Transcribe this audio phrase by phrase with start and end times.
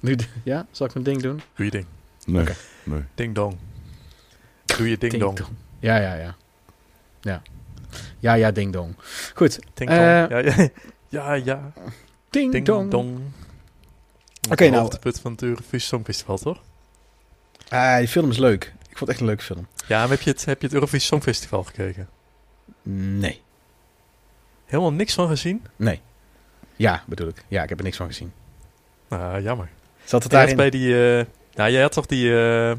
[0.00, 1.40] Nu, ja, zal ik mijn ding doen?
[1.54, 1.86] Doe je ding.
[2.26, 2.46] Nee,
[2.84, 3.02] nee.
[3.14, 3.56] Ding dong.
[4.64, 5.38] Doe je ding dong.
[5.78, 6.36] Ja, ja, ja.
[7.20, 7.42] Ja.
[8.18, 8.94] Ja, ja, ding dong.
[9.34, 9.58] Goed.
[9.74, 10.30] Ding Eh, dong.
[10.30, 10.68] Ja, ja.
[11.08, 11.72] Ja, ja.
[12.30, 12.90] Ding, Ding dong.
[12.90, 13.20] dong.
[14.50, 16.60] Oké, nou- Het punt van het Eurovisie Songfestival, toch?
[17.68, 18.64] Ah, die film is leuk.
[18.64, 19.66] Ik vond het echt een leuke film.
[19.86, 22.08] Ja, maar heb je het, heb je het Eurovisie Songfestival gekeken?
[22.92, 23.42] Nee.
[24.64, 25.66] Helemaal niks van gezien?
[25.76, 26.00] Nee.
[26.76, 27.44] Ja, bedoel ik.
[27.48, 28.32] Ja, ik heb er niks van gezien.
[29.08, 29.68] Nou, jammer.
[30.10, 30.56] Zat het daarin?
[30.56, 31.18] bij die...
[31.18, 31.24] eh
[31.54, 32.72] nou, jij had toch die, eh,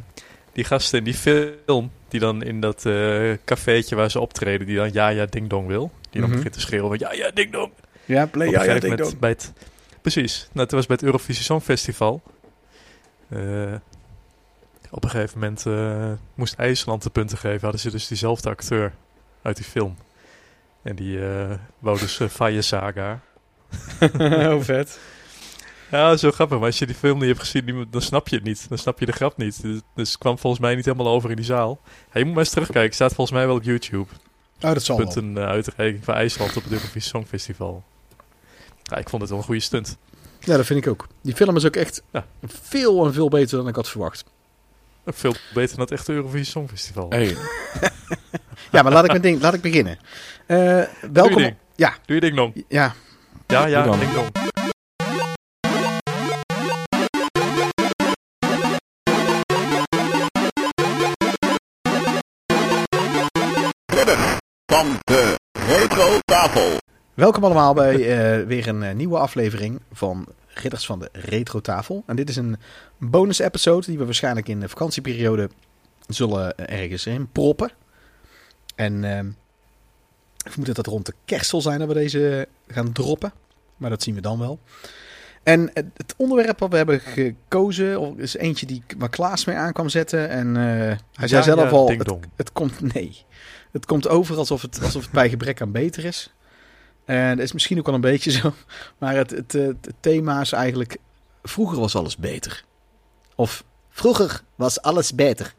[0.53, 1.91] die gasten in die film...
[2.07, 4.67] die dan in dat eh cafeetje waar ze optreden...
[4.67, 5.91] die dan ja, ja, ding dong wil.
[6.09, 6.37] Die dan Mhm.
[6.37, 7.71] begint te schreeuwen van ja, ja, ding dong.
[8.05, 9.19] Ja, play, ja, ja, ding dong.
[9.19, 9.53] bij het,
[10.01, 10.47] precies.
[10.51, 12.21] Nou, toen was bij het Eurovisie Songfestival.
[13.29, 13.73] Eh,
[14.89, 15.65] op een gegeven moment
[16.35, 17.61] moest IJsland de punten geven.
[17.61, 18.93] Hadden ze dus diezelfde acteur
[19.41, 19.95] uit die film.
[20.83, 23.19] En die eh wou dus uh, Faye Saga.
[24.19, 24.99] oh, vet.
[25.91, 26.57] Ja, zo grappig.
[26.57, 28.65] Maar als je die film niet hebt gezien, die- dan snap je het niet.
[28.69, 29.61] Dan snap je de grap niet.
[29.61, 31.79] Dus, dus het kwam volgens mij niet helemaal over in die zaal.
[32.09, 32.83] Hey, je moet maar eens terugkijken.
[32.85, 34.05] Het staat volgens mij wel op YouTube.
[34.61, 35.05] Oh, dat zal wel.
[35.05, 37.83] Punten uh, uitreiking van IJsland op het Eurovisie Songfestival.
[38.83, 39.97] Ja, ik vond het wel een goede stunt.
[40.39, 41.07] Ja, dat vind ik ook.
[41.21, 42.25] Die film is ook echt Ja.
[42.45, 44.23] veel en veel beter dan ik had verwacht.
[45.05, 47.05] Veel beter dan het echte Eurovisie Songfestival.
[47.09, 47.27] Hey,
[48.71, 49.97] Ja, maar laat ik, mijn ding, laat ik beginnen.
[50.45, 51.37] Eh, Doe welkom.
[51.37, 51.55] je ding.
[51.75, 51.93] Ja.
[52.05, 52.63] Doe je ding dong.
[52.67, 52.93] Ja,
[53.47, 54.29] Ja, ja, ding dong.
[64.65, 66.77] Van de retro tafel.
[67.13, 72.03] welkom allemaal bij eh, weer een eh, nieuwe aflevering van Ridders van de Retro Tafel.
[72.05, 72.57] En dit is een
[72.97, 75.49] bonus episode die we waarschijnlijk in de vakantieperiode
[76.07, 77.71] zullen eh, ergens in proppen.
[78.75, 79.27] En ehm,
[80.45, 83.33] ik vermoed dat het rond de kerst zal zijn dat we deze gaan droppen.
[83.77, 84.59] Maar dat zien we dan wel.
[85.43, 89.89] En het, onderwerp wat we hebben gekozen is eentje die waar Klaas mee aan kwam
[89.89, 90.29] zetten.
[90.29, 90.63] En eh,
[91.13, 93.25] hij zei Ja, zelf ja, al, het, het komt, nee.
[93.71, 96.33] Het komt over alsof het, alsof het bij gebrek aan beter is.
[97.05, 98.53] En dat is misschien ook wel een beetje zo.
[98.97, 100.97] Maar het, het, het thema is eigenlijk,
[101.43, 102.63] vroeger was alles beter.
[103.35, 105.53] Of vroeger was alles beter.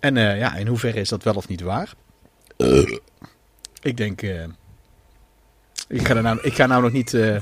[0.00, 1.92] En eh, ja, in hoeverre is dat wel of niet waar?
[3.82, 4.44] Ik denk, eh,
[5.88, 7.14] ik, ga nou, ik ga nou nog niet...
[7.14, 7.34] eh,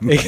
[0.00, 0.20] ik,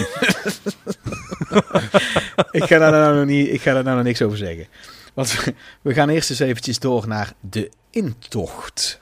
[2.50, 4.66] ik, ga daar nou nog niet, ik ga daar nou nog niks over zeggen.
[5.14, 5.44] Want
[5.82, 8.98] we, gaan eerst eens eventjes door naar de intocht.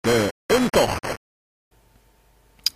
[0.00, 1.14] De intocht.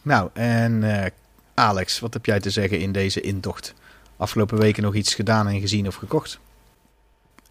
[0.02, 1.10] Nou, en eh,
[1.54, 3.74] Alex, wat heb jij te zeggen in deze intocht?
[4.16, 6.40] Afgelopen weken nog iets gedaan en gezien of gekocht?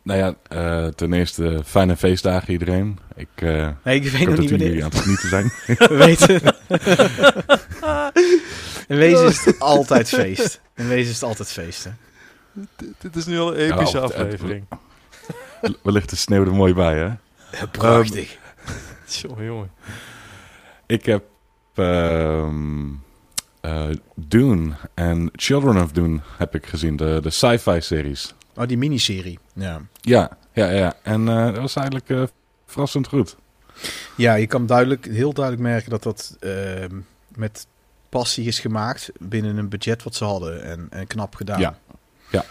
[0.08, 3.00] nou ja, eh, ten eerste fijne feestdagen iedereen.
[3.16, 4.84] Ik, eh Nee, ik weet ik nog niet jullie wanneer.
[4.84, 5.52] aan het genieten zijn.
[5.90, 6.42] We weten.
[8.88, 10.62] In wezen is het altijd feest.
[10.76, 11.84] In wezen is het altijd feest.
[11.84, 11.92] Hè?
[12.98, 14.66] Dit is nu al een epische Ja, of- aflevering.
[15.84, 17.68] Wellicht de sneeuw er mooi bij, hè?
[17.68, 18.38] Prachtig.
[19.22, 19.72] Jongen, jongen.
[20.86, 21.24] Ik heb
[21.76, 22.86] ehm,
[23.62, 28.34] eh, Dune en Children of Dune heb ik gezien, de, de sci-fi series.
[28.56, 29.40] Oh, die miniserie.
[29.54, 29.82] Ja.
[30.02, 30.96] Ja, ja, ja.
[31.04, 32.24] En eh, dat was eigenlijk eh,
[32.66, 33.36] verrassend goed.
[34.16, 36.96] ja, je kan duidelijk, heel duidelijk merken dat dat ehm,
[37.36, 37.68] met
[38.10, 40.64] passie is gemaakt binnen een budget wat ze hadden.
[40.64, 41.60] En, en knap gedaan.
[41.60, 41.78] Ja.
[42.32, 42.46] Ja.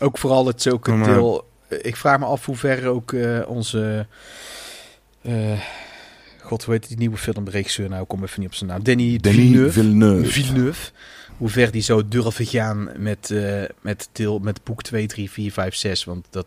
[0.00, 0.60] Ook vooral het
[0.96, 1.48] Maar- deel.
[1.82, 4.06] Ik vraag me af hoe ver ook eh, onze.
[5.22, 5.60] eh,
[6.42, 8.02] God, heet die nieuwe filmregisseur nou?
[8.02, 8.82] Ik kom even niet op zijn naam.
[8.82, 9.72] Danny, Denis Villeneuve.
[9.72, 10.30] Villeneuve.
[10.32, 10.90] Villeneuve.
[11.36, 15.52] Hoe ver die zou durven gaan met, eh, met, deel, met boek 2, 3, 4,
[15.52, 16.04] 5, 6.
[16.04, 16.46] Want dat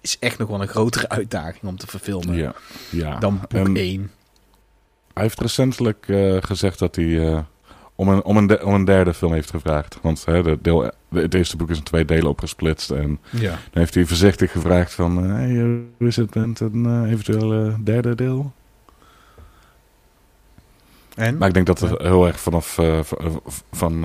[0.00, 2.54] is echt nog wel een grotere uitdaging om te verfilmen Ja,
[2.90, 3.18] ja.
[3.18, 4.10] dan boek En 1.
[5.14, 7.38] Hij heeft recentelijk eh, gezegd dat hij eh,
[7.94, 9.98] om, een, om, een de- om een derde film heeft gevraagd.
[10.02, 12.90] Want hè, de deel, de- het eerste boek is in twee delen opgesplitst.
[12.90, 13.50] En Ja.
[13.50, 15.24] dan heeft hij voorzichtig gevraagd van...
[15.24, 15.54] eh, hey,
[15.98, 18.52] hoe is het met een eventueel derde deel?
[21.14, 21.36] En?
[21.36, 22.78] Maar ik denk dat het heel erg vanaf
[23.72, 24.04] van,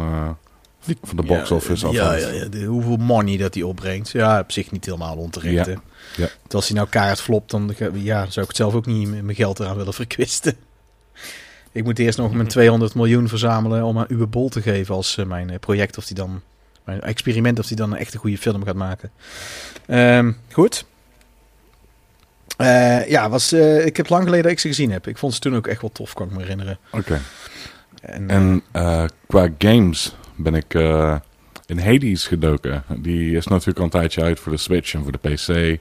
[1.02, 2.22] van de box office ja, afhangt.
[2.24, 4.10] ja, ja, de, hoeveel money dat hij opbrengt.
[4.10, 5.66] Ja, op zich niet helemaal onterecht.
[5.68, 5.74] Ja.
[5.74, 6.24] hè.
[6.24, 6.30] Ja.
[6.50, 9.60] Als hij nou kaart flopt, dan ja, zou ik het zelf ook niet mijn geld
[9.60, 10.56] eraan willen verkwisten.
[11.72, 15.18] Ik moet eerst nog mijn 200 miljoen verzamelen om aan Uwe Bol te geven als
[15.18, 15.98] eh, mijn eh, project.
[15.98, 16.42] Of die dan,
[16.84, 19.12] mijn experiment, of die dan een echt een goede film gaat maken.
[19.86, 20.86] Ehm, goed.
[22.58, 25.08] Eh, ja, was, eh, ik heb lang geleden dat ik ze gezien heb.
[25.08, 26.78] Ik vond ze toen ook echt wel tof, kan ik me herinneren.
[26.92, 27.22] Oké.
[28.02, 31.16] En, En eh, qua games ben ik eh,
[31.66, 32.84] in Hades gedoken.
[32.98, 35.80] Die is natuurlijk al een tijdje uit voor de Switch en voor de PC.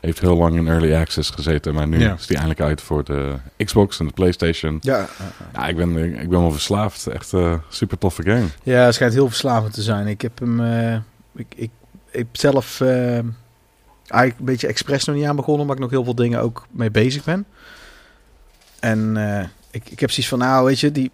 [0.00, 2.14] Heeft heel lang in early access gezeten, maar nu Ja.
[2.14, 3.34] is die eindelijk uit voor de
[3.64, 4.78] Xbox en de PlayStation.
[4.80, 5.06] Ja, uh,
[5.52, 7.06] Ja, ik ben, ik ben wel verslaafd.
[7.06, 8.46] Echt een super toffe game.
[8.62, 10.06] ja, het schijnt heel verslavend te zijn.
[10.06, 10.94] Ik heb hem, eh,
[11.34, 11.70] ik, ik,
[12.10, 12.88] ik heb zelf eh,
[14.08, 16.66] eigenlijk een beetje expres nog niet aan begonnen, omdat ik nog heel veel dingen ook
[16.70, 17.46] mee bezig ben.
[18.80, 21.10] En eh, ik, ik heb zoiets van, nou weet je, die,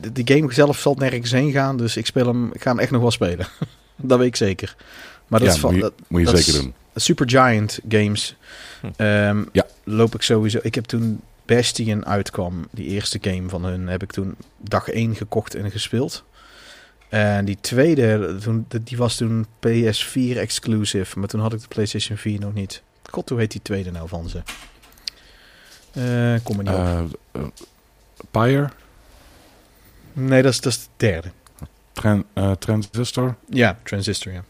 [0.00, 2.78] die, die game zelf zal nergens heen gaan, dus ik speel hem, ik ga hem
[2.78, 3.46] echt nog wel spelen.
[3.96, 4.76] dat weet ik zeker.
[5.28, 6.74] Maar dat Ja, is van, moet je- dat, Moet je dat zeker is- doen.
[6.94, 8.36] Super Giant Games.
[8.80, 8.86] Hm.
[8.96, 9.66] Ehm, Ja.
[9.84, 10.58] Loop ik sowieso.
[10.62, 15.14] Ik heb toen Bastion uitkwam, die eerste game van hun, heb ik toen dag 1
[15.16, 16.24] gekocht en gespeeld.
[17.08, 22.16] En die tweede, toen, die was toen PS4 exclusive, maar toen had ik de PlayStation
[22.18, 22.82] 4 nog niet.
[23.10, 24.42] God, hoe heet die tweede nou van ze?
[25.92, 27.18] Eh kom er niet op.
[27.32, 27.42] Eh
[28.30, 28.68] Pyre,
[30.12, 31.28] Nee, dat is, dat is de derde.
[31.92, 33.36] Tran- eh, Transistor.
[33.50, 34.44] Ja, Transistor, ja.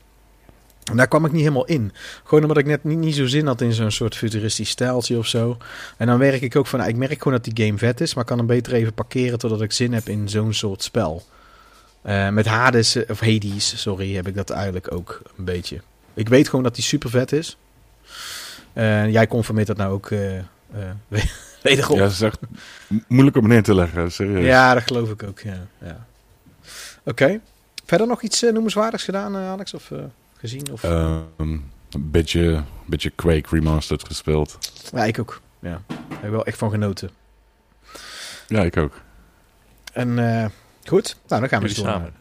[0.84, 1.92] En daar kwam ik niet helemaal in.
[2.24, 5.26] Gewoon omdat ik net niet, niet zo zin had in zo'n soort futuristisch stijltje of
[5.26, 5.56] zo.
[5.96, 8.14] En dan werk ik ook van, nou, ik merk gewoon dat die game vet is,
[8.14, 11.22] maar kan hem beter even parkeren totdat ik zin heb in zo'n soort spel.
[12.02, 15.80] Eh, met Hades, eh, of Hades, sorry, heb ik dat eigenlijk ook een beetje.
[16.14, 17.56] Ik weet gewoon dat die super vet is.
[18.72, 20.20] Eh, jij confirmeert dat nou ook eh,
[21.62, 21.96] wederom.
[21.96, 22.38] Ja, Ja, dat is echt
[22.88, 24.74] mo- moeilijk om neer te leggen, serieus.
[24.74, 25.66] dat geloof ik ook, ja.
[25.82, 26.06] ja.
[27.04, 27.40] Oké.
[27.86, 29.74] Verder nog iets noemenswaardigs gedaan, Alex?
[29.74, 29.90] Of
[30.44, 30.72] gezien?
[30.72, 30.82] Of...
[30.82, 31.58] Ehm,
[31.90, 34.58] een beetje, beetje Quake Remastered gespeeld.
[34.92, 35.40] Ja, ik ook.
[35.58, 37.10] Ja, daar heb ik wel echt van genoten.
[38.48, 39.00] Ja, ik ook.
[39.92, 40.46] En eh,
[40.84, 41.84] goed, nou dan gaan we door.
[41.86, 42.14] samen.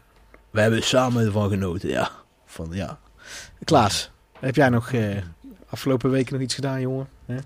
[0.50, 2.12] We hebben samen ervan genoten, ja.
[2.46, 3.00] Van, ja.
[3.64, 5.18] Klaas, heb jij nog eh,
[5.70, 7.08] afgelopen weken nog iets gedaan, jongen?
[7.26, 7.38] Hè?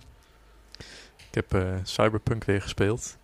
[1.30, 3.18] Ik heb eh, Cyberpunk weer gespeeld.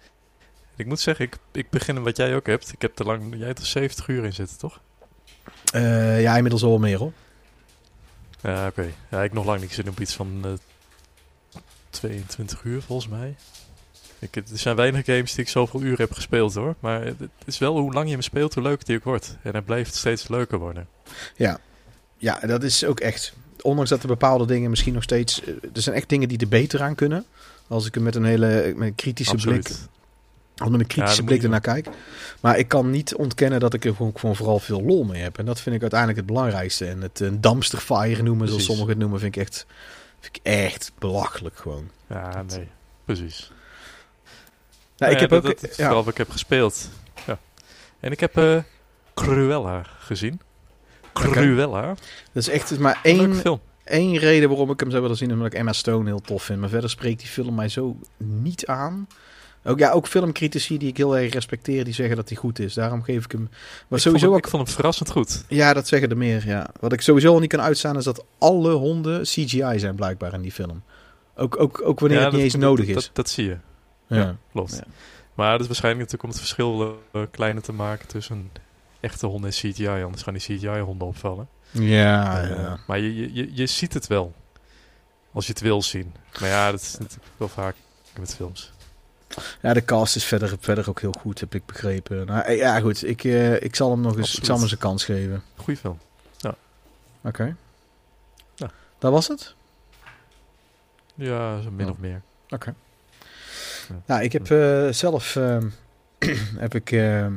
[0.75, 2.73] Ik moet zeggen, ik, ik begin wat jij ook hebt.
[2.73, 4.79] Ik heb er lang, jij hebt er 70 uur in zitten, toch?
[5.73, 7.11] Eh, ja, inmiddels al wel meer hoor.
[8.43, 8.89] Ja, oké.
[9.11, 9.73] Ja, ik nog lang niet.
[9.73, 10.51] Zit op iets van eh
[11.89, 13.35] 22 uur volgens mij.
[14.19, 16.75] Ik, er zijn weinig games die ik zoveel uur heb gespeeld hoor.
[16.79, 19.37] Maar het het is wel hoe lang je hem speelt, hoe leuk die ook wordt.
[19.41, 20.87] En hij blijft steeds leuker worden.
[22.17, 23.33] Ja, dat is ook echt.
[23.61, 25.43] Ondanks dat er bepaalde dingen misschien nog steeds...
[25.43, 27.25] eh, er zijn echt dingen die er beter aan kunnen.
[27.67, 29.89] Als ik er met een hele met een kritische blik Absoluut.
[30.57, 31.87] Als met een kritische blik ernaar kijk.
[32.39, 35.37] Maar ik kan niet ontkennen dat ik er gewoon, gewoon vooral veel lol mee heb.
[35.37, 36.85] En dat vind ik uiteindelijk het belangrijkste.
[36.85, 39.65] En het een dumpster fire noemen, zoals sommigen het noemen, vind ik echt,
[40.19, 41.89] vind ik echt belachelijk gewoon.
[42.07, 42.67] Ja, nee.
[43.05, 43.51] Precies.
[44.97, 45.61] Nou, ik heb dat, ook...
[45.61, 46.89] dat ja, ik heb gespeeld.
[47.25, 47.39] Ja.
[47.99, 48.57] En ik heb eh,
[49.13, 50.41] Cruella gezien.
[51.13, 51.87] Cruella.
[52.31, 53.61] dat is echt maar één, film.
[53.83, 55.31] één reden waarom ik hem zou willen zien.
[55.31, 56.59] Omdat ik Emma Stone heel tof vind.
[56.59, 59.07] Maar verder spreekt die film mij zo niet aan.
[59.65, 62.73] Ook, ja, ook filmcritici die ik heel erg respecteer, die zeggen dat hij goed is.
[62.73, 63.41] Daarom geef ik hem...
[63.41, 63.59] Maar
[63.99, 65.43] ik, sowieso vond hem, ook ik vond hem verrassend goed.
[65.47, 66.69] Ja, dat zeggen er meer, ja.
[66.79, 70.41] Wat ik sowieso al niet kan uitstaan is dat alle honden CGI zijn blijkbaar in
[70.41, 70.83] die film.
[71.35, 72.93] Ook, ook, ook wanneer Ja, het niet dat- eens nodig is.
[72.93, 73.57] Dat, dat zie je.
[74.07, 74.15] ja.
[74.17, 74.35] ja.
[74.51, 74.73] Klopt.
[74.75, 74.83] Ja.
[75.33, 78.51] Maar dat is waarschijnlijk natuurlijk om het verschil eh, kleiner te maken tussen
[78.99, 79.87] echte honden en CGI.
[80.03, 81.47] Anders gaan die CGI-honden opvallen.
[81.71, 82.79] Ja, Eh, ja.
[82.87, 84.33] maar je, je, je, je ziet het wel.
[85.33, 86.13] Als je het wil zien.
[86.39, 87.75] Maar ja, dat is natuurlijk wel vaak
[88.19, 88.71] met films.
[89.61, 92.25] Ja, de cast is verder, verder ook heel goed, heb ik begrepen.
[92.25, 93.03] Nou, eh, ja, goed.
[93.07, 95.43] Ik, eh, ik zal hem nog eens, ik zal hem eens een kans geven.
[95.55, 95.99] Goeie film.
[97.25, 97.55] Oké.
[98.55, 98.71] Ja.
[98.99, 99.55] Dat was het?
[101.15, 101.91] Ja, zo min Oh.
[101.91, 102.21] of meer.
[102.49, 102.75] Oké.
[103.89, 103.95] Ja.
[104.05, 105.67] Nou, ik heb eh, zelf ehm,
[106.65, 107.33] heb ik ehm,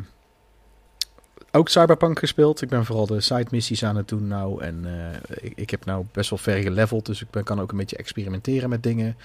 [1.57, 2.63] ook Cyberpunk gespeeld.
[2.63, 4.63] Ik ben vooral de side missies aan het doen nou.
[4.63, 7.07] En eh, ik, ik heb nou best wel ver geleveld.
[7.07, 9.17] Dus ik ben, kan ook een beetje experimenteren met dingen.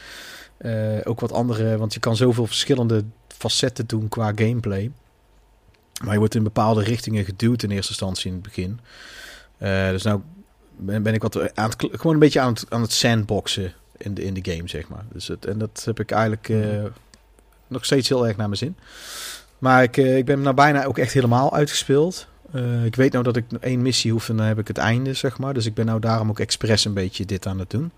[0.57, 4.91] Eh, ook wat andere, want je kan zoveel verschillende facetten doen qua gameplay.
[6.03, 8.79] Maar je wordt in bepaalde richtingen geduwd in eerste instantie in het begin.
[9.57, 10.21] Eh, dus nou
[10.77, 14.13] ben, ben ik wat aan het, gewoon een beetje aan het, aan het sandboxen in
[14.13, 15.05] de, in de game, zeg maar.
[15.13, 16.83] Dus het, en dat heb ik eigenlijk eh,
[17.67, 18.75] nog steeds heel erg naar mijn zin.
[19.61, 22.27] Maar ik, eh, ik ben nou bijna ook echt helemaal uitgespeeld.
[22.51, 25.13] Eh, ik weet nou dat ik één missie hoef en dan heb ik het einde,
[25.13, 25.53] zeg maar.
[25.53, 27.91] Dus ik ben nou daarom ook expres een beetje dit aan het doen.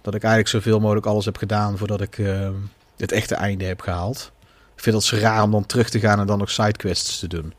[0.00, 2.48] Dat ik eigenlijk zoveel mogelijk alles heb gedaan voordat ik eh,
[2.96, 4.32] het echte einde heb gehaald.
[4.74, 7.28] Ik vind het zo raar om dan terug te gaan en dan nog sidequests te
[7.28, 7.54] doen.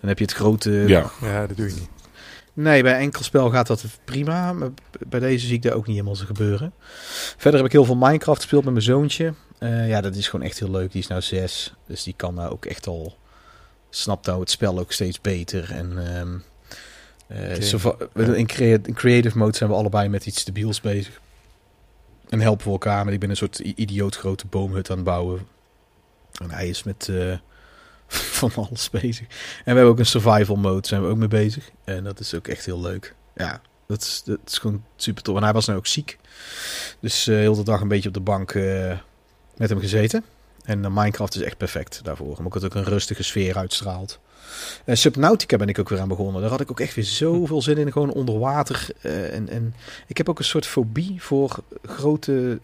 [0.00, 0.70] Dan heb je het grote...
[0.70, 1.88] Ja, Ja, dat doe je niet.
[2.52, 4.52] Nee, bij enkel spel gaat dat prima.
[4.52, 4.70] Maar
[5.08, 6.72] bij deze zie ik dat ook niet helemaal zo gebeuren.
[7.36, 9.34] Verder heb ik heel veel Minecraft gespeeld met mijn zoontje.
[9.58, 10.92] Eh, ja, dat is gewoon echt heel leuk.
[10.92, 11.74] Die is nou zes.
[11.86, 13.16] Dus die kan nou ook echt al...
[13.90, 15.72] Snapt nou het spel ook steeds beter.
[15.72, 16.38] En ehm,
[17.26, 21.20] eh, in, crea- in creative mode zijn we allebei met iets stabiels bezig.
[22.28, 23.04] En helpen we elkaar.
[23.04, 25.46] Maar ik ben een soort idioot grote boomhut aan het bouwen.
[26.42, 27.08] En hij is met...
[27.10, 27.32] eh,
[28.40, 29.26] van alles bezig.
[29.28, 31.70] En we hebben ook een survival mode, zijn we ook mee bezig.
[31.84, 33.14] En dat is ook echt heel leuk.
[33.34, 35.36] Ja, Dat is, dat is gewoon super tof.
[35.36, 36.18] En hij was nou ook ziek.
[37.00, 38.98] Dus eh heel de dag een beetje op de bank eh,
[39.56, 40.24] met hem gezeten.
[40.64, 42.36] En eh, Minecraft is echt perfect daarvoor.
[42.36, 44.18] Omdat het ook een rustige sfeer uitstraalt.
[44.84, 46.40] En Subnautica ben ik ook weer aan begonnen.
[46.40, 47.92] Daar had ik ook echt weer zoveel zin in.
[47.92, 48.86] Gewoon onder water.
[49.02, 49.74] en, en
[50.06, 52.58] ik heb ook een soort fobie voor grote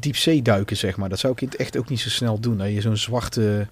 [0.00, 1.08] diepzee duiken, zeg maar.
[1.08, 2.58] Dat zou ik in het echt ook niet zo snel doen.
[2.58, 3.66] Dat je zo'n zwarte...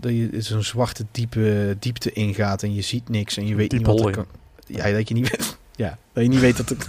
[0.00, 3.78] Dat je zo'n zwarte diepe diepte ingaat en je ziet niks en je weet Diep
[3.78, 4.26] niet wat er kan...
[4.66, 5.56] Ja, dat je niet weet...
[5.76, 6.88] Ja, dat je niet weet dat het...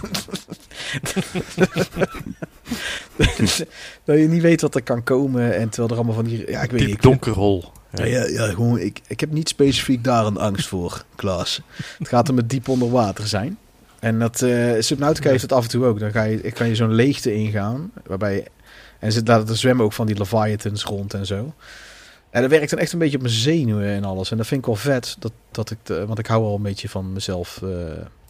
[4.04, 6.50] dat je niet weet wat er kan komen en terwijl er allemaal van die...
[6.50, 6.80] Ja, ik weet.
[6.80, 7.64] Diep ik- donker hol.
[7.92, 11.60] ja, ja, ja, gewoon, ik, ik heb niet specifiek daar een angst voor, Klaas.
[11.98, 13.58] Het gaat om het diep onder water zijn.
[14.00, 16.00] En dat eh Subnautica heeft het af en toe ook.
[16.00, 17.92] Dan ga je, kan je zo'n leegte ingaan.
[18.06, 18.46] Waarbij,
[18.98, 21.54] en zit daar zwemmen ook van die Leviathans rond en zo.
[22.30, 24.30] En dat werkt dan echt een beetje op mijn zenuwen en alles.
[24.30, 25.16] En dat vind ik wel vet.
[25.18, 27.68] Dat, dat ik de- want ik hou wel een beetje van mezelf eh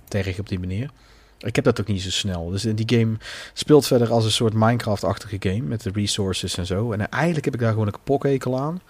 [0.08, 0.90] terg op die manier.
[1.38, 2.50] Ik heb dat ook niet zo snel.
[2.50, 3.16] Dus die game
[3.52, 5.60] speelt verder als een soort Minecraft-achtige game.
[5.60, 6.92] Met de resources en zo.
[6.92, 8.80] En eigenlijk heb ik daar gewoon een kapokhekel aan.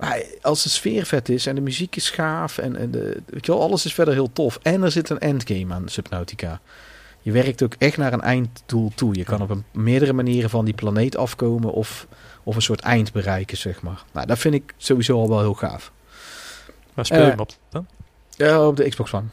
[0.00, 3.46] Maar als de sfeer vet is en de muziek is gaaf en, en de, weet
[3.46, 4.58] je wel, alles is verder heel tof.
[4.62, 6.60] En er zit een endgame aan Subnautica.
[7.22, 9.14] Je werkt ook echt naar een einddoel toe.
[9.14, 12.06] Je kan op een, meerdere manieren van die planeet afkomen of,
[12.42, 14.04] of een soort eind bereiken, zeg maar.
[14.12, 15.92] Nou, dat vind ik sowieso al wel heel gaaf.
[16.94, 17.50] Waar speel je Eh, hem op?
[17.68, 17.86] dan?
[18.30, 19.26] Ja, op de Xbox One.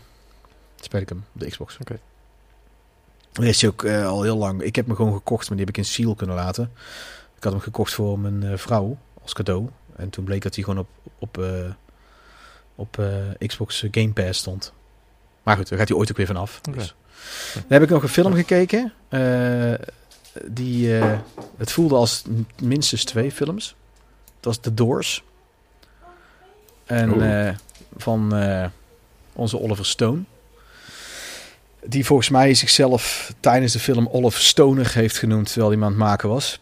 [0.82, 1.78] Speel ik hem op de Xbox.
[1.82, 2.00] Oké.
[3.32, 4.62] Die is ook eh, al heel lang.
[4.62, 6.72] Ik heb hem gewoon gekocht, maar die heb ik in Seal kunnen laten.
[7.38, 9.70] Ik had hem gekocht voor mijn eh, vrouw als cadeau.
[9.98, 10.90] En toen bleek dat hij gewoon op,
[11.20, 11.72] op, eh,
[12.76, 14.74] op eh, Xbox Game Pass stond.
[15.44, 16.62] Maar goed, daar gaat hij ooit ook weer vanaf.
[16.68, 16.78] Oké.
[16.78, 16.96] Dus.
[17.54, 18.94] Dan heb ik nog een film gekeken.
[19.10, 19.74] eh,
[20.46, 20.90] die,
[21.58, 22.24] het voelde als
[22.62, 23.76] minstens twee films.
[24.36, 25.24] Het was The Doors.
[26.86, 27.56] En eh,
[27.98, 28.34] van
[29.34, 30.22] onze Oliver Stone.
[31.86, 35.98] Die volgens mij zichzelf tijdens de film Oliver Stoner heeft genoemd terwijl hij aan het
[35.98, 36.60] maken was.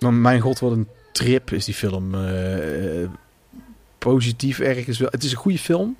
[0.00, 2.14] Maar mijn god, wat een trip is die film.
[2.14, 3.08] eh,
[3.98, 5.08] positief ergens wel.
[5.10, 5.96] Het is een goede film.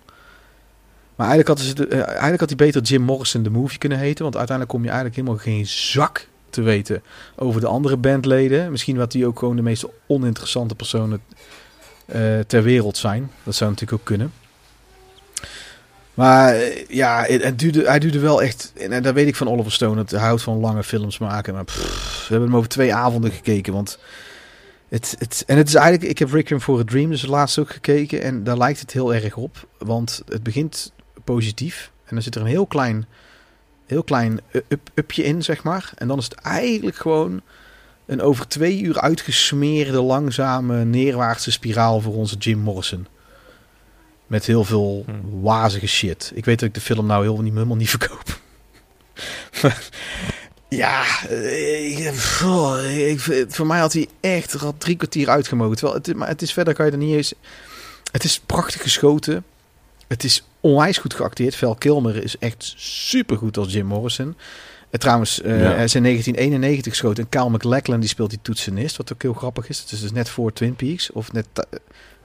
[1.17, 4.23] Maar eigenlijk, de, eh, eigenlijk had hij beter Jim Morrison de Movie kunnen heten.
[4.23, 7.03] Want uiteindelijk kom je eigenlijk helemaal geen zak te weten
[7.37, 8.71] over de andere bandleden.
[8.71, 11.21] Misschien wat die ook gewoon de meest oninteressante personen
[12.07, 13.31] eh, ter wereld zijn.
[13.43, 14.33] Dat zou natuurlijk ook kunnen.
[16.15, 16.57] Maar
[16.89, 18.73] ja, het, het duurde, hij duurde wel echt...
[18.77, 20.05] En dat weet ik van Oliver Stone.
[20.09, 21.55] Hij houdt van lange films maken.
[21.55, 23.73] Maar we hebben hem over twee avonden gekeken.
[23.73, 23.99] Want
[24.89, 26.11] het, het, en het is eigenlijk...
[26.11, 28.23] Ik heb Requiem for a Dream dus laatst ook gekeken.
[28.23, 29.69] En daar lijkt het heel erg op.
[29.79, 30.93] Want het begint
[31.25, 31.91] positief.
[32.05, 33.07] En dan zit er een heel klein...
[33.87, 35.93] Heel klein up, upje in, zeg maar.
[35.97, 37.41] En dan is het eigenlijk gewoon
[38.07, 43.07] een over twee uur uitgesmeerde, langzame, neerwaartse spiraal voor onze Jim Morrison.
[44.27, 45.41] Met heel veel Hmm.
[45.41, 46.33] wazige shit.
[46.35, 48.23] Ik weet dat ik de film nou heel, niet, helemaal niet verkoop.
[49.63, 49.89] Maar,
[50.69, 52.13] ja, eh, ik,
[52.45, 55.77] oh, ik- voor mij had hij echt had drie kwartier uitgemogen.
[55.77, 57.33] Terwijl het, maar het is verder, kan je er niet eens...
[58.13, 59.45] Het is prachtig geschoten.
[60.07, 61.57] Het is onwijs goed geacteerd.
[61.57, 64.37] Val Kilmer is echt super goed als Jim Morrison.
[64.91, 65.49] Eh, trouwens, Ja.
[65.51, 67.23] hij is in 1991 geschoten.
[67.25, 68.97] En Kyle MacLachlan die speelt die toetsenist.
[68.97, 69.79] Wat ook heel grappig is.
[69.79, 71.13] Het is dus net voor Twin Peaks.
[71.13, 71.63] Of net ti-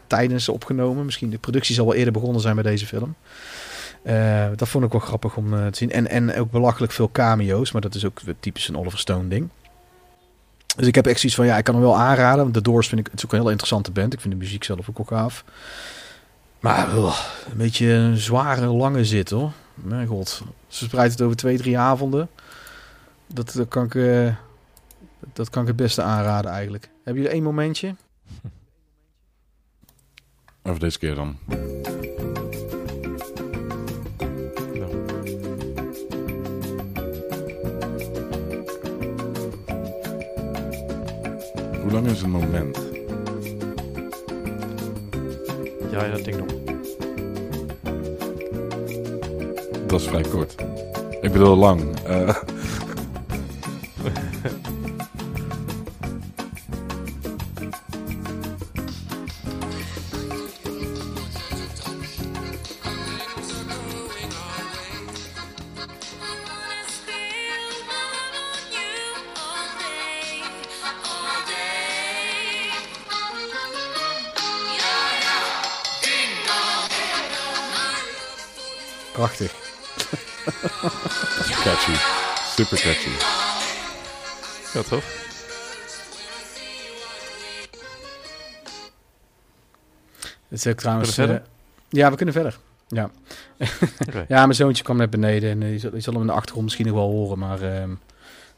[0.07, 1.05] tijdens opgenomen.
[1.05, 3.15] Misschien de productie zal wel eerder begonnen zijn bij deze film.
[4.03, 5.91] Eh, dat vond ik wel grappig om eh, te zien.
[5.91, 7.71] En, en ook belachelijk veel cameo's.
[7.71, 9.49] Maar dat is ook typisch een Oliver Stone ding.
[10.75, 12.41] Dus ik heb echt zoiets van, ja, ik kan hem wel aanraden.
[12.41, 14.13] Want The Doors vind ik, het is ook een heel interessante band.
[14.13, 15.43] Ik vind de muziek zelf ook wel gaaf.
[16.59, 17.11] Maar een
[17.57, 19.51] beetje een zware, lange zit hoor.
[19.73, 20.43] Mijn god.
[20.67, 22.29] Ze spreidt het over twee, drie avonden.
[23.27, 24.35] Dat, kan ik, eh,
[25.33, 26.89] dat kan ik het beste aanraden eigenlijk.
[27.03, 27.95] Hebben jullie één momentje?
[30.61, 31.37] Of deze keer dan.
[41.93, 42.79] Lang is een moment?
[45.91, 46.47] ja, dat ding nog.
[49.87, 50.55] Dat is vrij kort.
[51.21, 51.81] Ik bedoel lang.
[52.05, 52.35] Eh,
[79.13, 79.51] Prachtig.
[81.63, 81.95] catchy.
[82.55, 83.09] Super catchy.
[84.73, 85.03] Ja, toch?
[90.47, 91.15] Het is ook trouwens...
[91.15, 91.47] Kunnen we eh,
[91.89, 92.57] ja, we kunnen verder.
[92.87, 93.09] Ja.
[94.27, 96.63] Ja, mijn zoontje kwam net beneden en die zal, die zal hem in de achtergrond
[96.63, 97.39] misschien nog wel horen.
[97.39, 97.91] Maar ehm,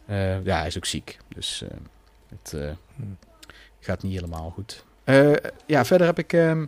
[0.06, 1.18] eh, ja, hij is ook ziek.
[1.36, 1.82] Dus ehm,
[2.30, 3.18] het eh, Hmm.
[3.80, 4.84] gaat niet helemaal goed.
[5.04, 5.34] Eh,
[5.66, 6.66] ja, verder heb ik ehm,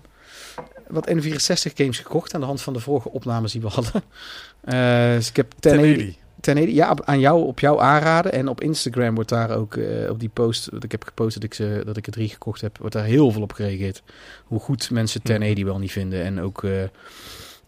[0.88, 4.04] wat N64 games gekocht aan de hand van de vorige opnames die we hadden.
[5.16, 6.26] Dus ik heb 1080, 1080.
[6.40, 8.32] 1080 ja, aan jou, op jou aanraden.
[8.32, 11.44] En op Instagram wordt daar ook, eh, op die post, wat ik heb gepost dat
[11.44, 14.04] ik, ze, dat ik er drie gekocht heb, wordt daar heel veel op gereageerd.
[14.46, 16.24] Hoe goed mensen 1080 wel niet vinden.
[16.24, 16.72] En ook eh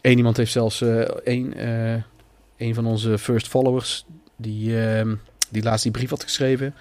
[0.02, 0.82] één iemand heeft zelfs
[1.24, 1.66] één,
[2.58, 5.16] een van onze first followers, die, ehm,
[5.50, 6.76] die laatst die brief had geschreven.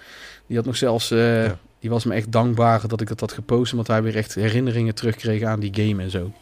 [0.47, 1.59] Die had nog zelfs, Ja.
[1.81, 4.95] Die was me echt dankbaar dat ik dat had gepost, omdat hij weer echt herinneringen
[4.95, 6.33] terugkreeg aan die game en zo.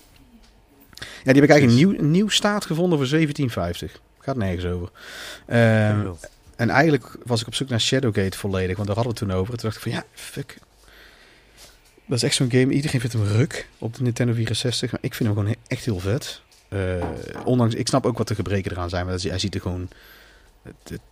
[0.99, 3.19] Ja, die heb ik eigenlijk een nieuw, een nieuw staat gevonden voor
[3.87, 4.01] 17,50.
[4.19, 4.91] Gaat nergens over.
[5.47, 6.07] Ehm,
[6.57, 9.55] en eigenlijk was ik op zoek naar Shadowgate volledig, want daar hadden we toen over.
[9.55, 10.59] Toen dacht ik van ja, fuck.
[12.07, 12.73] Dat is echt zo'n game.
[12.73, 14.91] Iedereen vindt hem ruk op de Nintendo 64.
[14.91, 16.41] Maar ik vind hem gewoon echt heel vet.
[16.69, 16.79] Eh,
[17.45, 19.07] ondanks, ik snap ook wat de gebreken eraan zijn.
[19.07, 19.89] Maar hij ziet er gewoon.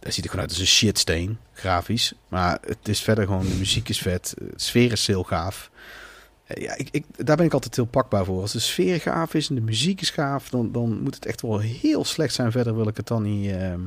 [0.00, 2.12] Hij ziet er gewoon uit als een shitsteen, grafisch.
[2.28, 4.34] Maar het is verder gewoon, de muziek is vet.
[4.38, 5.70] De sfeer is heel gaaf.
[6.44, 8.40] Eh, Ja, ik, ik, daar ben ik altijd heel pakbaar voor.
[8.40, 11.42] Als de sfeer gaaf is en de muziek is gaaf, dan, dan moet het echt
[11.42, 12.52] wel heel slecht zijn.
[12.52, 13.80] Verder wil ik het dan niet, ehm,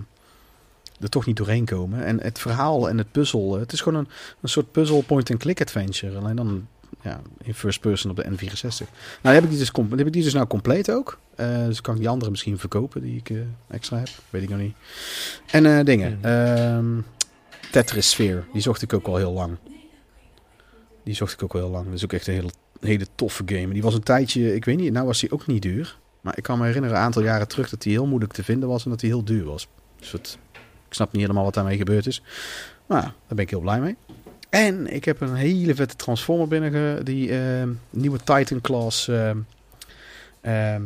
[0.99, 2.05] er toch niet doorheen komen.
[2.05, 4.09] En het verhaal en het puzzel, eh, het is gewoon een,
[4.41, 6.17] een soort puzzle point-and-click adventure.
[6.17, 6.67] Alleen dan
[7.01, 8.87] ja, in first person op de N64.
[9.21, 11.19] Nou, heb ik die dus, heb ik die dus nou compleet ook.
[11.35, 13.37] Eh, dus kan ik die andere misschien verkopen die ik eh,
[13.67, 14.09] extra heb.
[14.29, 14.75] Weet ik nog niet.
[15.51, 16.19] En eh, dingen.
[16.21, 16.31] Hmm.
[16.31, 17.01] Ehm,
[17.71, 19.57] Tetris Sphere, die zocht ik ook al heel lang.
[21.03, 21.85] Die zocht ik ook al heel lang.
[21.85, 22.49] Dat is ook echt een hele,
[22.79, 23.73] hele toffe game.
[23.73, 25.97] Die was een tijdje, ik weet niet, nou was die ook niet duur.
[26.21, 28.69] Maar ik kan me herinneren een aantal jaren terug dat die heel moeilijk te vinden
[28.69, 29.67] was en dat die heel duur was.
[29.99, 30.37] Dus het,
[30.87, 32.21] ik snap niet helemaal wat daarmee gebeurd is.
[32.85, 33.95] Maar daar ben ik heel blij mee.
[34.49, 39.07] En ik heb een hele vette Transformer binnen die ehm, nieuwe Titan Class.
[39.07, 39.37] ehm,
[40.41, 40.81] ehm,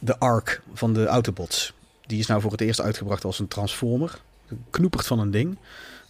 [0.00, 1.72] de Ark van de Autobots.
[2.06, 4.20] Die is nou voor het eerst uitgebracht als een Transformer.
[4.70, 5.58] Knoepert van een ding.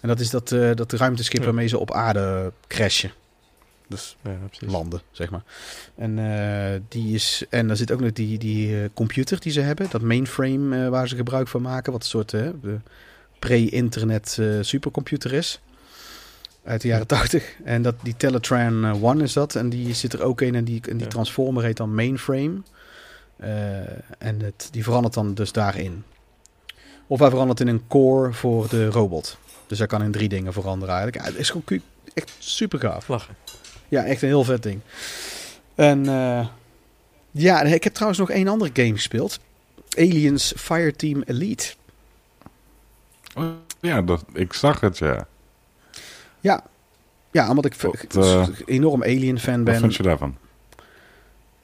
[0.01, 1.45] En dat is dat, eh dat ruimteschip Ja.
[1.45, 3.13] waarmee ze op aarde crashen.
[3.89, 5.43] Dus Ja, landen, zeg maar.
[5.95, 9.61] En, eh, die is, en daar zit ook nog die, die eh, computer die ze
[9.61, 9.87] hebben.
[9.91, 11.93] Dat mainframe waar ze gebruik van maken.
[11.93, 12.35] Wat een soort
[13.39, 15.61] pre-internet supercomputer is.
[16.65, 17.55] Uit de jaren 80.
[17.65, 19.55] En dat, die Teletran eh, One is dat.
[19.55, 20.55] En die zit er ook in.
[20.55, 21.13] En die, en die Ja.
[21.13, 22.63] transformer heet dan mainframe.
[23.37, 23.79] Eh,
[24.19, 26.05] en het, die verandert dan dus daarin.
[27.07, 29.39] Of hij verandert in een core voor de robot.
[29.67, 31.27] Dus hij kan in drie dingen veranderen eigenlijk.
[31.27, 31.81] Het is gewoon
[32.15, 33.09] echt super gaaf.
[33.09, 33.35] Lachen.
[33.89, 34.81] Ja, echt een heel vet ding.
[35.75, 36.47] En eh,
[37.31, 39.39] ja, ik heb trouwens nog één andere game gespeeld.
[39.99, 41.75] Aliens Fireteam Elite.
[43.35, 43.45] Oh,
[43.81, 45.27] ja, dat, ik zag het, ja.
[46.45, 46.65] Ja,
[47.31, 49.81] ja omdat ik ik- eh, enorm Alien fan Wat ben.
[49.81, 50.37] vind je daarvan?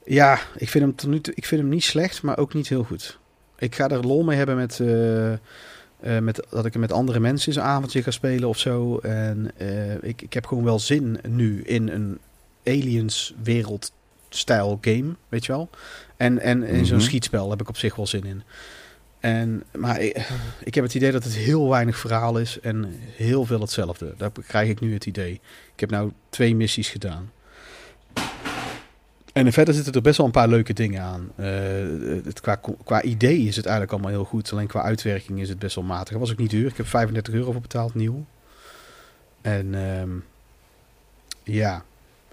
[0.05, 2.67] Ja, ik vind, hem tot nu toe, ik vind hem niet slecht, maar ook niet
[2.69, 3.19] heel goed.
[3.57, 5.37] Ik ga er lol mee hebben met, eh, eh,
[6.21, 8.97] met dat ik er met andere mensen een avondje ga spelen of zo.
[8.97, 9.51] En
[10.01, 12.19] ik, ik heb gewoon wel zin nu in een
[12.65, 15.69] Aliens wereldstijl game, weet je wel.
[16.17, 17.05] En, en in zo'n Mhm.
[17.05, 18.43] schietspel heb ik op zich wel zin in.
[19.21, 20.27] En, maar ik,
[20.63, 24.13] ik heb het idee dat het heel weinig verhaal is en heel veel hetzelfde.
[24.17, 25.33] Daar krijg ik nu het idee.
[25.73, 27.31] Ik heb nou twee missies gedaan.
[29.33, 31.31] En verder zitten er best wel een paar leuke dingen aan.
[31.35, 32.41] Eh, het,
[32.83, 34.51] qua, idee is het eigenlijk allemaal heel goed.
[34.51, 36.09] Alleen qua uitwerking is het best wel matig.
[36.09, 36.67] Het was ook niet duur.
[36.67, 38.25] Ik heb 35 euro voor betaald, nieuw.
[39.41, 40.09] En ehm,
[41.43, 41.83] ja,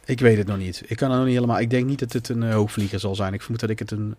[0.04, 0.82] ik weet het nog niet.
[0.86, 1.60] Ik kan het nog niet helemaal.
[1.60, 3.34] Ik denk niet dat het een eh, hoogvlieger zal zijn.
[3.34, 4.14] Ik vermoed dat ik het een,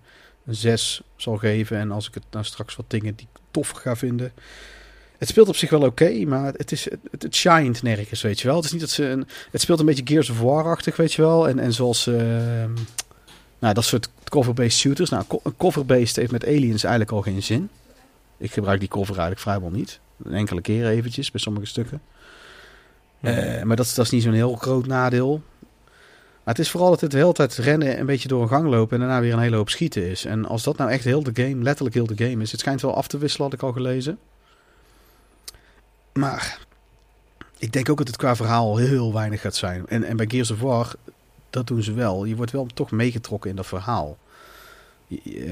[0.45, 1.77] een 6 zal geven.
[1.77, 4.31] En als ik het nou straks wat dingen die ik tof ga vinden.
[5.17, 8.47] Het speelt op zich wel oké, maar het, is, het, het shined nergens, weet je
[8.47, 8.55] wel.
[8.55, 11.21] Het is niet dat ze een, het speelt een beetje Gears of War-achtig, weet je
[11.21, 11.47] wel.
[11.49, 12.71] En, en zoals ehm,
[13.59, 15.09] nou, dat soort cover-based shooters.
[15.09, 17.69] Nou, een cover-based heeft met Aliens eigenlijk al geen zin.
[18.37, 19.99] Ik gebruik die cover eigenlijk vrijwel niet.
[20.23, 22.01] Een enkele keer eventjes, bij sommige stukken.
[23.21, 25.41] Eh, maar dat, is- dat is niet zo'n heel groot nadeel.
[26.49, 28.67] Maar het is vooral dat het de hele tijd rennen, een beetje door een gang
[28.67, 30.25] lopen en daarna weer een hele hoop schieten is.
[30.25, 32.51] En als dat nou echt heel de game, letterlijk heel de game is.
[32.51, 34.19] Het schijnt wel af te wisselen, had ik al gelezen.
[36.13, 36.59] Maar
[37.57, 39.87] ik denk ook dat het qua verhaal heel weinig gaat zijn.
[39.87, 40.93] En, en bij Gears of War,
[41.49, 42.25] dat doen ze wel.
[42.25, 44.17] Je wordt wel toch meegetrokken in dat verhaal.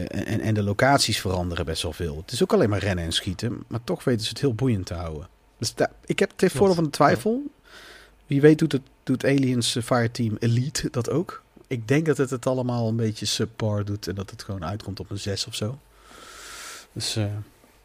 [0.10, 2.17] En, en de locaties veranderen best wel veel.
[2.17, 4.86] Het is ook alleen maar rennen en schieten, maar toch weten ze het heel boeiend
[4.86, 5.27] te houden.
[5.57, 5.73] Dus
[6.05, 7.43] ik heb het voordeel van de twijfel.
[8.25, 11.41] Wie weet doet, het, doet Aliens Fireteam Elite dat ook.
[11.67, 15.00] Ik denk dat het het allemaal een beetje subpar doet en dat het gewoon uitkomt
[15.00, 15.78] op een 6 of zo.
[16.93, 17.26] Dus eh,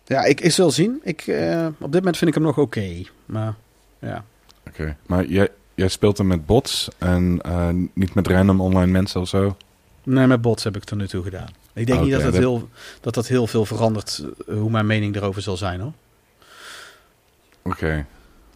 [0.06, 1.00] ja, ik, ik zal zien.
[1.02, 3.02] Ik, eh, op dit moment vind ik hem nog oké.
[3.26, 3.54] maar
[3.98, 4.24] ja.
[4.66, 4.96] Oké.
[5.06, 9.28] Maar jij, jij speelt hem met bots en eh, niet met random online mensen of
[9.28, 9.56] zo?
[10.02, 11.48] Nee, met bots heb ik tot nu toe gedaan.
[11.72, 12.68] Ik denk niet dat, het dat- heel,
[13.00, 15.92] dat dat heel veel verandert hoe mijn mening erover zal zijn hoor.
[17.62, 18.06] Oké.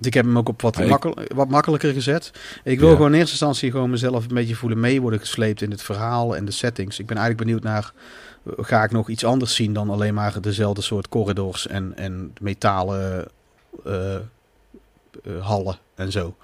[0.01, 2.31] Ik heb hem ook op wat, makkel- wat makkelijker gezet.
[2.65, 2.95] Ik wil Ja.
[2.95, 6.37] gewoon in eerste instantie gewoon mezelf een beetje voelen mee worden gesleept in het verhaal
[6.37, 6.99] en de settings.
[6.99, 7.93] Ik ben eigenlijk benieuwd naar,
[8.57, 13.29] ga ik nog iets anders zien dan alleen maar dezelfde soort corridors en, en metalen
[13.85, 14.21] eh, eh,
[15.41, 16.37] hallen en zo.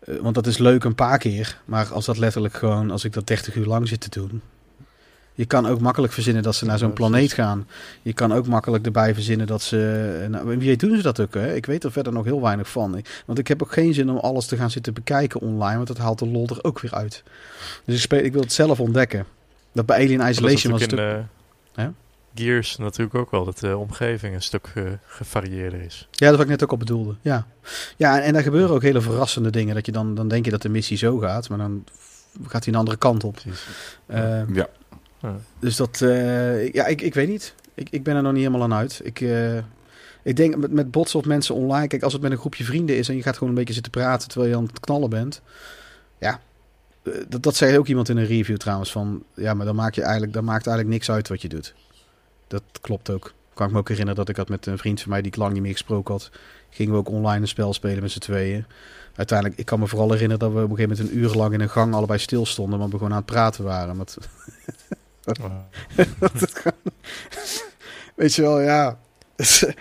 [0.00, 3.12] Eh, want dat is leuk een paar keer, maar als dat letterlijk gewoon, als ik
[3.12, 4.40] dat 30 uur lang zit te doen.
[5.34, 7.68] Je kan ook makkelijk verzinnen dat ze naar zo'n planeet gaan.
[8.02, 10.26] Je kan ook makkelijk erbij verzinnen dat ze.
[10.30, 11.54] Nou, wie weet doen ze dat ook, hè?
[11.54, 12.96] Ik weet er verder nog heel weinig van.
[12.96, 15.86] Ik- Want ik heb ook geen zin om alles te gaan zitten bekijken online, want
[15.88, 17.22] dat haalt de lol er ook weer uit.
[17.84, 19.24] Dus ik, speel, ik wil het zelf ontdekken.
[19.72, 21.92] Dat bij Alien Isolation was het eh, Ja?
[22.34, 26.08] Gears natuurlijk ook wel, dat de omgeving een stuk eh, gevarieerder is.
[26.10, 27.14] Ja, dat wat ik net ook al bedoelde.
[27.20, 27.46] Ja,
[27.96, 29.74] ja en, en daar gebeuren ook hele verrassende dingen.
[29.74, 31.84] Dat je dan, dan denk je dat de missie zo gaat, maar dan
[32.46, 33.32] gaat hij een andere kant op.
[33.34, 33.66] Precies.
[34.06, 34.68] Eh, Ja.
[35.58, 37.54] Dus dat, eh, ja, ik, ik weet niet.
[37.74, 39.00] Ik, ik ben er nog niet helemaal aan uit.
[39.04, 39.56] Ik, eh,
[40.22, 41.86] ik denk met, met bots of mensen online.
[41.86, 43.92] Kijk, als het met een groepje vrienden is en je gaat gewoon een beetje zitten
[43.92, 45.42] praten terwijl je aan het knallen bent.
[46.18, 46.40] Ja,
[47.02, 48.92] eh, dat, dat zei ook iemand in een review trouwens.
[48.92, 51.74] Van ja, maar dan, maak je eigenlijk, dan maakt eigenlijk niks uit wat je doet.
[52.46, 53.32] Dat klopt ook.
[53.54, 55.36] Kan ik me ook herinneren dat ik had met een vriend van mij die ik
[55.36, 56.30] lang niet meer gesproken had.
[56.70, 58.64] Gingen we ook online een spel spelen met z'n tweeën.
[59.14, 61.52] Uiteindelijk, ik kan me vooral herinneren dat we op een gegeven moment een uur lang
[61.52, 62.78] in een gang allebei stilstonden.
[62.78, 63.96] Maar we gewoon aan het praten waren.
[63.96, 64.16] Want
[68.14, 68.98] Weet je wel, ja.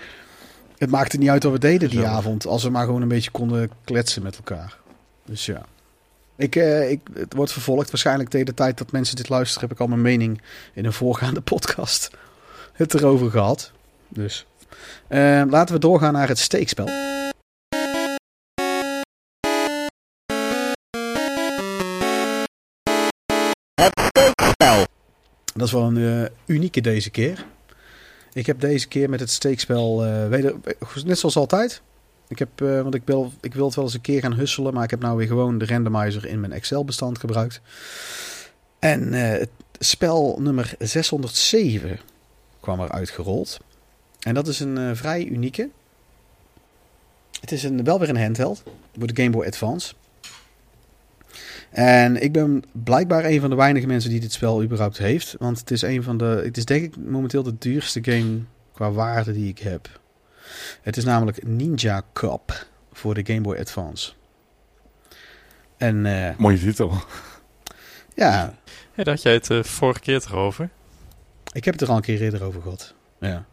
[0.77, 2.45] Het maakte niet uit wat we deden die avond.
[2.45, 4.77] Als we maar gewoon een beetje konden kletsen met elkaar.
[5.25, 5.65] Dus ja.
[6.35, 7.91] Ik, eh, ik, het wordt vervolgd.
[7.91, 9.67] Waarschijnlijk tegen de tijd dat mensen dit luisteren...
[9.67, 10.41] heb ik al mijn mening
[10.73, 12.09] in een voorgaande podcast
[12.73, 13.71] het erover gehad.
[14.07, 14.45] Dus
[15.07, 16.39] eh, laten we doorgaan naar het.
[16.39, 16.89] Steekspel.
[25.53, 27.45] Dat is wel een eh, unieke deze keer.
[28.33, 30.55] Ik heb deze keer met het steekspel, eh, weder,
[31.05, 31.81] net zoals altijd.
[32.27, 34.73] Ik heb, eh, want ik wil, ik wil het wel eens een keer gaan husselen,
[34.73, 37.61] maar ik heb nou weer gewoon de randomizer in mijn Excel-bestand gebruikt.
[38.79, 41.99] En het spel nummer 607
[42.59, 43.59] kwam er uitgerold.
[44.19, 45.69] En dat is een vrij unieke.
[47.39, 48.63] Het is een, wel weer een handheld
[48.97, 49.93] voor de Game Boy Advance.
[51.71, 55.35] En ik ben blijkbaar een van de weinige mensen die dit spel überhaupt heeft.
[55.39, 56.41] Want het is een van de.
[56.43, 58.39] Het is denk ik momenteel de duurste game
[58.73, 59.99] qua waarde die ik heb.
[60.81, 64.11] Het is namelijk Ninja Cup voor de Game Boy Advance.
[65.77, 66.91] En eh, Mooie titel.
[68.15, 68.53] ja,
[68.95, 70.69] Ja, daar had jij het eh, vorige keer toch over?
[71.53, 72.93] ik heb het er al een keer eerder over gehad.
[73.19, 73.45] Ja.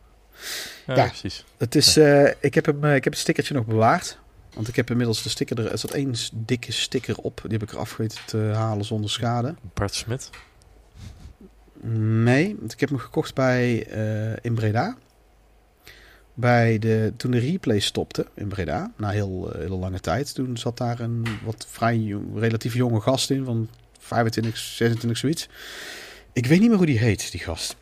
[0.86, 1.06] Ja, Ja.
[1.06, 1.44] precies.
[1.58, 4.18] Het is, eh, ik, heb hem, ik heb het stickertje nog bewaard.
[4.54, 5.70] Want ik heb inmiddels de sticker er.
[5.70, 7.40] Er zat één dikke sticker op.
[7.42, 9.54] Die heb ik eraf geweten te halen zonder schade.
[9.74, 10.30] Bart Smit.
[12.22, 14.96] Nee, want ik heb hem gekocht bij eh, in Breda.
[16.34, 20.34] Bij de, toen de replay stopte in Breda, na heel eh, hele lange tijd.
[20.34, 25.48] Toen zat daar een wat vrij jong- relatief jonge gast in, van 25, 26 zoiets.
[26.32, 27.76] Ik weet niet meer hoe die heet, die gast.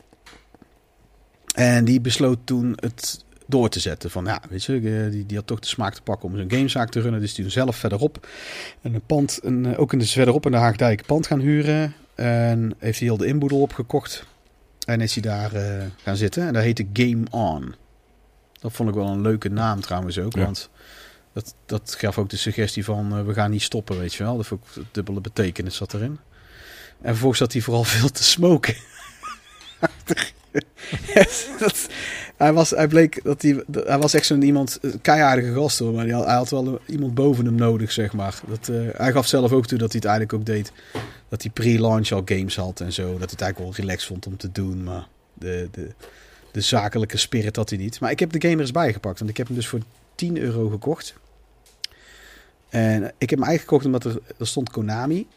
[1.55, 4.11] En die besloot toen het door te zetten.
[4.11, 6.51] Van ja, weet je, eh, die, die had toch de smaak te pakken om zijn
[6.51, 7.21] gamezaak te runnen.
[7.21, 8.27] Dus die zelf verderop
[8.81, 11.93] en een pand, een, eh, ook in de, verderop in de Haagdijk, pand gaan huren.
[12.15, 14.25] En heeft hij heel de inboedel opgekocht.
[14.85, 16.47] En is hij daar eh, gaan zitten.
[16.47, 17.75] En dat heette Game On.
[18.59, 20.35] Dat vond ik wel een leuke naam trouwens ook.
[20.35, 20.43] Ja.
[20.43, 20.69] Want
[21.33, 24.37] dat, dat gaf ook de suggestie van we gaan niet stoppen, weet je wel.
[24.37, 26.19] Dat ik dubbele betekenis zat erin.
[27.01, 28.75] En vervolgens zat hij vooral veel te smoken.
[32.37, 33.63] hij, was, hij bleek dat hij...
[33.71, 34.77] Hij was echt zo'n iemand...
[34.81, 35.93] een Keihardige gast hoor.
[35.93, 38.39] Maar hij had, wel iemand boven hem nodig, zeg maar.
[38.47, 40.71] Dat, eh, hij gaf zelf ook toe dat hij het eigenlijk ook deed
[41.29, 43.03] dat hij pre-launch al games had en zo.
[43.03, 44.83] Dat hij het eigenlijk wel relaxed vond om te doen.
[44.83, 45.91] Maar de, de,
[46.51, 47.99] de zakelijke spirit had hij niet.
[47.99, 49.19] Maar ik heb de game er eens bijgepakt.
[49.19, 49.79] Want ik heb hem dus voor
[50.15, 51.15] 10 euro gekocht.
[52.69, 55.27] En ik heb hem eigenlijk gekocht omdat er, er stond Konami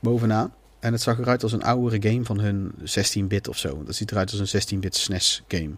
[0.00, 0.52] bovenaan.
[0.82, 3.84] En het zag eruit als een oudere game van hun 16-bit of zo.
[3.84, 5.70] Dat ziet eruit als een 16-bit SNES game.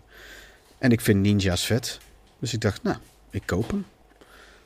[0.79, 1.99] En ik vind Ninja's vet.
[2.39, 2.97] Dus ik dacht, nou,
[3.31, 3.87] ik koop hem.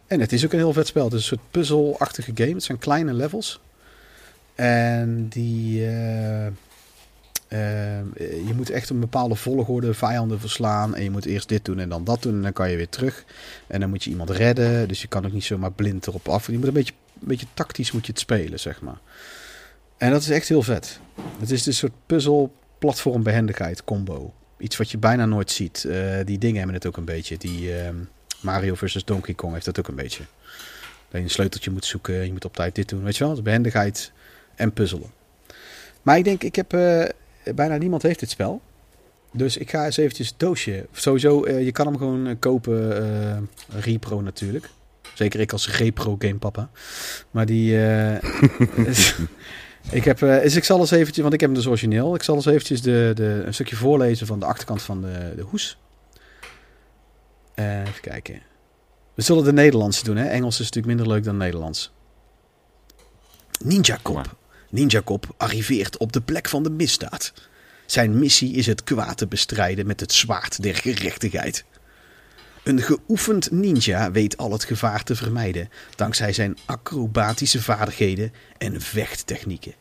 [0.06, 1.04] En het is ook een heel vet spel.
[1.04, 2.52] Het is een soort puzzelachtige game.
[2.52, 3.60] Het zijn kleine levels.
[4.54, 5.86] En die.
[5.86, 6.52] eh, eh,
[8.46, 10.94] je moet echt een bepaalde volgorde vijanden verslaan.
[10.94, 12.34] En je moet eerst dit doen en dan dat doen.
[12.34, 13.24] En dan kan je weer terug.
[13.66, 14.88] En dan moet je iemand redden.
[14.88, 16.46] Dus je kan ook niet zomaar blind erop af.
[16.46, 18.98] Je moet een beetje, een beetje tactisch moet je het spelen, zeg maar.
[19.98, 21.00] En dat is echt heel vet.
[21.38, 24.32] Het is dus een soort puzzel, platform, behendigheid combo.
[24.58, 25.84] Iets wat je bijna nooit ziet.
[25.84, 27.36] Eh, die dingen hebben het ook een beetje.
[27.36, 27.96] Die ehm,
[28.40, 29.04] Mario vs.
[29.04, 30.22] Donkey Kong heeft dat ook een beetje.
[31.08, 32.24] Dat je een sleuteltje moet zoeken.
[32.24, 33.02] Je moet op tijd dit doen.
[33.02, 33.42] Weet je wel?
[33.42, 34.12] Behendigheid
[34.54, 35.10] en puzzelen.
[36.02, 36.72] Maar ik denk, ik heb...
[36.72, 37.04] eh,
[37.54, 38.60] bijna niemand heeft dit spel.
[39.32, 40.86] Dus ik ga eens eventjes het doosje...
[40.92, 43.48] Sowieso, eh, je kan hem gewoon kopen.
[43.68, 44.68] repro natuurlijk.
[45.14, 46.70] Zeker ik als repro game papa.
[47.30, 47.76] Maar die...
[49.90, 50.22] ik heb...
[50.22, 51.22] eh, dus ik zal eens eventjes...
[51.22, 52.14] Want ik heb hem dus origineel.
[52.14, 55.42] Ik zal eens eventjes de, de, een stukje voorlezen van de achterkant van de, de
[55.42, 55.78] hoes.
[57.54, 58.42] Eh, even kijken.
[59.14, 60.24] We zullen de Nederlandse doen, hè?
[60.24, 61.92] Engels is natuurlijk minder leuk dan Nederlands.
[63.64, 64.26] Ninja maar.
[64.70, 67.32] Ninja Cop arriveert op de plek van de misdaad.
[67.86, 71.64] Zijn missie is het kwaad te bestrijden met het zwaard der gerechtigheid.
[72.68, 79.74] Een geoefend ninja weet al het gevaar te vermijden dankzij zijn acrobatische vaardigheden en vechttechnieken.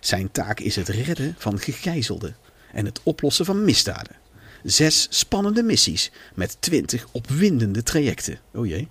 [0.00, 2.36] Zijn taak is het redden van gegijzelden
[2.72, 4.16] en het oplossen van misdaden.
[4.62, 8.38] Zes spannende missies met twintig opwindende trajecten.
[8.52, 8.88] O jee.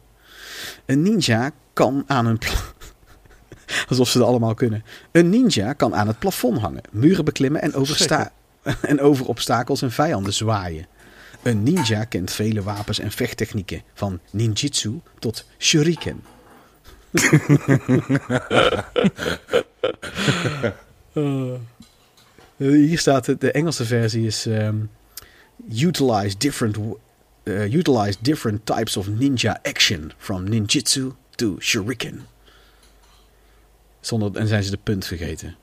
[0.86, 2.39] Een ninja kan aan een...
[3.89, 4.84] Alsof ze het allemaal kunnen.
[5.12, 8.32] Een ninja kan aan het plafond hangen, muren beklimmen en, oversta
[8.82, 10.88] en over obstakels en vijanden zwaaien.
[11.43, 16.23] Een ninja kent vele wapens en vechttechnieken, van ninjitsu tot shuriken.
[21.13, 24.75] Eh, hier staat de Engelse versie is ehm,
[25.69, 26.78] utilize different
[27.43, 32.25] eh, utilize different types of ninja action from ninjitsu to shuriken.
[33.99, 35.56] Zonder en zijn ze de punt vergeten.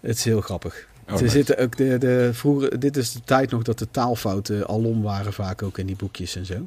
[0.00, 0.86] Het is heel grappig.
[1.10, 5.02] Oh, zitten ook de, de vroeger, dit is de tijd nog dat de taalfouten alom
[5.02, 6.58] waren vaak ook in die boekjes en zo.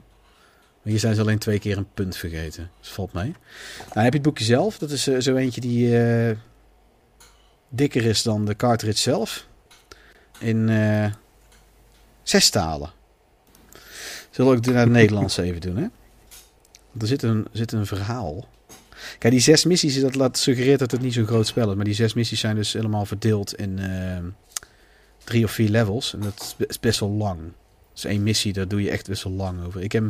[0.82, 2.70] Maar hier zijn ze alleen twee keer een punt vergeten.
[2.80, 3.36] Dus valt mee.
[3.78, 4.78] Nou, heb je het boekje zelf.
[4.78, 6.38] Dat is eh, zo eentje die eh,
[7.70, 9.48] dikker is dan de cartridge zelf.
[10.40, 11.12] In eh,
[12.24, 12.90] zes talen.
[14.30, 15.88] Zullen we ook naar het Nederlands even doen, hè?
[16.92, 18.48] Want er zit een, zit een verhaal.
[19.18, 21.76] Kijk, die zes missies, dat laat suggereert dat het niet zo'n groot spel is.
[21.76, 24.18] Maar die zes missies zijn dus helemaal verdeeld in eh,
[25.24, 26.14] drie of vier levels.
[26.14, 27.40] En dat is be- is best wel lang.
[27.94, 29.82] Dus één missie, daar doe je echt best wel lang over.
[29.82, 30.04] Ik, heb,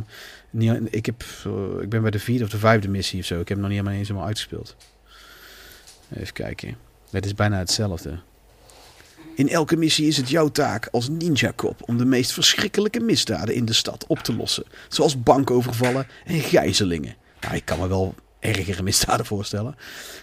[0.89, 3.39] ik, heb, eh, ik ben bij de vierde of de vijfde missie of zo.
[3.39, 4.75] Ik heb hem nog niet helemaal eens helemaal uitgespeeld.
[6.15, 6.77] Even kijken.
[7.09, 8.19] Het is bijna hetzelfde.
[9.35, 13.65] In elke missie is het jouw taak als ninja-kop om de meest verschrikkelijke misdaden in
[13.65, 14.63] de stad op te lossen.
[14.89, 17.15] Zoals bankovervallen en gijzelingen.
[17.41, 19.75] Nou, ik kan me wel ergere misdaden voorstellen.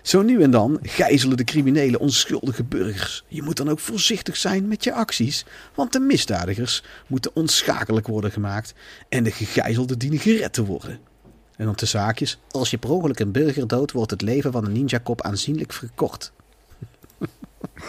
[0.02, 3.24] Zo nu en dan gijzelen de criminelen onschuldige burgers.
[3.28, 8.32] Je moet dan ook voorzichtig zijn met je acties, want de misdadigers moeten onschakelijk worden
[8.32, 8.74] gemaakt
[9.08, 10.98] en de gegijzelden dienen gered te worden.
[11.56, 14.64] En dan tussen haakjes, als je per ongeluk een burger doodt, wordt het leven van
[14.64, 16.32] een ninja-kop aanzienlijk verkort.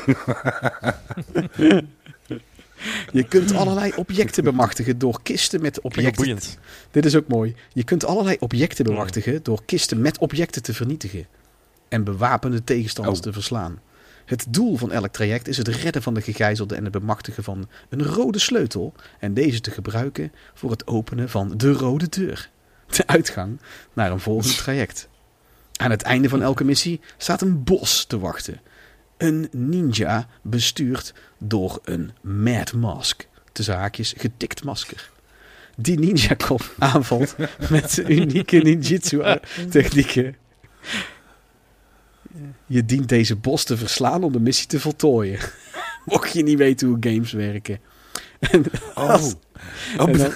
[3.12, 6.16] Je kunt allerlei objecten bemachtigen door kisten met objecten.
[6.16, 6.58] boeiend.
[6.92, 7.56] Dit is ook mooi.
[7.74, 11.28] Je kunt allerlei objecten bemachtigen door kisten met objecten te vernietigen.
[11.88, 13.24] En bewapende tegenstanders Oh.
[13.24, 13.80] te verslaan.
[14.26, 17.70] Het doel van elk traject is het redden van de gegijzelden en het bemachtigen van
[17.90, 18.94] een rode sleutel.
[19.20, 22.50] En deze te gebruiken voor het openen van de rode deur.
[22.88, 23.60] De uitgang
[23.94, 25.08] naar een volgend traject.
[25.76, 28.62] Aan het einde van elke missie staat een bos te wachten.
[29.20, 33.28] Een ninja bestuurd door een Mad Mask.
[33.52, 35.10] Tussen haakjes getikt masker.
[35.78, 37.36] Die ninja kop aanvalt
[37.70, 39.22] met unieke ninjitsu
[39.70, 40.36] technieken.
[42.66, 45.40] Je dient deze bos te verslaan om de missie te voltooien.
[46.06, 47.80] Mocht je niet weten hoe games werken.
[48.40, 49.36] En, Oh, als-
[49.98, 50.32] oh en, dan,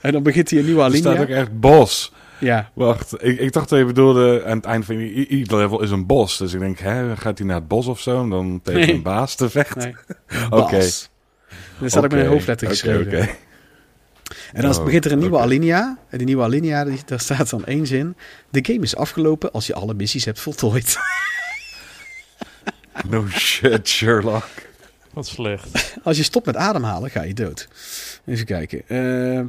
[0.00, 1.36] en dan begint hij een nieuwe er staat ook alinea.
[1.40, 2.12] echt bos.
[2.40, 5.90] Ja, Wacht, ik, ik dacht dat je bedoelde aan het eind van ieder level is
[5.90, 6.36] een bos.
[6.38, 8.22] Dus ik denk, hè, gaat hij naar het bos of zo?
[8.22, 8.92] En dan tegen Nee.
[8.92, 9.96] een baas te vechten?
[10.28, 10.46] nee.
[10.62, 10.78] Oké.
[11.78, 13.06] Dat staat ook met een hoofdletter geschreven.
[13.06, 13.28] oké.
[14.52, 15.98] En dan Oh, begint er een nieuwe alinea.
[16.08, 18.16] En die nieuwe alinea, die, daar staat dan één zin.
[18.50, 20.96] De game is afgelopen als je alle missies hebt voltooid.
[23.08, 24.44] No shit, Sherlock.
[25.12, 25.96] Wat slecht.
[26.04, 27.68] Als je stopt met ademhalen, ga je dood.
[28.26, 28.82] Even kijken.
[28.88, 29.40] Eh,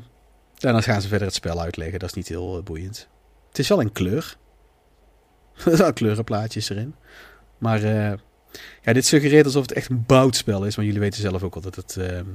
[0.59, 1.99] en dan gaan ze verder het spel uitleggen.
[1.99, 3.07] Dat is niet heel eh, boeiend.
[3.47, 4.37] Het is wel in kleur.
[5.65, 6.95] er zijn kleurenplaatjes erin.
[7.57, 8.17] Maar eh,
[8.81, 10.75] ja, dit suggereert alsof het echt een boutspel is.
[10.75, 11.97] Maar jullie weten zelf ook al dat het...
[11.97, 12.25] ehm,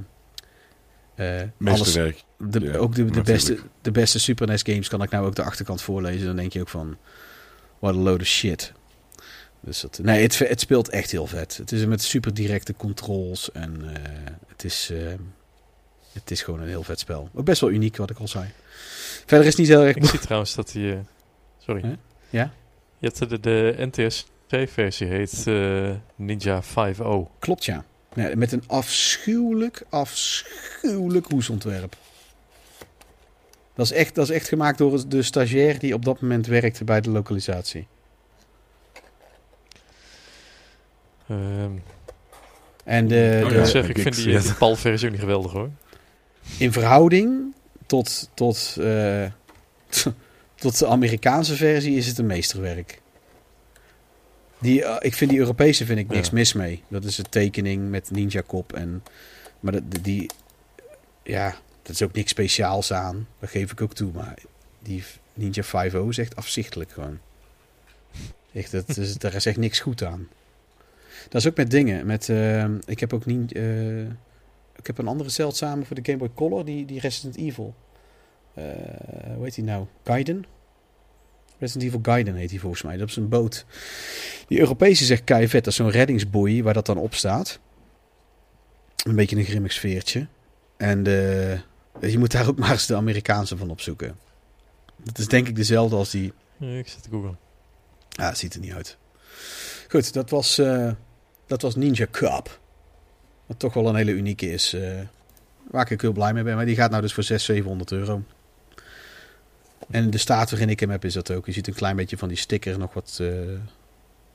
[1.15, 2.13] eh, alles, de,
[2.59, 5.81] Ja, ook de, beste, de beste Super NES games kan ik nou ook de achterkant
[5.81, 6.25] voorlezen.
[6.25, 6.97] Dan denk je ook van...
[7.79, 8.73] What a load of shit.
[9.65, 11.57] Dus dat, nee, het, het speelt echt heel vet.
[11.57, 13.51] Het is met super directe controls.
[13.51, 15.13] En eh, het, is, eh,
[16.19, 17.29] het is gewoon een heel vet spel.
[17.33, 18.45] Ook best wel uniek, wat ik al zei.
[19.25, 19.95] Verder is het niet heel erg...
[19.95, 20.91] Ik zie trouwens dat die...
[20.91, 20.97] eh,
[21.59, 21.81] sorry.
[21.81, 21.91] Huh?
[22.29, 22.51] Ja?
[22.97, 27.03] Je hebt de, de NTSC-versie heet eh, Ninja 5.0.
[27.39, 27.85] Klopt, ja.
[28.13, 31.95] Nee, met een afschuwelijk, afschuwelijk hoesontwerp.
[33.75, 36.83] Dat is, echt, dat is echt gemaakt door de stagiair die op dat moment werkte
[36.83, 37.87] bij de lokalisatie.
[41.27, 41.71] Ehm,
[42.83, 45.21] En de, Oh Ik de- moet zeggen, ik ik vind die, die PAL-versie ook niet
[45.23, 45.69] geweldig hoor.
[46.57, 47.53] In verhouding
[47.85, 49.25] tot, tot, eh,
[50.55, 53.01] tot de Amerikaanse versie is het een meesterwerk.
[54.59, 56.33] Die, eh, ik vind die Europese vind ik niks Ja.
[56.33, 56.83] mis mee.
[56.87, 58.73] Dat is een tekening met Ninja Kop.
[58.73, 59.03] En,
[59.59, 60.29] maar dat, die,
[61.23, 63.27] ja, dat is ook niks speciaals aan.
[63.39, 64.11] Dat geef ik ook toe.
[64.13, 64.37] Maar
[64.79, 65.03] die
[65.33, 67.19] Ninja 5.0 is echt afzichtelijk gewoon.
[68.53, 70.27] Echt, dat is, daar is echt niks goed aan.
[71.29, 72.05] Dat is ook met dingen.
[72.05, 73.51] Met, eh, ik heb ook niet...
[74.75, 77.75] ik heb een andere zeldzame voor de Game Boy Color, die, die Resident Evil.
[78.53, 78.63] Eh
[79.35, 79.85] hoe heet die nou?
[80.03, 80.45] Gaiden?
[81.57, 82.97] Resident Evil Gaiden heet die volgens mij.
[82.97, 83.65] Dat is een boot.
[84.47, 85.63] Die Europese zegt kei vet.
[85.63, 87.59] Dat is zo'n reddingsboei waar dat dan op staat.
[89.03, 90.27] Een beetje een grimmig sfeertje.
[90.77, 94.17] En eh, je moet daar ook maar eens de Amerikaanse van opzoeken.
[95.03, 96.33] Dat is denk ik dezelfde als die...
[96.57, 97.37] Ja, ik zit te googlen.
[98.15, 98.97] Ah, het ziet er niet uit.
[99.87, 100.91] Goed, dat was, eh,
[101.47, 102.59] dat was Ninja Cup.
[103.45, 104.73] Wat toch wel een hele unieke is.
[104.73, 104.99] eh,
[105.71, 106.55] waar ik heel blij mee ben.
[106.55, 108.23] Maar die gaat nou dus voor 600, 700 euro.
[109.89, 111.45] En de staat waarin ik hem heb is dat ook.
[111.45, 113.29] Je ziet een klein beetje van die sticker nog wat, eh,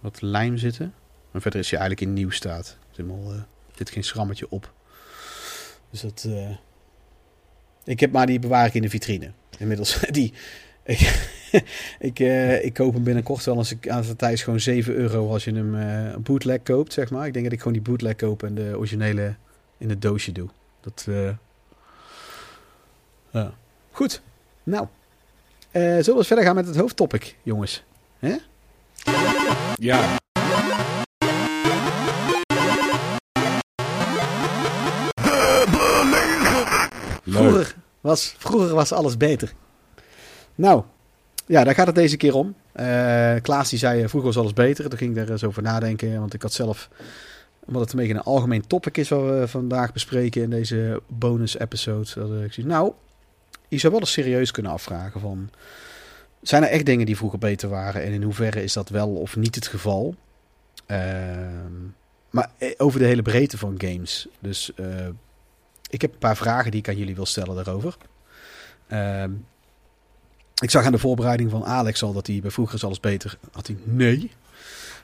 [0.00, 0.94] wat lijm zitten.
[1.30, 2.66] Maar verder is hij eigenlijk in nieuw staat.
[2.66, 3.40] Er zit helemaal, eh,
[3.86, 4.72] geen schrammetje op.
[5.90, 6.26] Dus dat...
[6.28, 6.50] eh,
[7.84, 9.32] ik heb maar die bewaar ik in de vitrine.
[9.58, 10.32] Inmiddels die...
[12.08, 15.32] ik, eh, ik koop hem binnenkort wel als ik aan het tijd gewoon 7 euro
[15.32, 17.26] als je hem eh bootleg koopt, zeg maar.
[17.26, 19.34] Ik denk dat ik gewoon die bootleg koop en de originele
[19.78, 20.48] in het doosje doe.
[20.80, 21.30] Dat, eh,
[23.30, 23.52] ja.
[23.90, 24.22] Goed.
[24.62, 24.86] Nou,
[25.72, 27.84] zullen we eens verder gaan met het hoofdtopic, jongens?
[29.76, 30.18] Ja.
[37.24, 37.38] Leuk.
[37.42, 39.52] Vroeger was, vroeger was alles beter.
[40.54, 40.82] Nou,
[41.50, 42.54] ja, daar gaat het deze keer om.
[42.72, 44.88] Eh, Klaas die zei, eh, vroeger was alles beter.
[44.88, 46.18] Toen ging ik daar eens over nadenken.
[46.18, 46.88] Want ik had zelf,
[47.64, 49.08] omdat het een beetje een algemeen topic is...
[49.08, 52.08] wat we vandaag bespreken in deze bonus episode.
[52.14, 52.92] Dat ik zie, nou,
[53.68, 55.50] je zou wel eens serieus kunnen afvragen van...
[56.42, 58.02] Zijn er echt dingen die vroeger beter waren?
[58.02, 60.14] En in hoeverre is dat wel of niet het geval?
[60.86, 61.72] Ehm,
[62.30, 64.28] maar eh, over de hele breedte van games.
[64.40, 64.74] Dus...
[64.74, 65.06] eh,
[65.90, 67.96] ik heb een paar vragen die ik aan jullie wil stellen daarover.
[68.88, 69.30] Ehm,
[70.60, 73.38] ik zag aan de voorbereiding van Alex al dat hij bij vroeger is alles beter.
[73.52, 74.30] Had hij nee.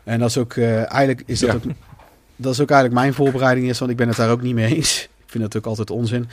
[0.05, 1.55] En dat is ook eh, eigenlijk is dat Ja.
[1.57, 1.62] ook
[2.37, 4.75] dat is ook eigenlijk mijn voorbereiding is, want ik ben het daar ook niet mee
[4.75, 5.03] eens.
[5.03, 6.29] Ik vind dat ook altijd onzin.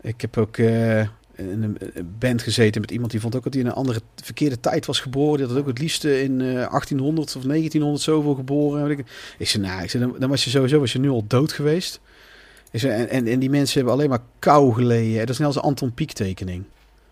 [0.00, 1.08] Ik heb ook eh, in
[1.62, 4.60] een een band gezeten met iemand die vond ook dat hij in een andere verkeerde
[4.60, 5.38] tijd was geboren.
[5.38, 8.90] Die had ook het liefste in eh, 1800 of 1900 zoveel geboren.
[8.90, 9.04] Ik,
[9.38, 11.52] ik zei, nou, ik zei, dan, dan was je sowieso was je nu al dood
[11.52, 12.00] geweest.
[12.70, 15.18] Ik zei, en, en, en die mensen hebben alleen maar kou geleden.
[15.18, 16.64] Dat is net als een Anton Pieck tekening.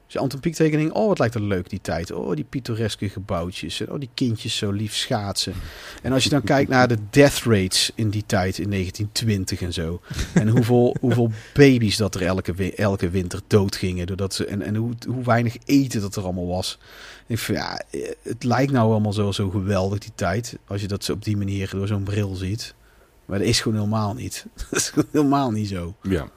[0.08, 2.12] Dus de Anton Pieck tekening, oh wat lijkt er leuk die tijd.
[2.12, 3.80] Oh die pittoreske gebouwtjes.
[3.80, 5.54] En oh die kindjes zo lief schaatsen.
[6.02, 9.72] En als je dan kijkt naar de death rates in die tijd, in 1920 en
[9.72, 10.00] zo.
[10.34, 14.06] En hoeveel, hoeveel baby's dat er elke, elke winter doodgingen.
[14.06, 16.78] Doordat ze, en en hoe, hoe weinig eten dat er allemaal was.
[17.26, 17.82] Ik vind, ja,
[18.22, 20.58] het lijkt nou allemaal zo, zo geweldig die tijd.
[20.66, 22.74] Als je dat zo op die manier door zo'n bril ziet.
[23.24, 24.46] Maar dat is gewoon helemaal niet.
[24.70, 25.94] Dat is gewoon helemaal niet zo.
[26.02, 26.28] Ja.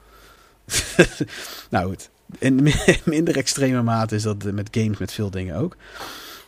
[1.70, 2.10] nou goed.
[2.38, 5.76] In mi- minder extreme mate is dat met games met veel dingen ook.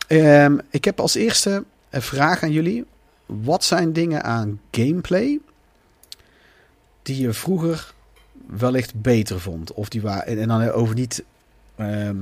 [0.07, 2.85] Ehm, ik heb als eerste een vraag aan jullie.
[3.27, 5.39] Wat zijn dingen aan gameplay
[7.03, 7.93] die je vroeger
[8.47, 9.73] wellicht beter vond?
[9.73, 11.25] Of die waren en, en dan over niet.
[11.77, 12.17] ehm,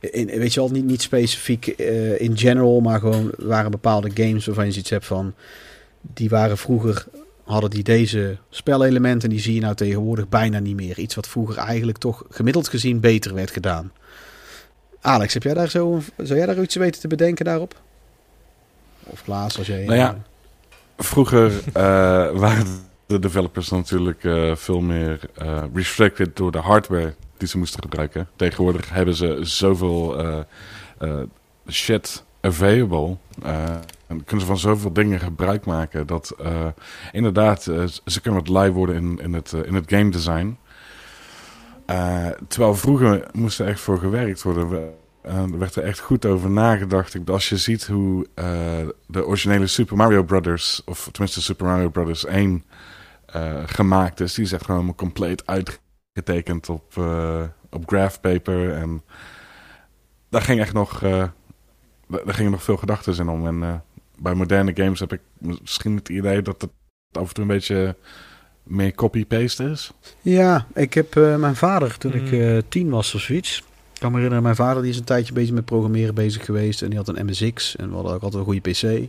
[0.00, 4.46] in, weet je wel, niet, niet specifiek eh, in general, maar gewoon waren bepaalde games
[4.46, 5.34] waarvan je zoiets hebt van.
[6.00, 7.06] Die waren vroeger
[7.50, 9.30] hadden die deze spelelementen.
[9.30, 10.98] Die zie je nou tegenwoordig bijna niet meer.
[10.98, 13.92] Iets wat vroeger eigenlijk toch gemiddeld gezien beter werd gedaan.
[15.00, 17.80] Alex, heb jij daar zo zou jij daar iets weten te bedenken daarop?
[19.04, 19.84] Of Klaas, als jij...
[19.84, 20.22] Nou ja.
[20.96, 21.72] Vroeger eh,
[22.30, 22.66] waren
[23.06, 28.28] de developers natuurlijk eh, veel meer eh, restricted door de hardware die ze moesten gebruiken.
[28.36, 30.24] Tegenwoordig hebben ze zoveel
[31.68, 33.16] shit available.
[34.10, 36.66] En kunnen ze van zoveel dingen gebruik maken dat eh,
[37.12, 40.58] inderdaad eh, ze kunnen wat live worden in, in, het, eh, in het game design.
[42.48, 44.68] Terwijl vroeger moest er echt voor gewerkt worden.
[44.68, 47.14] We- er werd er echt goed over nagedacht.
[47.14, 48.26] Ik, als je ziet hoe
[49.06, 52.64] de originele Super Mario Brothers, of tenminste Super Mario Brothers 1,
[53.26, 56.96] eh, gemaakt is, die is echt gewoon compleet uitgetekend op,
[57.70, 58.72] op graph paper.
[58.72, 59.02] En
[60.28, 61.32] daar ging echt nog, daar
[62.26, 63.46] gingen nog veel gedachten in om.
[63.46, 63.82] En
[64.22, 66.70] bij moderne games heb ik misschien het idee dat het
[67.12, 67.96] af en toe een beetje
[68.62, 69.90] meer copy-paste is.
[70.20, 72.40] Ja, ik heb eh, mijn vader toen ik Mm.
[72.40, 73.58] eh, tien was of zoiets.
[73.94, 76.82] Ik kan me herinneren, mijn vader die is een tijdje bezig met programmeren bezig geweest.
[76.82, 79.08] En die had een MSX en we hadden ook altijd een goede PC.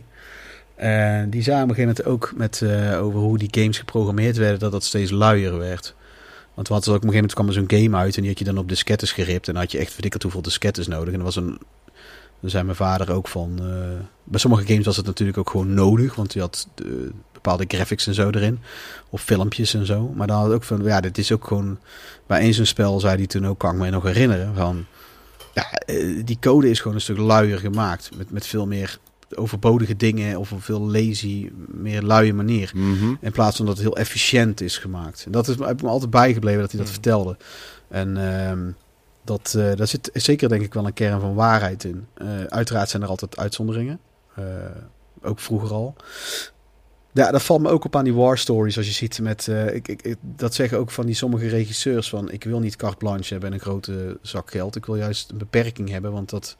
[0.74, 4.36] En die zagen op een gegeven moment ook met, eh, over hoe die games geprogrammeerd
[4.36, 5.94] werden, dat dat steeds luier werd.
[6.54, 8.30] Want we hadden ook op een gegeven moment kwam er zo'n game uit en die
[8.30, 9.46] had je dan op diskettes geript.
[9.48, 11.12] En dan had je echt verdikkerd hoeveel diskettes nodig.
[11.12, 11.58] En er was een,
[12.42, 13.66] daar zei mijn vader ook van, eh,
[14.24, 18.06] bij sommige games was het natuurlijk ook gewoon nodig, want je had de, bepaalde graphics
[18.06, 18.58] en zo erin.
[19.10, 20.12] Of filmpjes en zo.
[20.14, 21.78] Maar dan had het ook van, ja, dit is ook gewoon,
[22.26, 24.86] bij eens een spel zei hij toen ook, kan ik me nog herinneren, van,
[25.54, 28.10] ja, eh, die code is gewoon een stuk luier gemaakt.
[28.16, 28.98] Met, met veel meer
[29.34, 32.70] overbodige dingen of een veel lazy, meer luie manier.
[32.74, 33.14] Mhm.
[33.20, 35.22] In plaats van dat het heel efficiënt is gemaakt.
[35.26, 36.94] En dat is heb ik me altijd bijgebleven dat hij dat Mm.
[36.94, 37.36] vertelde.
[37.88, 38.70] En ehm,
[39.24, 42.06] dat, eh, daar zit zeker denk ik wel een kern van waarheid in.
[42.14, 43.98] Eh, uiteraard zijn er altijd uitzonderingen.
[44.34, 44.44] Eh,
[45.22, 45.94] ook vroeger al.
[47.12, 48.76] Ja, dat valt me ook op aan die war stories.
[48.76, 49.46] Als je ziet met.
[49.72, 52.08] ik, ik, ik- dat zeggen ook van die sommige regisseurs.
[52.08, 54.76] Van ik wil niet carte blanche hebben en een grote zak geld.
[54.76, 56.12] Ik wil juist een beperking hebben.
[56.12, 56.56] Want dat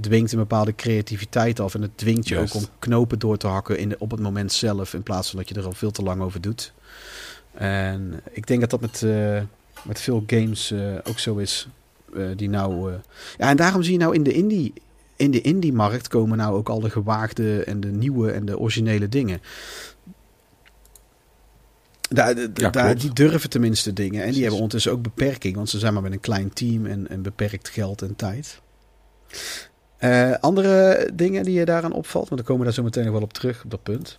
[0.00, 1.74] dwingt een bepaalde creativiteit af.
[1.74, 4.52] En het dwingt je ook om knopen door te hakken in de, op het moment
[4.52, 4.94] zelf.
[4.94, 6.72] In plaats van dat je er al veel te lang over doet.
[7.54, 9.02] En ik denk dat dat met,
[9.82, 10.74] met veel games
[11.04, 11.68] ook zo is.
[12.16, 12.92] Eh, die nou.
[12.92, 12.98] eh,
[13.38, 14.72] ja, en daarom zie je nou in de indie.
[15.16, 19.08] In de indie-markt komen nou ook al de gewaagde en de nieuwe en de originele
[19.08, 19.40] dingen.
[22.08, 23.00] Daar, daar- Ja, daar- klopt.
[23.00, 24.22] die durven tenminste dingen.
[24.24, 27.08] En die hebben ondertussen ook beperking, want ze zijn maar met een klein team en,
[27.08, 28.60] en beperkt geld en tijd.
[29.96, 33.12] Eh, andere dingen die je daaraan opvalt, want dan komen we daar zo meteen nog
[33.12, 34.18] wel op terug, op dat punt.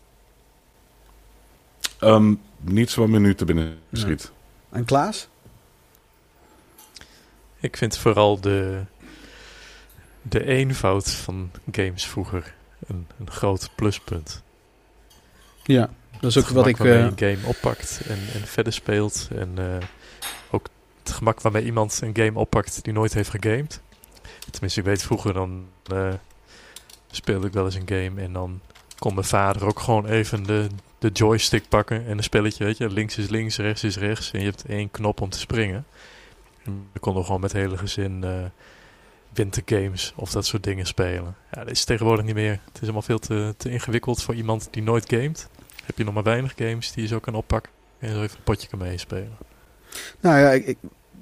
[2.00, 4.32] Ehm, niets wat me nu te binnen schiet.
[4.70, 5.28] En Klaas?
[7.66, 8.82] Ik vind vooral de,
[10.22, 12.54] de eenvoud van games vroeger
[12.88, 14.44] een, een groot pluspunt.
[15.64, 15.90] Ja,
[16.20, 16.78] dat is ook het wat gemak ik...
[16.78, 19.28] waarmee je een game oppakt en, en verder speelt.
[19.36, 19.88] En eh,
[20.50, 20.68] ook
[21.04, 23.82] het gemak waarmee iemand een game oppakt die nooit heeft gegamed.
[24.52, 26.14] Tenminste, ik weet vroeger dan eh,
[27.12, 28.62] speelde ik wel eens een game en dan
[29.00, 30.68] kon mijn vader ook gewoon even de,
[31.00, 32.90] de joystick pakken en een spelletje, weet je.
[32.90, 35.86] Links is links, rechts is rechts en je hebt één knop om te springen.
[36.94, 38.44] We konden gewoon met het hele gezin eh
[39.34, 41.36] wintergames of dat soort dingen spelen.
[41.52, 42.52] Ja, dat is tegenwoordig niet meer.
[42.66, 45.50] Het is allemaal veel te, te ingewikkeld voor iemand die nooit gamet.
[45.86, 48.44] Heb je nog maar weinig games die je zo kan oppakken en zo even een
[48.44, 49.38] potje kan meespelen.
[50.20, 50.78] Nou ja, ik, ik-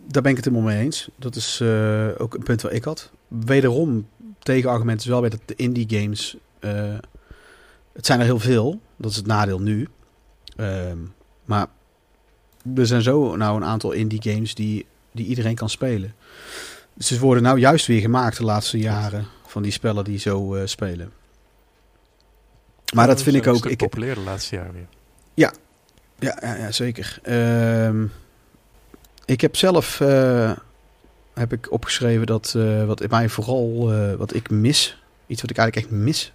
[0.07, 1.09] daar ben ik het helemaal mee eens.
[1.15, 3.11] Dat is eh, ook een punt waar ik had.
[3.27, 4.07] Wederom,
[4.39, 6.37] tegenargument is wel weer dat de indie games...
[6.59, 6.97] eh,
[7.93, 8.79] het zijn er heel veel.
[8.97, 9.87] Dat is het nadeel nu.
[10.55, 10.97] Ehm,
[11.45, 11.67] maar
[12.75, 16.13] er zijn zo nou een aantal indie games die, die iedereen kan spelen.
[16.93, 20.55] Dus ze worden nou juist weer gemaakt de laatste jaren van die spellen die zo
[20.55, 21.11] eh, spelen.
[22.93, 23.65] Maar dat vind ik ook...
[23.65, 24.87] Ik populair de laatste jaren weer.
[25.33, 25.53] ja,
[26.19, 27.19] ja, ja zeker.
[27.23, 28.05] Ehm,
[29.25, 30.51] ik heb zelf eh,
[31.33, 35.87] heb ik opgeschreven dat eh, wat mij vooral wat ik mis, iets wat ik eigenlijk
[35.87, 36.33] echt mis,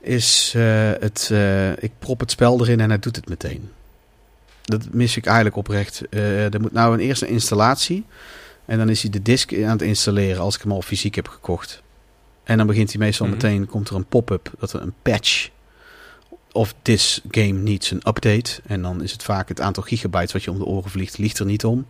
[0.00, 0.52] is
[1.00, 1.30] het.
[1.78, 3.70] ik prop het spel erin en hij doet het meteen.
[4.62, 6.02] Dat mis ik eigenlijk oprecht.
[6.10, 8.04] Eh, er moet nou een eerste installatie
[8.64, 11.28] en dan is hij de disk aan het installeren als ik hem al fysiek heb
[11.28, 11.82] gekocht.
[12.44, 13.34] En dan begint hij meestal Mhm.
[13.34, 15.48] meteen, komt er een pop-up dat er een patch
[16.52, 18.60] of this game needs an update.
[18.66, 21.38] En dan is het vaak het aantal gigabytes wat je om de oren vliegt, ligt
[21.38, 21.86] er niet om.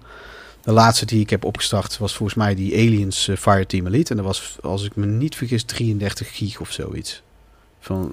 [0.63, 4.11] De laatste die ik heb opgestart was volgens mij die Aliens eh, Fireteam Elite.
[4.11, 7.23] En dat was, als ik me niet vergis, 33 gig of zoiets.
[7.81, 8.13] Van,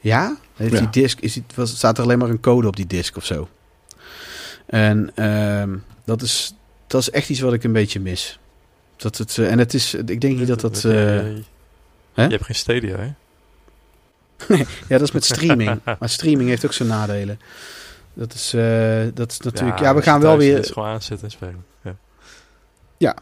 [0.00, 0.36] ja?
[0.56, 0.78] Heeft Ja.
[0.80, 3.24] die disk, is die, was, staat er alleen maar een code op die disk of
[3.24, 3.48] zo?
[4.66, 6.54] En ehm, dat, is,
[6.86, 8.38] dat is echt iets wat ik een beetje mis.
[8.96, 10.82] Dat het, eh, en het is, ik denk niet dat dat...
[10.82, 11.42] je,
[12.14, 13.12] eh, je hebt geen Stadia, hè?
[14.88, 15.80] Ja, dat is met streaming.
[15.84, 17.40] maar streaming heeft ook zijn nadelen.
[18.14, 19.78] Dat is, eh, dat is natuurlijk...
[19.78, 20.56] Ja, we als je gaan wel weer...
[20.56, 21.64] Het gewoon aanzetten en spelen.
[22.96, 23.16] Ja.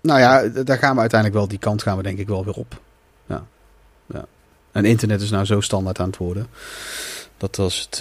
[0.00, 1.48] Nou ja, daar gaan we uiteindelijk wel...
[1.48, 2.80] Die kant gaan we denk ik wel weer op.
[3.26, 3.44] Ja.
[4.06, 4.24] ja.
[4.72, 6.46] En internet is nou zo standaard aan het worden...
[7.40, 7.98] dat als het,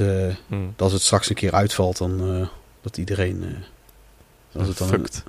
[0.50, 1.98] dat als het straks een keer uitvalt...
[1.98, 2.48] dan eh,
[2.82, 3.44] dat iedereen...
[3.44, 5.24] eh, als het dan Fucked.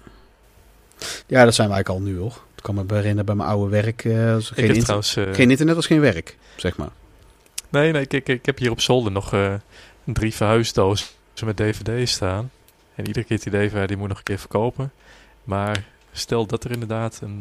[1.26, 2.42] ja, dat zijn wij eigenlijk al nu hoor.
[2.56, 4.06] Ik kan me herinneren bij mijn oude werk...
[4.06, 5.36] als Ik geen, heb inter- trouwens...
[5.36, 6.90] geen internet was geen werk, zeg maar.
[7.68, 9.34] Nee, nee, kijk, ik heb hier op zolder nog
[10.04, 11.06] drie verhuisdozen
[11.44, 12.50] met dvd's staan.
[12.94, 14.92] En iedere keer het idee van, ja, die moet nog een keer verkopen.
[15.44, 17.38] Maar stel dat er inderdaad een...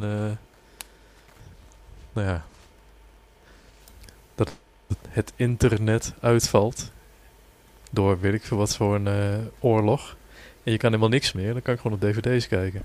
[2.13, 2.45] nou ja...
[5.10, 6.92] Het internet uitvalt.
[7.92, 10.16] Door weet ik veel wat voor een eh, oorlog.
[10.64, 11.54] En je kan helemaal niks meer.
[11.54, 12.84] Dan kan ik gewoon op dvd's kijken.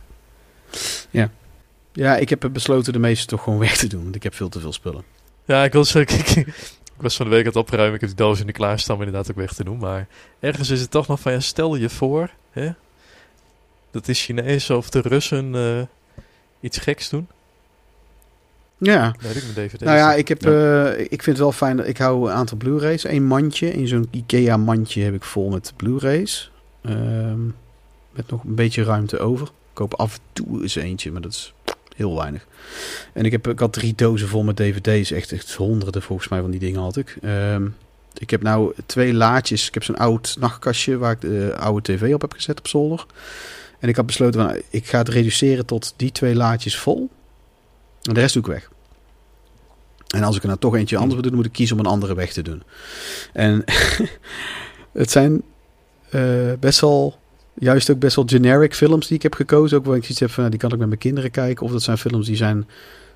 [1.93, 4.03] Ja, ik heb besloten de meeste toch gewoon weg te doen.
[4.03, 5.05] Want ik heb veel te veel spullen.
[5.45, 6.47] Ja, ik wil zeggen, ik,
[6.97, 7.95] ik was van de week aan het opruimen.
[7.95, 9.79] Ik heb die doos in de klaarstaan om inderdaad ook weg te doen.
[9.79, 10.07] Maar
[10.41, 12.71] ergens is het toch nog van, ja, stel je voor, hè,
[13.91, 15.83] dat de Chinezen of de Russen eh,
[16.61, 17.29] iets geks doen.
[18.79, 20.87] Ja, ik nou ja, ik, heb, Ja.
[20.87, 21.77] eh, ik vind het wel fijn.
[21.77, 23.05] dat Ik hou een aantal Blu-rays.
[23.05, 26.51] Eén mandje, in zo'n Ikea mandje heb ik vol met Blu-rays.
[26.83, 27.45] Ehm,
[28.11, 29.47] met nog een beetje ruimte over.
[29.47, 31.55] Ik koop af en toe eens eentje, maar dat is
[31.97, 32.47] heel weinig.
[33.13, 35.11] En ik, heb, ik had drie dozen vol met dvd's.
[35.11, 37.17] Echt, echt honderden volgens mij van die dingen had ik.
[37.23, 37.67] Ehm,
[38.19, 39.67] ik heb nou twee laadjes.
[39.69, 43.07] Ik heb zo'n oud nachtkastje waar ik de oude tv op heb gezet op zolder.
[43.79, 47.11] En ik had besloten, van, ik ga het reduceren tot die twee laadjes vol.
[48.09, 48.71] En de rest doe ik weg.
[50.15, 51.91] En als ik er nou toch eentje anders wil doen, moet ik kiezen om een
[51.91, 52.63] andere weg te doen.
[53.33, 53.65] En
[54.93, 55.43] het zijn
[56.11, 57.19] eh, best wel,
[57.55, 59.79] juist ook best wel generic films die ik heb gekozen.
[59.79, 61.67] Ook waar ik zoiets heb van, nou, die kan ik met mijn kinderen kijken.
[61.67, 62.67] Of dat zijn films die zijn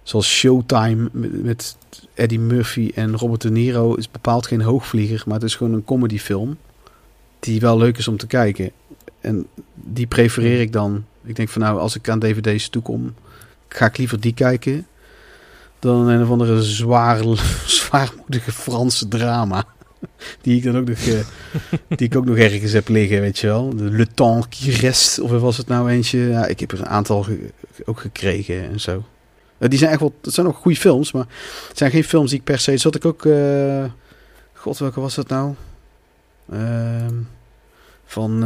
[0.03, 1.76] zoals Showtime met, met
[2.14, 3.95] Eddie Murphy en Robert De Niro.
[3.95, 6.57] is bepaald geen hoogvlieger, maar het is gewoon een comedyfilm.
[7.39, 8.70] Die wel leuk is om te kijken.
[9.20, 11.05] En die prefereer ik dan.
[11.24, 13.14] Ik denk van nou, als ik aan dvd's toekom,
[13.68, 14.86] ga ik liever die kijken
[15.78, 17.22] dan een of andere zwaar,
[17.66, 19.64] zwaarmoedige Franse drama.
[20.42, 21.18] Die ik dan ook nog, eh,
[21.88, 23.76] die ik ook nog ergens heb liggen, weet je wel.
[23.76, 26.18] De Le Temps qui reste, of was het nou eentje?
[26.18, 27.26] Ja, ik heb er een aantal
[27.84, 29.04] ook gekregen en zo.
[29.58, 31.26] Eh, die zijn echt wel, het zijn ook goede films, maar
[31.68, 32.76] het zijn geen films die ik per se.
[32.76, 33.84] Zat ik ook, eh,
[34.52, 35.54] god, welke was dat nou?
[36.50, 37.14] Ehm,
[38.04, 38.44] van,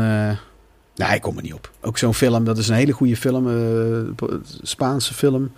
[1.06, 1.70] nee, ik kom er niet op.
[1.80, 4.28] Ook zo'n film, dat is een hele goede film, eh,
[4.62, 5.52] Spaanse film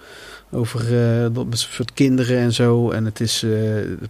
[0.51, 2.91] over eh, dat met soort kinderen en zo.
[2.91, 3.51] En het is eh,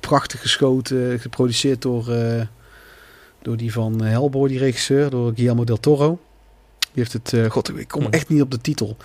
[0.01, 2.41] prachtig geschoten, geproduceerd door, eh,
[3.43, 6.19] door die van Hellboy, die regisseur, door Guillermo del Toro.
[6.79, 8.13] Die heeft het, eh, god, ik kom Hmm.
[8.13, 8.97] echt niet op de titel.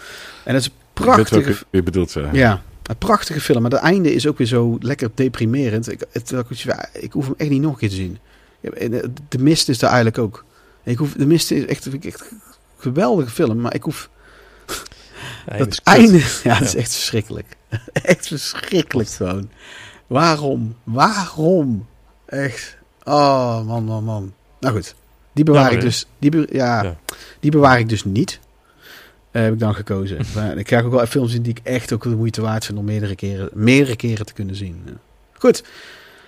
[0.44, 2.30] En het is een Ik weet prachtige, welke je bedoelt, ja.
[2.34, 3.62] ja, een prachtige film.
[3.62, 5.92] Maar het einde is ook weer zo lekker deprimerend.
[5.92, 8.18] Ik, het, ik, ik hoef hem echt niet nog een keer te zien.
[8.62, 10.46] Eh, De Mist is daar eigenlijk ook.
[10.90, 12.42] Ik hoef, de Mist is echt, vind ik echt een
[12.78, 14.10] geweldige film, maar ik hoef
[15.46, 16.80] Einde dat einde, ja, het is Ja.
[16.80, 17.56] echt verschrikkelijk.
[17.94, 19.50] echt verschrikkelijk gewoon.
[20.08, 20.76] Waarom?
[20.84, 21.88] Waarom?
[22.26, 22.78] Echt.
[23.04, 24.34] Oh, man, man, man.
[24.60, 24.96] Nou goed.
[25.34, 25.90] Die bewaar Jammer, ik hè?
[25.90, 26.06] dus.
[26.20, 26.98] Die, be- ja, Ja.
[27.40, 28.40] die bewaar ik dus niet.
[29.32, 30.18] Eh, heb ik dan gekozen.
[30.36, 32.78] maar ik krijg ook wel films in die ik echt ook de moeite waard vind
[32.78, 34.82] om meerdere keren, meerdere keren te kunnen zien.
[34.86, 34.92] Ja.
[35.34, 35.64] Goed.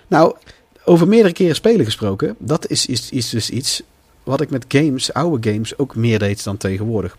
[0.08, 0.36] Nou,
[0.84, 2.34] over meerdere keren spelen gesproken.
[2.38, 3.82] Dat is, is, is dus iets
[4.22, 7.16] wat ik met games, oude games, ook meer deed dan tegenwoordig.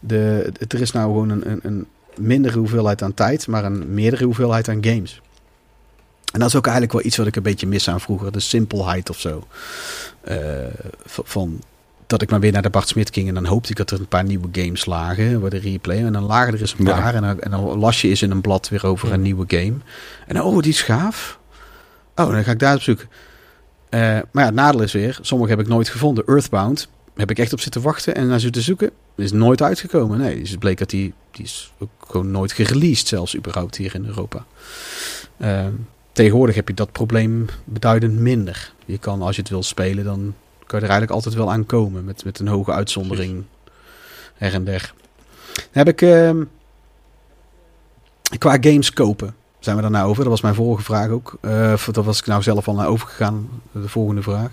[0.00, 1.86] De, het- er is nou gewoon een, een, een
[2.16, 5.20] mindere hoeveelheid aan tijd, maar een meerdere hoeveelheid aan games.
[6.32, 8.32] En dat is ook eigenlijk wel iets wat ik een beetje mis aan vroeger.
[8.32, 9.46] De simpelheid of zo.
[10.20, 10.36] Eh,
[11.04, 11.60] van
[12.06, 14.00] dat ik maar weer naar de Bart Smit ging en dan hoopte ik dat er
[14.00, 15.40] een paar nieuwe games lagen.
[15.40, 16.04] Waar de replay.
[16.04, 17.00] En dan lagen er eens een Ja.
[17.00, 17.14] paar.
[17.14, 19.22] En, dan, en dan las je eens in een blad weer over een Hmm.
[19.22, 19.74] nieuwe game.
[20.26, 21.38] En dan, oh, die is gaaf.
[22.14, 23.06] Oh, dan ga ik daar op zoek.
[23.88, 26.24] Eh, maar ja, het nadeel is weer, sommige heb ik nooit gevonden.
[26.26, 28.90] Earthbound heb ik echt op zitten wachten en naar zitten zoeken.
[29.14, 30.18] Is nooit uitgekomen.
[30.18, 33.94] Nee, dus het bleek dat die, die is ook gewoon nooit gereleased, zelfs überhaupt hier
[33.94, 34.44] in Europa.
[35.38, 35.72] Ehm,
[36.12, 38.72] tegenwoordig heb je dat probleem beduidend minder.
[38.84, 40.34] Je kan, als je het wil spelen, dan
[40.66, 42.04] kan je er eigenlijk altijd wel aan komen.
[42.04, 43.44] Met, met een hoge uitzondering
[44.34, 44.92] her en der.
[45.54, 46.44] Dan heb ik ehm,
[48.38, 49.34] qua games kopen.
[49.66, 50.22] Zijn we daar nou over?
[50.22, 51.38] Dat was mijn vorige vraag ook.
[51.40, 53.48] Eh, of dat was ik nou zelf al naar overgegaan.
[53.72, 54.50] De volgende vraag.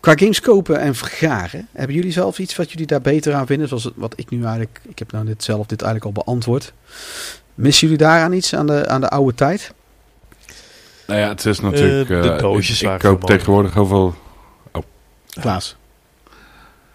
[0.00, 1.68] Qua games kopen en vergaren.
[1.72, 3.68] Hebben jullie zelf iets wat jullie daar beter aan vinden?
[3.68, 4.80] Zoals het- wat ik nu eigenlijk...
[4.88, 6.72] Ik heb nou dit zelf dit eigenlijk al beantwoord.
[7.54, 9.72] Missen jullie daaraan iets aan de, aan de oude tijd?
[11.06, 12.10] Nou ja, het is natuurlijk...
[12.10, 14.14] Eh, de eh, doosjes ik, ik koop tegenwoordig heel veel...
[15.40, 15.76] Klaas.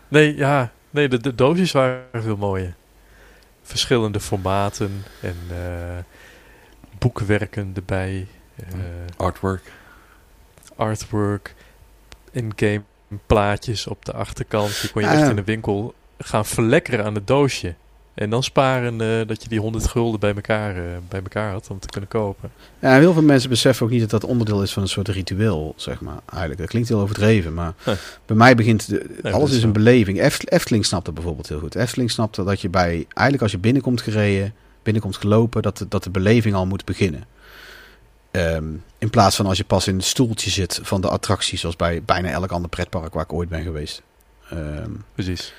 [0.07, 2.73] Nee, ja, nee de, de doosjes waren veel mooier.
[3.63, 5.55] Verschillende formaten en eh,
[7.03, 8.27] boekwerken erbij.
[8.55, 8.65] eh,
[9.17, 9.61] artwork.
[10.75, 11.55] artwork,
[12.31, 12.81] in-game
[13.27, 14.81] plaatjes op de achterkant.
[14.81, 17.73] Die kon je echt in de winkel gaan verlekkeren aan het doosje.
[18.13, 21.67] En dan sparen eh, dat je die 100 gulden bij elkaar, eh, bij elkaar had
[21.69, 22.51] om te kunnen kopen.
[22.79, 25.73] Ja, heel veel mensen beseffen ook niet dat dat onderdeel is van een soort ritueel,
[25.77, 26.19] zeg maar.
[26.25, 27.73] Eigenlijk, dat klinkt heel overdreven, maar
[28.25, 28.89] bij mij begint...
[28.89, 30.19] De, alles is een beleving.
[30.19, 31.75] Eft- Efteling snapt dat bijvoorbeeld heel goed.
[31.75, 32.89] Efteling snapt dat je bij...
[32.91, 34.53] Eigenlijk als je binnenkomt gereden,
[34.83, 37.23] binnenkomt gelopen, dat de, dat de beleving al moet beginnen.
[38.31, 38.63] Ehm,
[38.97, 42.01] in plaats van als je pas in het stoeltje zit van de attractie, zoals bij
[42.05, 44.01] bijna elk ander pretpark waar ik ooit ben geweest.
[44.49, 45.53] Ehm, Precies.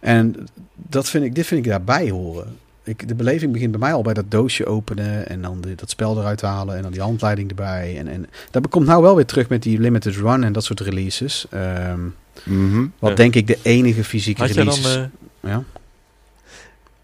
[0.00, 2.56] en dat vind ik, dit vind ik daarbij horen.
[2.84, 5.90] Ik, de beleving begint bij mij al bij dat doosje openen en dan de, dat
[5.90, 7.98] spel eruit halen en dan die handleiding erbij.
[7.98, 10.80] En, en dat komt nou wel weer terug met die limited run en dat soort
[10.80, 11.46] releases.
[11.50, 12.00] Ehm,
[12.44, 12.86] Mhm.
[12.98, 13.16] wat Ja.
[13.16, 14.52] denk ik de enige fysieke dan...
[14.56, 14.96] releases.
[14.96, 15.02] eh,
[15.40, 15.62] ja?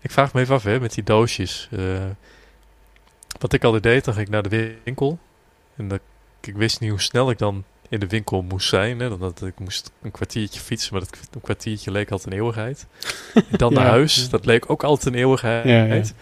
[0.09, 1.69] Ik vraag me even af, hè, met die doosjes.
[1.71, 2.05] eh,
[3.39, 5.19] wat ik altijd deed, dan ging ik naar de winkel.
[5.77, 6.01] En dat,
[6.41, 9.01] ik wist niet hoe snel ik dan in de winkel moest zijn.
[9.01, 12.87] Hè, dat, ik moest een kwartiertje fietsen, maar dat een kwartiertje leek altijd een eeuwigheid.
[13.35, 13.79] En dan Ja.
[13.79, 15.67] naar huis, dat leek ook altijd een eeuwigheid.
[16.09, 16.13] Ja.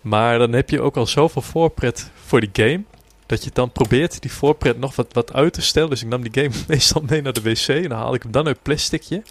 [0.00, 2.82] Maar dan heb je ook al zoveel voorpret voor die game.
[3.26, 5.90] Dat je dan probeert die voorpret nog wat, wat uit te stellen.
[5.90, 7.68] Dus ik nam die game meestal mee naar de wc.
[7.68, 9.22] En dan haal ik hem dan uit plasticje.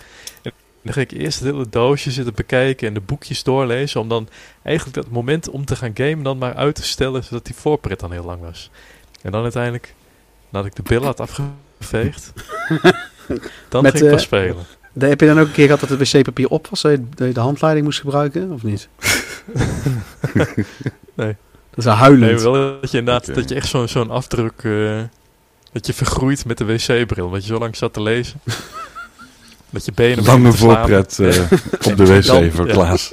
[0.41, 4.01] En dan ga ik eerst het hele doosje zitten bekijken en de boekjes doorlezen.
[4.01, 4.27] Om dan
[4.63, 7.23] eigenlijk dat moment om te gaan gamen dan maar uit te stellen.
[7.23, 8.69] Zodat die voorpret dan heel lang was.
[9.21, 9.93] En dan uiteindelijk,
[10.49, 12.33] nadat ik de billen had afgeveegd.
[13.69, 14.65] dan Met, ging ik eh, pas spelen.
[14.93, 17.09] Daar heb je dan ook een keer gehad dat het wc-papier op was, dat je,
[17.15, 18.89] dat je de handleiding moest gebruiken, of niet?
[21.13, 21.35] Nee.
[21.69, 22.31] Dat is huilend.
[22.31, 25.01] Nee, wel dat je inderdaad, dat je echt zo'n zo'n afdruk, eh,
[25.71, 27.29] dat je vergroeit met de wc-bril.
[27.29, 28.39] Dat je zo lang zat te lezen.
[29.71, 31.27] Dat je benen Lange voorpret eh,
[31.91, 32.73] op de wc Dan- voor ja.
[32.73, 33.11] Klaas.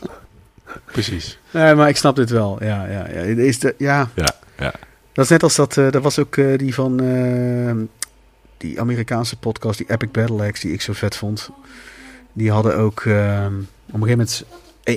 [0.92, 1.38] Precies.
[1.50, 2.56] Nee, maar ik snap dit wel.
[2.64, 3.20] Ja, ja, ja.
[3.20, 4.10] Is de, ja.
[4.14, 4.72] Ja, ja.
[5.12, 7.74] Dat is net als dat, eh dat was ook eh, die van eh,
[8.56, 11.50] die Amerikaanse podcast, die Epic Battle Axe, die ik zo vet vond.
[12.32, 13.46] Die hadden ook eh,
[13.86, 14.44] op een gegeven moment,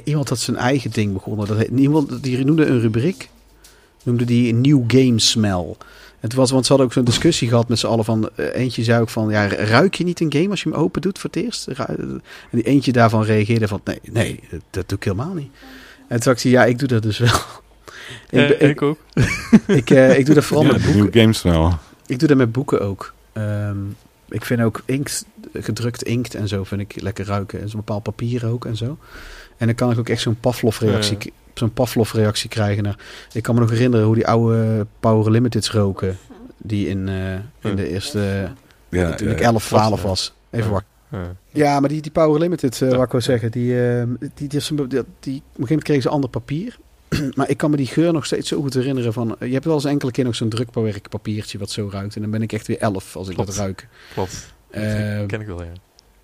[0.03, 1.47] iemand had zijn eigen ding begonnen.
[1.47, 3.29] Dat heet, iemand, die noemde een rubriek,
[4.03, 5.75] noemde die New Game Smell.
[6.19, 8.83] Het was, want ze hadden ook zo'n discussie gehad met z'n allen van, eh, eentje
[8.83, 11.29] zei ook van, ja, ruik je niet een game als je hem open doet voor
[11.33, 11.67] het eerst?
[11.67, 12.21] En
[12.51, 14.39] die eentje daarvan reageerde van, nee, nee,
[14.69, 15.51] dat doe ik helemaal niet.
[16.07, 17.29] En toen zei ik, ja, ik doe dat dus wel.
[18.29, 18.97] Ik, ben- ik ook.
[19.67, 21.01] ik, eh, ik doe dat vooral Ja, met boeken.
[21.01, 21.73] nieuwe games nou.
[22.05, 23.13] Ik doe dat met boeken ook.
[23.33, 23.77] Ehm,
[24.29, 27.61] ik vind ook inkt, gedrukt inkt en zo vind ik lekker ruiken.
[27.61, 28.97] En zo'n bepaald papier ook en zo.
[29.57, 31.33] En dan kan ik ook echt zo'n Pavlov-reactie.
[31.61, 32.83] Zo'n Pavlov-reactie krijgen.
[32.83, 32.97] Naar,
[33.33, 36.17] ik kan me nog herinneren hoe die oude Power Limiteds roken.
[36.57, 37.71] Die in, eh, in Ja.
[37.73, 38.49] de eerste...
[38.89, 39.45] Ja, toen ja, ik ja.
[39.45, 40.07] 11, 12 Ja.
[40.07, 40.33] was.
[40.49, 40.71] Even Ja.
[40.71, 40.89] wachten.
[41.11, 41.35] Ja.
[41.51, 42.95] Ja, maar die, die Power Limited, eh Ja.
[42.95, 45.83] wat ik wil zeggen, die, eh, die, die, die, die, die, op een gegeven moment
[45.83, 46.77] kregen ze ander papier.
[47.35, 49.35] maar ik kan me die geur nog steeds zo goed herinneren van...
[49.39, 52.15] Je hebt wel eens enkele keer nog zo'n drukbewerk papiertje wat zo ruikt.
[52.15, 53.49] En dan ben ik echt weer elf als ik Klopt.
[53.49, 53.87] dat ruik.
[54.13, 54.53] Klopt.
[54.69, 55.71] Eh, Dat ken ik wel, ja.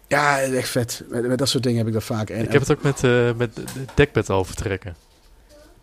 [0.08, 1.04] ja, echt vet.
[1.10, 2.30] Met, met dat soort dingen heb ik dat vaak.
[2.30, 4.96] En, ik heb het ook met, eh met de de dekbed al vertrekken.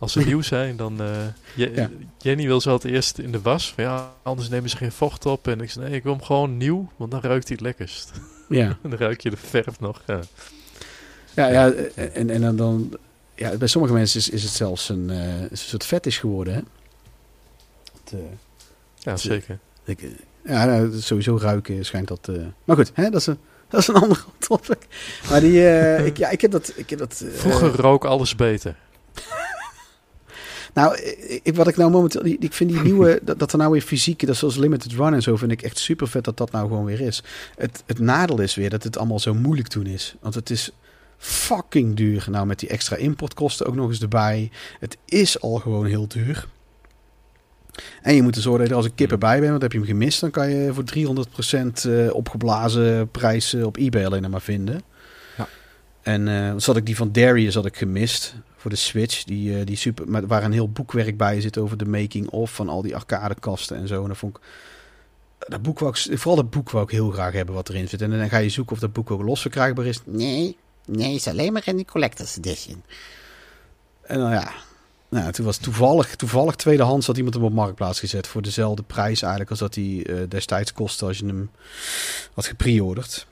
[0.05, 1.01] Als ze nieuw zijn, dan...
[1.01, 1.09] eh,
[1.55, 1.91] Je- Ja.
[2.19, 3.73] Jenny wil ze altijd eerst in de was.
[3.75, 5.49] Van, ja, anders nemen ze geen vocht op.
[5.49, 8.11] En ik zei, nee, ik wil hem gewoon nieuw, want dan ruikt hij het lekkerst.
[8.49, 10.03] ja, dan ruik je de verf nog.
[10.07, 10.21] Ja.
[11.35, 12.97] ja, ja en, en dan, dan...
[13.35, 15.11] Ja, bij sommige mensen is, is het zelfs een,
[15.51, 16.61] is een soort fetish geworden, hè?
[18.03, 18.19] Het, eh,
[18.99, 19.59] Ja, zeker.
[19.85, 20.01] ik,
[20.45, 22.29] ja, nou, sowieso ruiken schijnt dat...
[22.65, 23.39] maar goed, hè, dat, is een,
[23.69, 24.87] dat is een andere topic.
[25.31, 25.85] Maar die...
[26.07, 26.73] ik, ja, ik heb dat...
[26.77, 28.77] Ik heb dat Vroeger rook alles beter.
[30.75, 30.99] Nou,
[31.43, 34.27] ik, wat ik nou momenteel, ik vind die nieuwe, dat, dat er nou weer fysieke,
[34.27, 36.85] dat zoals Limited Run en zo, vind ik echt super vet dat dat nou gewoon
[36.85, 37.23] weer is.
[37.57, 40.15] Het, het nadeel is weer dat het allemaal zo moeilijk toen is.
[40.21, 40.71] Want het is
[41.19, 42.27] fucking duur.
[42.31, 44.51] Nou, met die extra importkosten ook nog eens erbij.
[44.81, 46.49] Het is al gewoon heel duur.
[48.03, 49.73] En je moet er zorgen dat je er als een kip erbij bent, want heb
[49.73, 54.31] je hem gemist, dan kan je voor 300% eh, opgeblazen prijs eh, op eBay alleen
[54.31, 54.83] maar vinden.
[55.37, 55.49] Ja.
[56.03, 59.25] En dan zat ik die van Darius had ik gemist voor de Switch.
[59.25, 62.55] Die, eh, die super, maar waar een heel boekwerk bij zit over de making of
[62.55, 64.01] van al die arcadekasten en zo.
[64.01, 64.43] En dan vond ik
[65.49, 68.03] dat boek wou vooral dat boek wou ik heel graag hebben wat erin zit.
[68.03, 70.01] En dan ga je zoeken of dat boek ook los verkrijgbaar is.
[70.05, 70.57] Nee,
[70.87, 72.83] nee, is alleen maar in die collector's edition.
[74.03, 74.53] En dan ja,
[75.09, 79.21] nou, toen was toevallig, toevallig tweedehands had iemand hem op marktplaats gezet voor dezelfde prijs
[79.21, 81.51] eigenlijk als dat hij eh, destijds kostte als je hem
[82.35, 83.27] had gepreorderd.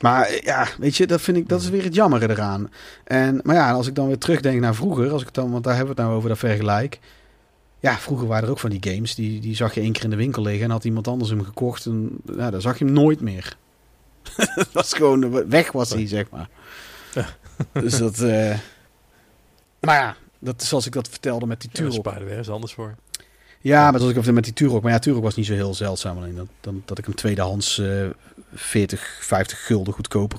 [0.00, 2.70] Maar eh, ja, weet je, dat vind ik, dat is weer het jammere eraan.
[3.04, 5.76] En, maar ja, als ik dan weer terugdenk naar vroeger, als ik dan, want daar
[5.76, 6.98] hebben we het nou over, dat vergelijk.
[7.80, 10.10] Ja, vroeger waren er ook van die games, die, die zag je één keer in
[10.10, 12.94] de winkel liggen en had iemand anders hem gekocht en nou, dan zag je hem
[12.94, 13.56] nooit meer.
[14.54, 16.48] dat was gewoon, weg was hij, zeg maar.
[17.72, 18.58] dus dat, eh
[19.80, 22.06] maar ja, dat is zoals ik dat vertelde met die Ja, Turok.
[22.06, 22.94] Spider-Man is anders voor.
[23.60, 24.82] Ja, maar zoals ik het met die Turok.
[24.82, 26.16] Maar ja, Turok was niet zo heel zeldzaam.
[26.16, 28.08] Alleen dat, dat ik hem tweedehands eh
[28.54, 30.38] 40, 50 gulden goedkoper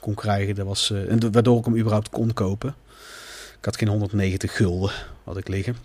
[0.00, 0.54] kon krijgen.
[0.54, 2.74] Dat was, eh, en waardoor ik hem überhaupt kon kopen.
[3.58, 4.92] Ik had geen 190 gulden
[5.24, 5.76] had ik liggen.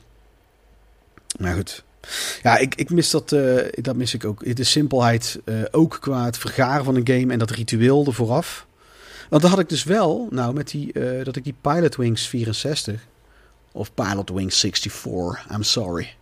[1.39, 1.83] Maar goed.
[2.43, 4.55] Ja, ik, ik mis dat, eh, dat mis ik ook.
[4.55, 8.67] De simpelheid, eh, ook qua het vergaren van een game en dat ritueel er vooraf.
[9.29, 10.93] Want dan had ik dus wel, nou, met die,
[11.23, 13.07] dat ik die Pilot Wings 64,
[13.71, 16.15] of Pilot Wings 64, I'm sorry,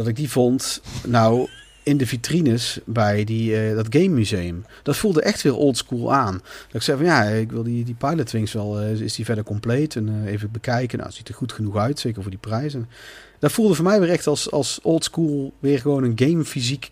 [0.00, 1.48] dat ik die vond, nou,
[1.82, 4.64] in de vitrines bij die, eh, dat game museum.
[4.82, 6.32] Dat voelde echt weer oldschool aan.
[6.66, 9.24] Dat ik zei van, ja, ik wil die, die Pilot Wings wel, eh, is die
[9.24, 9.96] verder compleet?
[9.96, 12.74] En eh, even bekijken, nou, ziet er goed genoeg uit, zeker voor die prijs.
[12.74, 12.88] En
[13.38, 16.90] dat voelde voor mij weer echt als, als oldschool, weer gewoon een game fysiek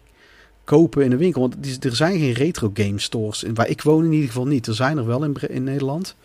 [0.64, 1.40] kopen in de winkel.
[1.40, 3.42] Want die, er zijn geen retro game stores.
[3.42, 4.66] In, waar ik woon in ieder geval niet.
[4.66, 6.16] Er zijn er wel in, in Nederland.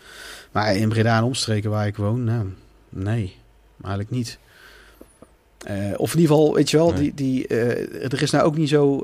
[0.52, 2.46] Maar in Breda en omstreken waar ik woon, nou,
[2.88, 3.36] nee,
[3.80, 4.38] eigenlijk niet.
[5.64, 7.00] Eh, of in ieder geval, weet je wel, Nee.
[7.00, 9.02] die, die, eh, er is nou ook niet zo...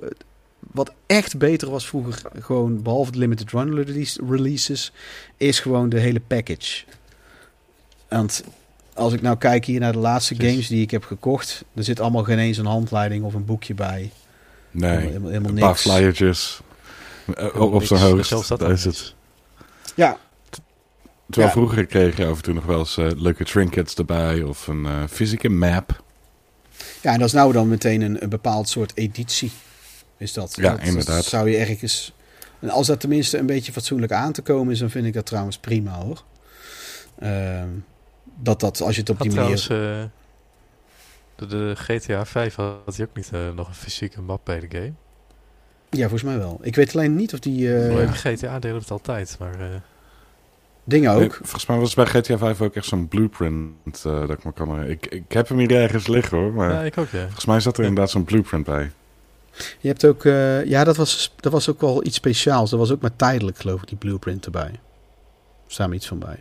[0.72, 4.92] Wat echt beter was vroeger, gewoon behalve de limited run release- releases,
[5.36, 6.84] is gewoon de hele package.
[8.08, 8.44] Want
[8.94, 10.52] als ik nou kijk hier naar de laatste Precies.
[10.52, 13.74] games die ik heb gekocht, er zit allemaal geen eens een handleiding of een boekje
[13.74, 14.10] bij.
[14.70, 15.80] Nee, helemaal, helemaal een paar niks.
[15.82, 16.60] flyertjes.
[17.36, 18.28] Eh, op zijn hoogst.
[18.28, 19.14] zelfs dat daar is het.
[19.94, 20.18] Ja,
[21.30, 21.60] Terwijl Ja.
[21.60, 24.86] vroeger kreeg je af en toe nog wel eens eh, leuke trinkets erbij of een
[24.86, 26.02] eh, fysieke map.
[27.02, 29.52] Ja, en dat is nou dan meteen een, een bepaald soort editie.
[30.16, 30.56] Is dat?
[30.56, 31.16] Ja, dat, inderdaad.
[31.16, 32.14] Dat zou je ergens.
[32.58, 35.26] En als dat tenminste een beetje fatsoenlijk aan te komen is, dan vind ik dat
[35.26, 36.24] trouwens prima hoor.
[37.18, 37.68] Ehm,
[38.24, 39.56] dat dat, als je het op Had die manier.
[39.56, 40.10] trouwens, eh,
[41.36, 44.66] de, de GTA 5 had hij ook niet eh, nog een fysieke map bij de
[44.68, 44.92] game.
[45.90, 46.58] Ja, volgens mij wel.
[46.62, 49.82] Ik weet alleen niet of die eh, Alleen GTA deden het altijd, maar...
[50.90, 51.34] eh, dingen Nee, ook.
[51.34, 54.52] volgens mij was het bij GTA 5 ook echt zo'n blueprint eh, dat ik me
[54.52, 54.90] kan herinneren.
[54.90, 57.22] ik, ik heb hem hier ergens liggen hoor, maar ja, ik ook, ja.
[57.22, 58.90] volgens mij zat er inderdaad zo'n blueprint bij.
[59.80, 62.70] Je hebt ook, eh, ja, dat was, dat was ook wel iets speciaals.
[62.70, 64.70] Dat was ook maar tijdelijk, geloof ik, die blueprint erbij.
[64.70, 64.78] Er
[65.66, 66.38] staat me iets van bij.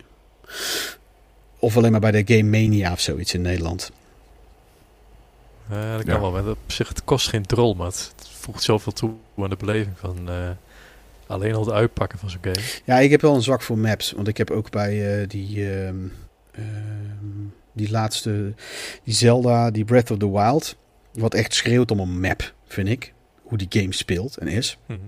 [1.58, 3.90] Of alleen maar bij de Game Mania of zoiets in Nederland.
[5.68, 6.12] Eh, dat Ja.
[6.12, 9.50] kan wel, maar op zich, het kost geen drol, maar het voegt zoveel toe aan
[9.50, 10.34] de beleving van eh,
[11.30, 12.60] alleen al het uitpakken van zo'n game.
[12.84, 14.12] Ja, ik heb wel een zwak voor maps.
[14.12, 15.96] Want ik heb ook bij eh, die, ehm,
[16.52, 18.54] ehm, die laatste,
[19.04, 20.76] die Zelda, die Breath of the Wild.
[21.12, 23.12] Wat echt schreeuwt om een map, vind ik.
[23.42, 24.78] Hoe die game speelt en is.
[24.86, 24.98] Mhm.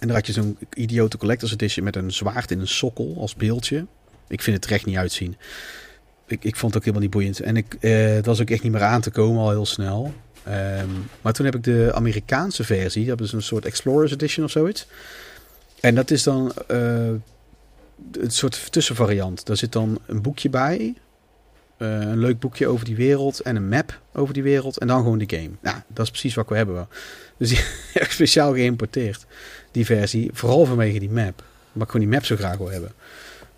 [0.00, 3.34] En dan had je zo'n idiote collector's edition met een zwaard in een sokkel als
[3.34, 3.86] beeldje.
[4.28, 5.36] Ik vind het er echt niet uitzien.
[6.26, 7.40] Ik, ik vond het ook helemaal niet boeiend.
[7.40, 10.14] En ik, eh, het was ook echt niet meer aan te komen al heel snel.
[10.44, 10.88] Ehm,
[11.20, 13.06] maar toen heb ik de Amerikaanse versie.
[13.06, 14.86] Dat is een soort Explorers edition of zoiets.
[15.80, 17.08] En dat is dan eh,
[18.12, 19.46] een soort tussenvariant.
[19.46, 20.94] Daar zit dan een boekje bij.
[21.76, 23.40] Eh, een leuk boekje over die wereld.
[23.40, 24.78] En een map over die wereld.
[24.78, 25.50] En dan gewoon de game.
[25.60, 26.88] Nou, dat is precies wat we hebben.
[27.38, 27.58] Dus die
[28.00, 29.26] heb speciaal geïmporteerd
[29.70, 30.30] die versie.
[30.32, 31.42] Vooral vanwege die map.
[31.72, 32.92] Maar ik gewoon die map zo graag wil hebben.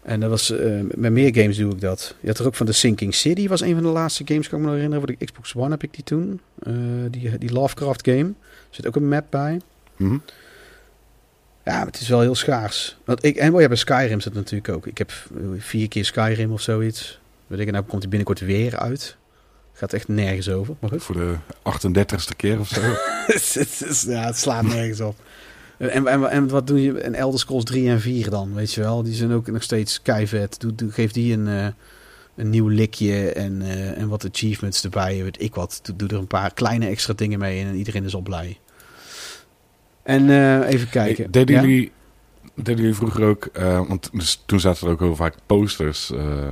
[0.02, 2.14] En dat was, eh, met meer games doe ik dat.
[2.20, 4.58] Je had er ook van de Sinking City, was een van de laatste games, kan
[4.58, 5.06] ik me nog herinneren.
[5.06, 6.40] Voor de Xbox One heb ik die toen.
[7.10, 8.28] Die, die Lovecraft game.
[8.28, 8.34] Er
[8.70, 9.60] zit ook een map bij.
[9.96, 10.16] Mhm.
[11.64, 12.96] Ja, maar het is wel heel schaars.
[13.04, 14.86] Want ik, en oh ja, bij Skyrim zit natuurlijk ook.
[14.86, 17.20] Ik heb eh, vier keer Skyrim of zoiets.
[17.46, 19.16] Weet ik, nou komt hij binnenkort weer uit.
[19.72, 20.74] Gaat echt nergens over.
[20.80, 21.02] Maar goed.
[21.02, 22.80] Voor de 38ste keer of zo.
[24.12, 25.16] ja, het slaat nergens op.
[25.78, 27.00] En, en, en wat doe je?
[27.00, 29.02] En Elder Scrolls 3 en 4 dan, weet je wel?
[29.02, 30.60] Die zijn ook nog steeds keivet.
[30.60, 31.66] Doe, doe, geef die een, eh,
[32.36, 35.22] een nieuw likje en, eh, en wat achievements erbij.
[35.22, 35.80] Weet ik wat.
[35.82, 38.58] Doe, doe er een paar kleine extra dingen mee en iedereen is al blij.
[40.10, 41.30] En eh, even kijken.
[41.30, 41.60] Deden, Ja?
[41.62, 41.92] jullie,
[42.54, 43.44] deden jullie vroeger ook...
[43.44, 46.48] eh, want dus toen zaten er ook heel vaak posters eh,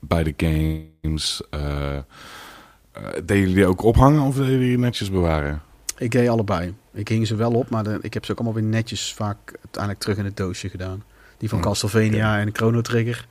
[0.00, 1.42] bij de games.
[1.50, 1.96] eh,
[3.14, 5.62] deden jullie die ook ophangen of deden jullie netjes bewaren?
[5.98, 6.74] Ik deed allebei.
[6.92, 9.38] Ik hing ze wel op, maar de- ik heb ze ook allemaal weer netjes vaak
[9.60, 11.04] uiteindelijk terug in het doosje gedaan.
[11.38, 13.26] Die van Hm, Castlevania en Chrono Trigger.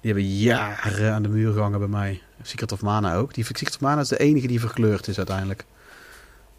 [0.00, 2.20] Die hebben jaren aan de muur gehangen bij mij.
[2.42, 3.34] Secret of Mana ook.
[3.34, 5.64] Die Secret of Mana is de enige die verkleurd is uiteindelijk.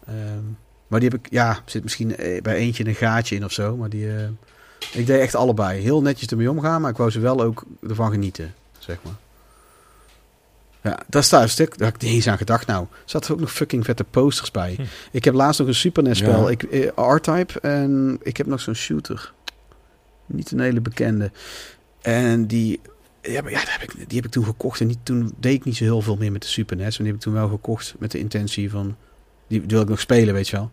[0.06, 0.44] Ehm,
[0.86, 3.76] maar die heb ik, ja, zit misschien eh, bij eentje een gaatje in of zo.
[3.76, 4.28] Maar die, eh,
[4.92, 5.80] ik deed echt allebei.
[5.80, 9.14] Heel netjes ermee omgaan, maar ik wou ze wel ook ervan genieten, zeg maar.
[10.84, 11.78] Ja, daar een stuk.
[11.78, 12.66] Daar had ik niet eens aan gedacht.
[12.66, 14.74] Nou, er zaten ook nog fucking vette posters bij.
[14.76, 14.82] Hm.
[15.10, 16.42] Ik heb laatst nog een Super NES spel.
[16.42, 16.50] Ja.
[16.50, 17.60] Ik, eh, R-Type.
[17.60, 19.32] En ik heb nog zo'n shooter.
[20.26, 21.30] Niet een hele bekende.
[22.00, 22.80] En die,
[23.22, 24.80] ja, maar ja, die, heb ik, die heb ik toen gekocht.
[24.80, 26.84] En niet, toen deed ik niet zo heel veel meer met de Super NES.
[26.84, 28.96] Maar die heb ik toen wel gekocht met de intentie van...
[29.60, 30.70] Die, die wil ik nog spelen, weet je wel.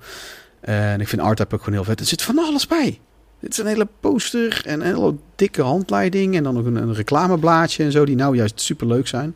[0.61, 1.99] En ik vind R-Type ook gewoon heel vet.
[1.99, 2.99] Er zit van alles bij.
[3.39, 6.35] Dit is een hele poster en een hele dikke handleiding.
[6.35, 8.05] En dan nog een, een reclameblaadje en zo.
[8.05, 9.35] Die nou juist super leuk zijn.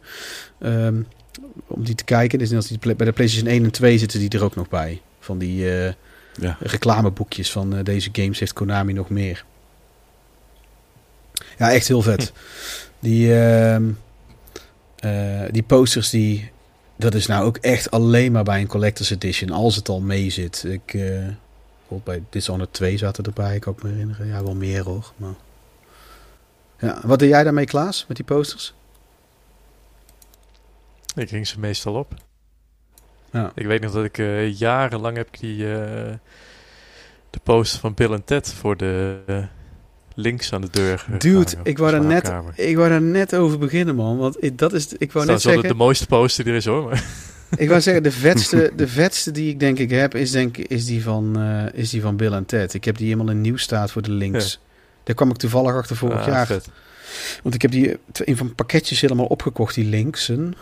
[0.60, 1.02] Ehm,
[1.68, 2.40] om die te kijken.
[2.40, 5.02] Dus als die, bij de PlayStation 1 en 2 zitten die er ook nog bij.
[5.20, 5.94] Van die eh,
[6.40, 6.58] Ja.
[6.60, 9.46] reclameboekjes van eh, deze games heeft Konami nog meer.
[11.58, 12.32] Ja, echt heel vet.
[13.00, 13.84] Die, ehm,
[14.96, 16.52] eh, die posters, die,
[16.96, 19.50] dat is nou ook echt alleen maar bij een Collector's Edition.
[19.50, 20.64] Als het al mee zit.
[20.64, 24.28] Ik, eh, bijvoorbeeld bij Dishonored 2 zaten erbij, kan ik me herinneren.
[24.28, 25.14] Ja, wel meer hoor.
[25.16, 25.34] Maar...
[26.80, 28.74] Ja, wat deed jij daarmee, Klaas, met die posters?
[31.16, 32.14] Ik hing ze meestal op.
[33.32, 33.52] Ja.
[33.56, 36.14] Ik weet nog dat ik eh, jarenlang heb die eh,
[37.30, 39.48] de poster van Bill en Ted voor de
[40.16, 41.06] links aan de deur.
[41.18, 44.18] Dude, ik wou, daar net, ik wou daar net over beginnen, man.
[44.18, 45.78] Want ik, dat is, ik wou Dat net is wel de, zeggen...
[45.78, 46.84] de mooiste poster die er is hoor.
[46.84, 47.04] Maar
[47.58, 50.86] Ik wou zeggen, de vetste, de vetste die ik denk ik heb, is, denk, is,
[50.86, 52.74] die van, eh, is die van Bill en Ted.
[52.74, 54.60] Ik heb die helemaal in nieuw staat voor de links.
[55.04, 56.46] Daar kwam ik toevallig achter vorig Ah, jaar.
[56.46, 56.70] vet.
[57.44, 60.54] Want ik heb die in van pakketjes helemaal opgekocht, die linksen.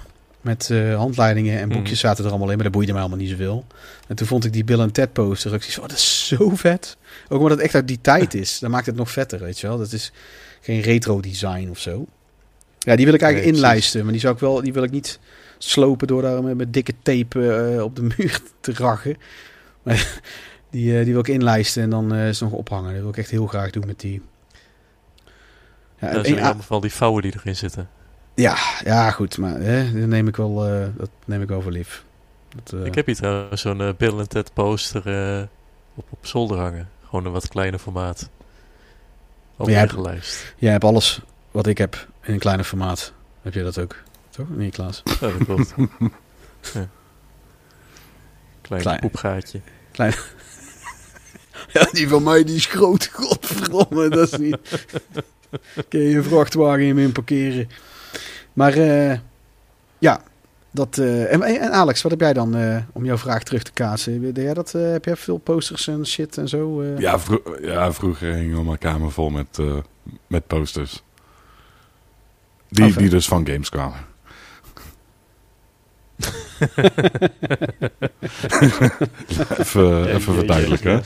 [0.41, 2.08] Met eh, handleidingen en boekjes Mhm.
[2.08, 3.66] zaten er allemaal in, maar dat boeide mij allemaal niet zoveel.
[4.08, 5.54] En toen vond ik die Bill en Ted poster.
[5.54, 6.97] Ik zei, oh, dat is zo vet.
[7.30, 8.59] Ook omdat het echt uit die tijd is.
[8.59, 9.78] Dan maakt het nog vetter, weet je wel.
[9.78, 10.11] Dat is
[10.61, 12.05] geen retro design of zo.
[12.80, 14.03] Ja, die wil ik eigenlijk Nee, inlijsten.
[14.03, 15.20] Maar die, zou ik wel, die wil ik niet
[15.57, 19.18] slopen door daar met, met dikke tape eh, op de muur te rachen.
[19.84, 20.22] Maar
[20.72, 22.91] die, eh, die wil ik inlijsten en dan eh ze nog ophangen.
[22.93, 24.22] Dat wil ik echt heel graag doen met die.
[25.99, 27.89] Ja, Dat is a- jammer van die vouwen die erin zitten.
[28.36, 29.38] ja, ja, goed.
[29.38, 32.03] Maar hè, dat, neem ik wel, eh, dat neem ik wel voor lief.
[32.64, 35.07] Dat, eh, Ik heb hier trouwens zo'n Bill Ted poster
[35.38, 35.43] eh,
[35.95, 36.89] op, op zolder hangen.
[37.14, 38.30] Gewoon een wat kleiner formaat.
[39.57, 40.53] Ook jij hebt- ingelijst.
[40.57, 41.20] Jij hebt alles
[41.51, 43.14] wat ik heb in een kleiner formaat.
[43.41, 43.95] Heb je dat ook?
[44.30, 44.45] Toch?
[44.49, 45.01] Nee, Klaas?
[45.20, 45.74] Ja, dat klopt.
[46.74, 46.88] ja.
[48.61, 48.99] Klein, Klein.
[48.99, 49.59] poepgaatje.
[51.74, 53.09] Ja, die van mij die is groot.
[53.14, 54.57] Godverdomme, dat is niet...
[55.89, 57.70] Kun je een vrachtwagen in parkeren.
[58.53, 59.20] Maar eh,
[59.97, 60.24] ja,
[60.74, 60.97] dat...
[60.97, 64.21] eh, en, en Alex, wat heb jij dan eh, om jouw vraag terug te kaatsen?
[64.21, 66.82] Deed jij dat, eh, heb jij veel posters en shit en zo?
[66.82, 66.97] eh?
[66.97, 69.78] Ja, vro- ja, vroeger hing al mijn kamer vol met, eh,
[70.28, 71.03] met posters.
[72.69, 73.97] Die, Oh, die dus van games kwamen.
[79.57, 81.03] even, even verduidelijken.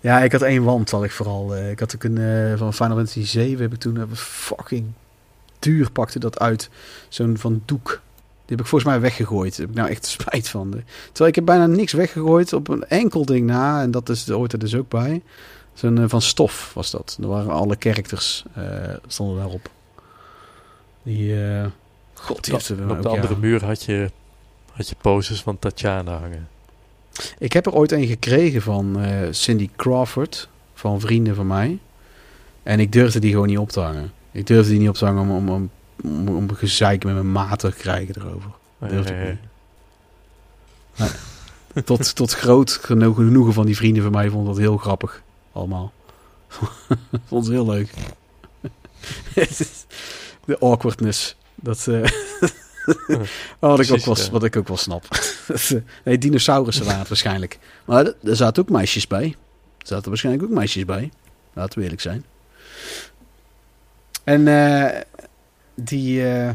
[0.00, 1.54] Ja, ik had één wand, had ik vooral.
[1.54, 4.86] eh, ik had ook een van Final Fantasy 7 heb ik toen fucking
[5.58, 6.70] duur pakte dat uit.
[7.08, 8.00] Zo'n van doek.
[8.50, 9.50] Die heb ik volgens mij weggegooid.
[9.50, 10.70] Daar heb ik nou echt spijt van.
[11.06, 13.82] Terwijl ik heb bijna niks weggegooid op een enkel ding na.
[13.82, 15.22] En dat is, hoort er dus ook bij.
[15.74, 17.18] Zo'n eh, van stof was dat.
[17.20, 18.64] Er waren alle characters eh,
[19.06, 19.70] stonden daarop.
[21.02, 21.66] Die, eh,
[22.14, 23.14] god, die heeft er En op ook, de ja.
[23.14, 24.10] andere muur had je,
[24.72, 26.48] had je posters van Tatjana hangen.
[27.38, 28.98] Ik heb er ooit een gekregen van
[29.30, 31.78] Cindy Crawford, van vrienden van mij.
[32.62, 34.12] En ik durfde die gewoon niet op te hangen.
[34.32, 35.70] Ik durfde die niet op te hangen om, om, om,
[36.02, 38.50] om, om gezeik met mijn maat te krijgen erover.
[38.82, 38.90] Ik
[40.96, 41.06] Eh,
[41.84, 45.22] Tot, tot groot geno- genoegen van die vrienden van mij vond dat heel grappig.
[45.52, 45.92] Allemaal.
[47.28, 47.90] vond het heel leuk.
[50.44, 51.36] De awkwardness.
[51.54, 52.00] Dat, eh,
[53.58, 55.04] wat, ik ook wel, wat ik ook wel snap.
[56.04, 57.58] Nee, dinosaurussen waren het waarschijnlijk.
[57.84, 59.36] Maar er- er zaten ook meisjes bij.
[59.78, 61.10] Er zaten waarschijnlijk ook meisjes bij.
[61.52, 62.24] Laten we eerlijk zijn.
[64.24, 65.00] En eh,
[65.82, 66.50] die eh,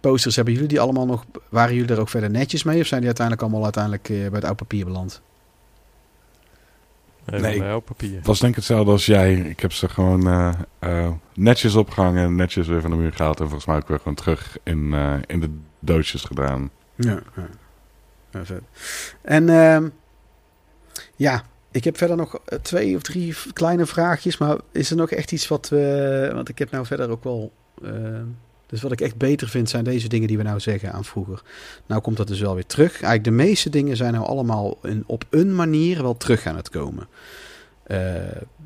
[0.00, 1.24] posters, hebben jullie die allemaal nog...
[1.48, 2.80] Waren jullie er ook verder netjes mee?
[2.80, 5.22] Of zijn die uiteindelijk allemaal uiteindelijk eh, bij het oud papier beland?
[7.38, 7.80] Nee.
[7.80, 8.16] papier.
[8.16, 9.34] Het was denk ik hetzelfde als jij.
[9.34, 13.40] Ik heb ze gewoon eh, eh, netjes opgehangen, netjes weer van de muur gehaald.
[13.40, 16.70] En volgens mij ook weer gewoon terug in, eh, in de doosjes gedaan.
[16.94, 17.48] Ja, ja.
[18.30, 18.62] Ja, vet.
[19.22, 19.88] En ehm,
[21.16, 24.38] ja, ik heb verder nog twee of drie kleine vraagjes.
[24.38, 26.30] Maar is er nog echt iets wat we...
[26.34, 27.52] Want ik heb nou verder ook wel...
[27.82, 28.24] ehm,
[28.70, 31.42] dus wat ik echt beter vind zijn deze dingen die we nou zeggen aan vroeger.
[31.86, 32.90] Nou komt dat dus wel weer terug.
[32.90, 36.68] Eigenlijk de meeste dingen zijn nou allemaal een, op een manier wel terug aan het
[36.68, 37.08] komen.
[37.82, 37.98] Eh,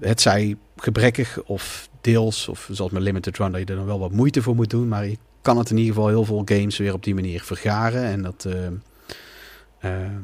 [0.01, 3.99] het zij gebrekkig of deels, of zoals met Limited Run, dat je er dan wel
[3.99, 4.89] wat moeite voor moet doen.
[4.89, 8.03] Maar je kan het in ieder geval heel veel games weer op die manier vergaren.
[8.03, 8.67] En dat eh,
[9.79, 10.23] ehm,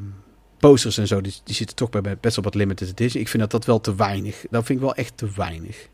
[0.59, 3.21] posters en zo, die, die zitten toch bij best wel wat limited edition.
[3.21, 4.45] Ik vind dat dat wel te weinig.
[4.49, 5.87] Dat vind ik wel echt te weinig.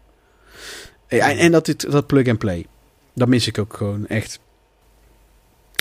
[1.07, 2.65] En, en dat, dit, dat plug and play.
[3.17, 4.39] Dat mis ik ook gewoon echt.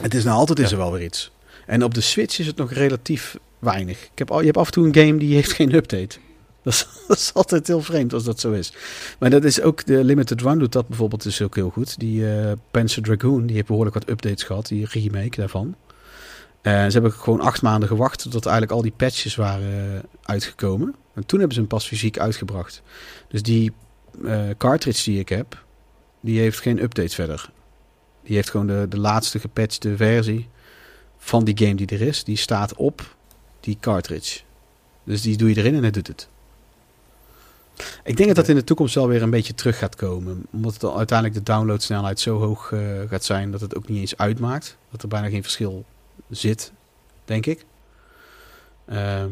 [0.02, 1.30] Het is nou altijd is er wel weer iets.
[1.66, 4.02] En op de Switch is het nog relatief weinig.
[4.02, 6.18] Ik heb al, je hebt af en toe een game die heeft geen update.
[6.62, 8.72] Dat is, dat is altijd heel vreemd als dat zo is.
[9.18, 11.98] Maar dat is ook de Limited Run doet dat bijvoorbeeld is ook heel goed.
[11.98, 15.74] Die eh Panzer Dragoon, die heeft behoorlijk wat updates gehad, die remake daarvan.
[16.62, 20.94] En ze hebben gewoon acht maanden gewacht tot eigenlijk al die patches waren uitgekomen.
[21.14, 22.82] En toen hebben ze hem pas fysiek uitgebracht.
[23.28, 23.72] Dus die
[24.24, 25.64] eh, cartridge die ik heb,
[26.20, 27.50] die heeft geen updates verder.
[28.22, 30.48] Die heeft gewoon de, de laatste gepatchte versie
[31.18, 32.24] van die game die er is.
[32.24, 33.16] Die staat op
[33.60, 34.40] die cartridge.
[35.04, 36.28] Dus die doe je erin en het doet het.
[38.04, 40.46] Ik denk dat dat in de toekomst wel weer een beetje terug gaat komen.
[40.50, 44.16] Omdat het uiteindelijk de downloadsnelheid zo hoog eh, gaat zijn dat het ook niet eens
[44.16, 44.76] uitmaakt.
[44.90, 45.84] Dat er bijna geen verschil
[46.30, 46.72] zit,
[47.24, 47.64] denk ik.
[48.84, 49.30] Ehm,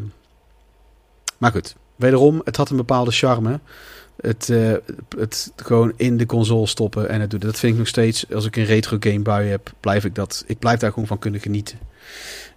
[1.38, 3.60] maar goed, wederom, het had een bepaalde charme.
[4.26, 4.72] Het, eh,
[5.18, 7.40] het gewoon in de console stoppen en het doen.
[7.40, 10.44] Dat vind ik nog steeds, als ik een retro game bui heb, blijf ik dat.
[10.46, 11.78] Ik blijf daar gewoon van kunnen genieten.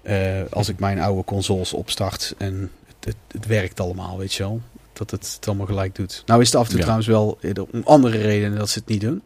[0.01, 4.43] Eh, als ik mijn oude consoles opstart en het, het, het werkt allemaal, weet je
[4.43, 4.61] wel.
[4.93, 6.23] Dat het het allemaal gelijk doet.
[6.25, 6.83] Nou is het af en toe Ja.
[6.83, 9.21] trouwens wel eh, om andere redenen dat ze het niet doen.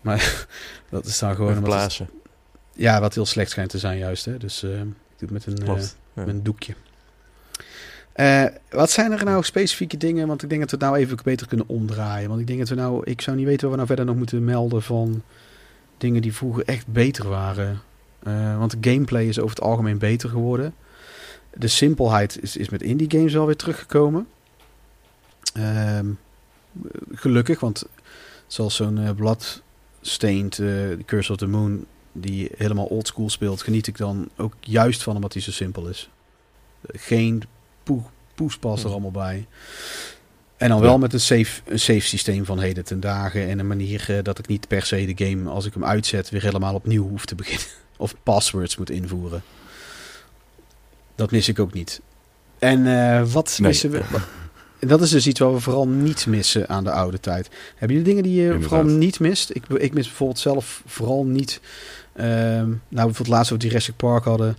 [0.00, 0.46] Maar
[0.90, 2.08] dat is dan gewoon blazen.
[2.74, 4.24] ja, wat heel slecht schijnt te zijn juist.
[4.24, 4.36] Hè?
[4.36, 4.86] Dus eh, ik
[5.18, 5.66] doe het met een.
[5.66, 5.74] Ja.
[6.12, 6.74] met een doekje.
[8.14, 10.26] Eh, wat zijn er nou specifieke dingen?
[10.26, 12.28] Want ik denk dat we het nou even beter kunnen omdraaien.
[12.28, 13.02] Want ik denk dat we nou...
[13.04, 15.22] Ik zou niet weten wat we nou verder nog moeten melden van
[15.98, 17.80] dingen die vroeger echt beter waren.
[18.22, 20.74] Eh, want de gameplay is over het algemeen beter geworden.
[21.54, 24.26] De simpelheid is, is met indie games wel weer teruggekomen.
[25.54, 26.06] Ehm,
[27.12, 27.84] gelukkig, want
[28.46, 29.62] zoals zo'n eh, Blood
[30.00, 30.68] Stained, eh,
[31.06, 35.32] Curse of the Moon, die helemaal oldschool speelt, geniet ik dan ook juist van omdat
[35.32, 36.10] hij zo simpel is.
[36.86, 37.42] Geen
[37.84, 38.00] poe,
[38.34, 38.92] poespas er Hmm.
[38.92, 39.46] allemaal bij.
[40.56, 40.84] En dan Ja.
[40.84, 43.48] wel met een safe, een safe systeem van heden ten dagen.
[43.48, 46.30] En een manier eh, dat ik niet per se de game, als ik hem uitzet,
[46.30, 47.66] weer helemaal opnieuw hoef te beginnen.
[47.96, 49.42] Of passwords moet invoeren.
[51.14, 52.00] Dat mis ik ook niet.
[52.58, 53.68] En eh, wat Nee.
[53.68, 54.00] missen we?
[54.10, 54.20] wat-
[54.90, 57.48] dat is dus iets wat we vooral niet missen aan de oude tijd.
[57.76, 58.68] Hebben jullie dingen die je Inderdaad.
[58.68, 59.50] vooral niet mist?
[59.50, 61.60] Ik, ik mis bijvoorbeeld zelf vooral niet...
[62.12, 62.26] ehm,
[62.68, 64.56] nou, bijvoorbeeld laatst over Jurassic Park hadden...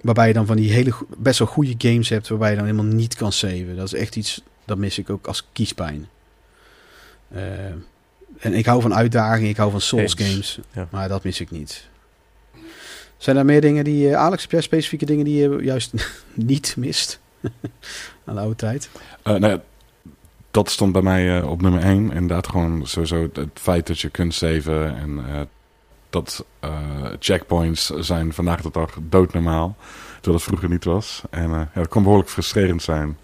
[0.00, 2.28] Waarbij je dan van die hele best wel goede games hebt...
[2.28, 3.76] waarbij je dan helemaal niet kan saven.
[3.76, 4.42] Dat is echt iets...
[4.64, 6.08] Dat mis ik ook als kiespijn.
[7.28, 7.66] Eh,
[8.38, 9.50] en ik hou van uitdagingen.
[9.50, 10.58] Ik hou van Souls games.
[10.72, 10.88] Ja.
[10.90, 11.88] Maar dat mis ik niet.
[13.16, 14.16] Zijn er meer dingen die...
[14.16, 15.92] Alex, heb jij specifieke dingen die je juist
[16.34, 17.20] niet mist?
[18.24, 18.90] aan de oude tijd?
[19.22, 19.62] Eh, nou ja,
[20.50, 22.12] dat stond bij mij eh, op nummer 1.
[22.12, 24.96] Inderdaad, gewoon sowieso het, het feit dat je kunt saven.
[24.96, 25.40] En eh,
[26.10, 29.76] dat eh, checkpoints zijn vandaag de dag doodnormaal.
[30.14, 31.22] Terwijl het vroeger niet was.
[31.30, 33.18] En eh, ja, dat kan behoorlijk frustrerend zijn.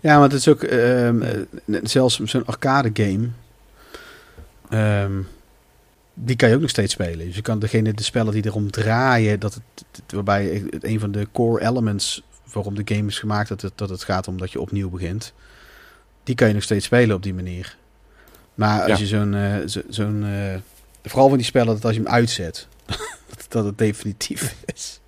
[0.00, 1.40] Ja, maar het is ook ehm, eh,
[1.82, 3.28] zelfs zo'n arcade game.
[4.70, 5.12] ehm,
[6.14, 7.26] die kan je ook nog steeds spelen.
[7.26, 11.12] Dus je kan degene, de spellen die erom draaien, dat het, waarbij het een van
[11.12, 14.52] de core elements waarom de game is gemaakt, dat het, dat het gaat om dat
[14.52, 15.32] je opnieuw begint.
[16.24, 17.76] Die kan je nog steeds spelen op die manier.
[18.54, 18.96] Maar als Ja.
[18.98, 20.24] je zo'n, zo- zo'n
[21.04, 22.68] vooral van die spellen, dat als je hem uitzet,
[23.48, 25.00] dat, het definitief is.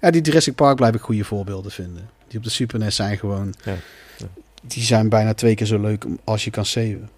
[0.00, 2.10] Ja, die Jurassic Park blijf ik goede voorbeelden vinden.
[2.28, 3.76] Die op de Super NES zijn gewoon Ja,
[4.18, 4.26] ja.
[4.62, 7.10] die zijn bijna twee keer zo leuk als je kan saven.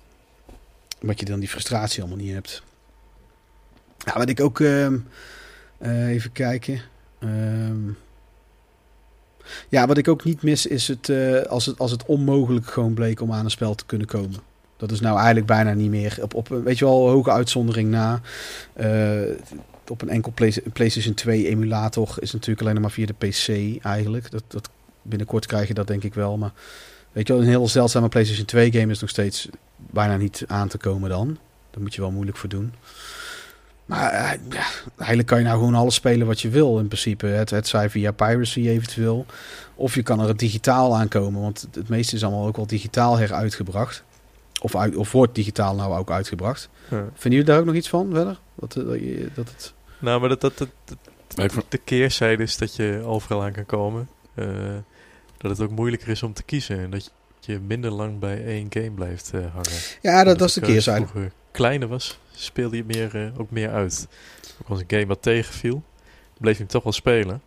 [1.00, 2.62] Omdat je dan die frustratie allemaal niet hebt.
[3.98, 4.60] Ja, wat ik ook...
[4.60, 4.96] ehm,
[5.84, 6.80] eh, even kijken.
[7.18, 7.88] Ehm,
[9.68, 12.94] ja, wat ik ook niet mis is het, eh, als het als het onmogelijk gewoon
[12.94, 14.40] bleek om aan een spel te kunnen komen.
[14.86, 16.18] Dat is nou eigenlijk bijna niet meer.
[16.22, 18.20] Op, op weet je wel, hoge uitzondering na.
[18.72, 19.20] Eh,
[19.88, 23.48] op een enkel Play- PlayStation 2 emulator is natuurlijk alleen maar via de PC
[23.84, 24.30] eigenlijk.
[24.30, 24.68] Dat, dat,
[25.02, 26.36] binnenkort krijg je dat denk ik wel.
[26.36, 26.52] Maar
[27.12, 30.68] weet je wel, een heel zeldzame PlayStation 2 game is nog steeds bijna niet aan
[30.68, 31.38] te komen dan.
[31.70, 32.72] Daar moet je wel moeilijk voor doen.
[33.84, 34.30] Maar eh,
[34.96, 37.26] eigenlijk kan je nou gewoon alles spelen wat je wil in principe.
[37.26, 39.26] Het, het zij via piracy eventueel.
[39.74, 41.40] Of je kan er digitaal aankomen.
[41.40, 44.04] Want het meeste is allemaal ook wel digitaal heruitgebracht.
[44.64, 46.68] Of, uit, of wordt digitaal nou ook uitgebracht.
[46.90, 46.96] Ja.
[46.96, 48.40] Vinden jullie daar ook nog iets van verder?
[48.54, 49.74] Dat, eh, dat, dat het...
[49.98, 50.68] Nou, maar dat, dat, dat,
[51.34, 54.08] dat- de keerzijde is dat je overal aan kan komen.
[54.34, 54.46] Eh,
[55.38, 56.78] dat het ook moeilijker is om te kiezen.
[56.78, 59.80] En dat je minder lang bij één game blijft eh, hangen.
[60.02, 61.06] Ja, dat, dat is de keerzijde.
[61.06, 64.08] vroeger kleiner was, speelde je meer, eh, ook meer uit.
[64.62, 65.82] Ook als een game wat tegenviel,
[66.38, 67.42] bleef je hem toch wel spelen.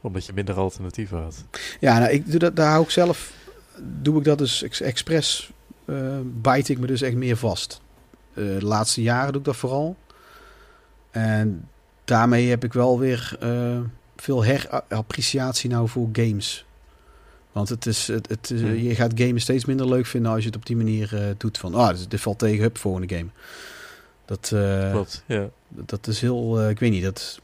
[0.00, 1.44] Omdat je minder alternatieven had.
[1.80, 3.32] Ja, nou, ik doe dat, daar hou ik zelf,
[3.82, 5.50] doe ik dat dus ex- expres,
[5.86, 7.80] eh bijt ik me dus echt meer vast.
[8.34, 9.96] Eh, de laatste jaren doe ik dat vooral.
[11.10, 11.68] En
[12.04, 13.78] daarmee heb ik wel weer eh,
[14.16, 16.64] veel herappreciatie nou voor games.
[17.52, 18.74] Want het is, het, het is- Hmm.
[18.74, 21.58] je gaat gamen steeds minder leuk vinden als je het op die manier eh, doet.
[21.58, 23.28] Van, ah, dit, dit valt tegen, hup, volgende game.
[24.24, 25.48] Dat, eh, Klopt, ja.
[25.68, 27.40] dat is heel, eh, ik weet niet, dat,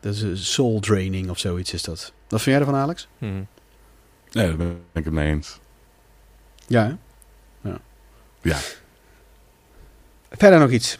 [0.00, 2.12] dat is soul draining of zoiets is dat.
[2.28, 3.08] Wat vind jij ervan, Alex?
[3.18, 3.32] Mhm.
[4.30, 5.58] Ja, daar ben ik het mee eens.
[6.66, 6.94] Ja, hè?
[8.44, 8.58] Ja.
[10.30, 10.98] Verder nog iets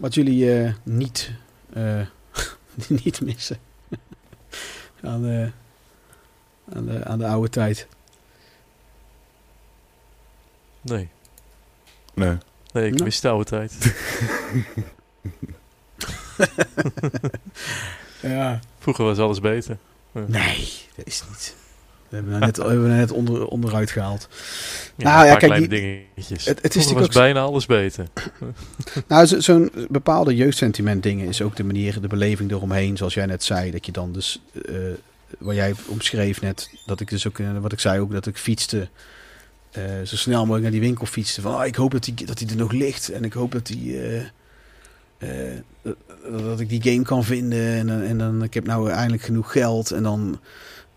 [0.00, 1.30] wat jullie eh, niet,
[1.72, 2.00] eh,
[3.02, 3.58] niet missen
[5.02, 5.50] aan, de,
[6.74, 7.86] aan, de, aan de oude tijd.
[10.80, 11.08] Nee.
[12.14, 12.36] Nee.
[12.72, 13.04] Nee, ik Nou.
[13.04, 13.72] mis de oude tijd.
[18.20, 18.60] Ja.
[18.78, 19.78] Vroeger was alles beter.
[20.12, 21.54] Nee, dat is niet.
[22.08, 24.28] We hebben we net, we hebben we net onder, onderuit gehaald.
[24.96, 26.44] Ja, Nou, ja, kijk, kleine die- dingetjes.
[26.44, 28.06] het- het is was bijna alles beter.
[29.08, 32.96] Nou, zo- zo'n bepaalde jeugdsentiment dingen is ook de manier, de beleving eromheen.
[32.96, 34.74] Zoals jij net zei, dat je dan dus, eh
[35.38, 38.36] wat jij omschreef net, dat ik dus ook, eh, wat ik zei ook, dat ik
[38.36, 38.88] fietste,
[39.70, 41.40] eh, zo snel mogelijk naar die winkel fietste.
[41.40, 43.66] Van, ah, ik hoop dat die, dat die er nog ligt en ik hoop dat
[43.66, 44.00] die,
[46.30, 47.66] dat- ik die game kan vinden.
[47.74, 50.40] En, en dan, ik heb nou eindelijk genoeg geld en dan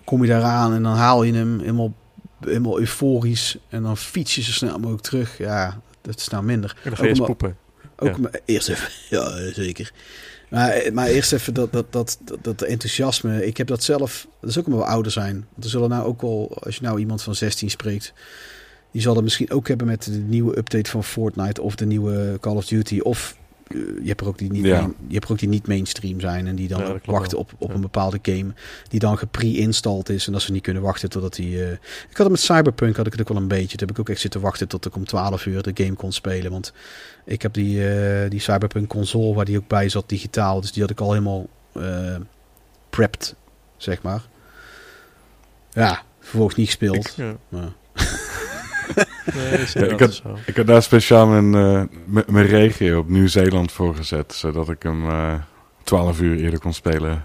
[0.07, 1.93] kom je daaraan en dan haal je hem helemaal,
[2.39, 3.57] helemaal euforisch.
[3.69, 5.37] En dan fiets je zo snel mogelijk terug.
[5.37, 6.77] Ja, dat is nou minder.
[6.83, 7.57] En dan ga je Ook poepen.
[7.95, 8.17] Ook Ja.
[8.17, 9.91] maar eerst even, ja, zeker.
[10.49, 13.45] Maar, maar eerst even dat, dat, dat, dat, dat enthousiasme.
[13.45, 15.45] Ik heb dat zelf, dat is ook omdat we ouder zijn.
[15.51, 18.13] Want er zullen nou ook wel, als je nou iemand van 16 spreekt,
[18.91, 22.37] die zal dat misschien ook hebben met de nieuwe update van Fortnite of de nieuwe
[22.39, 23.37] Call of Duty of
[23.73, 24.79] je hebt er ook die niet, Ja.
[24.79, 27.51] main- je hebt er ook die niet mainstream zijn en die dan Ja, wachten op,
[27.57, 27.75] op Ja.
[27.75, 28.53] een bepaalde game
[28.89, 31.63] die dan gepre-installed is en dat ze niet kunnen wachten totdat die.
[31.63, 33.77] eh, Ik had het met Cyberpunk had ik het ook wel een beetje.
[33.77, 36.11] Toen heb ik ook echt zitten wachten tot ik om 12 uur de game kon
[36.11, 36.73] spelen, want
[37.25, 40.81] ik heb die, eh, die Cyberpunk console waar die ook bij zat digitaal, dus die
[40.81, 42.15] had ik al helemaal eh
[42.89, 43.35] prepped,
[43.77, 44.21] zeg maar.
[45.71, 47.07] Ja, vervolgens niet gespeeld.
[47.17, 47.71] Ik, maar-
[49.73, 50.21] Nee, ik had-.
[50.45, 54.33] Ik heb daar speciaal mijn, eh, mijn regio op Nieuw-Zeeland voor gezet.
[54.33, 55.33] Zodat ik hem eh
[55.83, 57.23] 12 uur eerder kon spelen.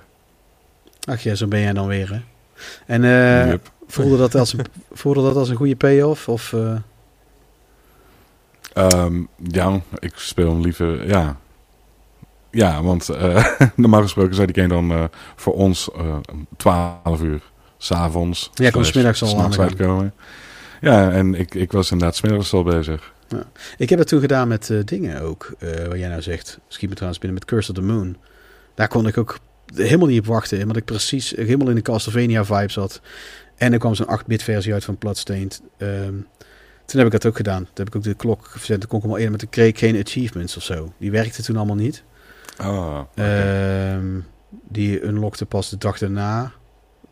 [1.04, 2.20] Ach ja, zo ben jij dan weer, hè?
[2.86, 3.70] En eh, Yep.
[3.86, 6.28] voelde, dat als een, voelde dat als een goede payoff?
[6.28, 6.74] Of, eh,
[8.72, 11.08] Ehm, ja, ik speel hem liever.
[11.08, 11.36] Ja,
[12.50, 13.44] ja want eh,
[13.76, 15.04] normaal gesproken zou die game dan eh,
[15.36, 17.42] voor ons eh, om 12 uur
[17.78, 18.50] s'avonds.
[18.54, 20.14] Ja, slash smiddags al aan uitkomen.
[20.82, 23.12] Ja, en ik, ik was inderdaad smiddags al bezig.
[23.76, 26.58] Ik heb het toen gedaan met eh, dingen ook, eh wat jij nou zegt.
[26.68, 28.16] Schiet me trouwens binnen met Curse of the Moon.
[28.74, 29.38] Daar kon ik ook
[29.74, 30.60] helemaal niet op wachten.
[30.60, 33.00] Omdat ik precies helemaal in de Castlevania vibe zat.
[33.56, 35.62] En er kwam zo'n 8-bit versie uit van Bloodstained.
[35.76, 36.14] Ehm
[36.84, 37.62] toen heb ik dat ook gedaan.
[37.62, 38.80] Toen heb ik ook de klok verzet.
[38.80, 40.92] Toen kon ik hem al eerder met de kreeg geen achievements of zo.
[40.98, 42.02] Die werkte toen allemaal niet.
[42.56, 43.00] Ah.
[43.14, 44.20] Ehm,
[44.68, 46.52] die unlockte pas de dag daarna.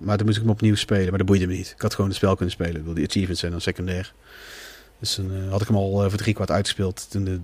[0.01, 1.09] Maar toen moest ik hem opnieuw spelen.
[1.09, 1.73] Maar dat boeide me niet.
[1.77, 2.73] Ik had gewoon het spel kunnen spelen.
[2.73, 4.13] Ik bedoel, Die achievements zijn dan secundair.
[4.99, 7.11] Dus dan eh, had ik hem al eh, voor drie kwart uitgespeeld.
[7.11, 7.41] Toen de,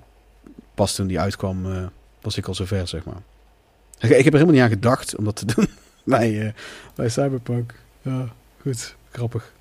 [0.74, 1.86] pas toen die uitkwam, eh,
[2.20, 3.22] was ik al zover, zeg maar.
[3.98, 5.68] Ik, heb er helemaal niet aan gedacht om dat te doen
[6.04, 6.54] bij,
[6.94, 7.74] bij Cyberpunk.
[8.02, 8.28] Ja,
[8.60, 8.94] goed.
[9.10, 9.52] Grappig.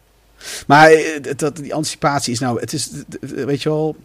[0.68, 0.92] Maar
[1.36, 2.60] dat, die anticipatie is nou...
[2.60, 2.90] Het is,
[3.20, 3.96] weet je wel...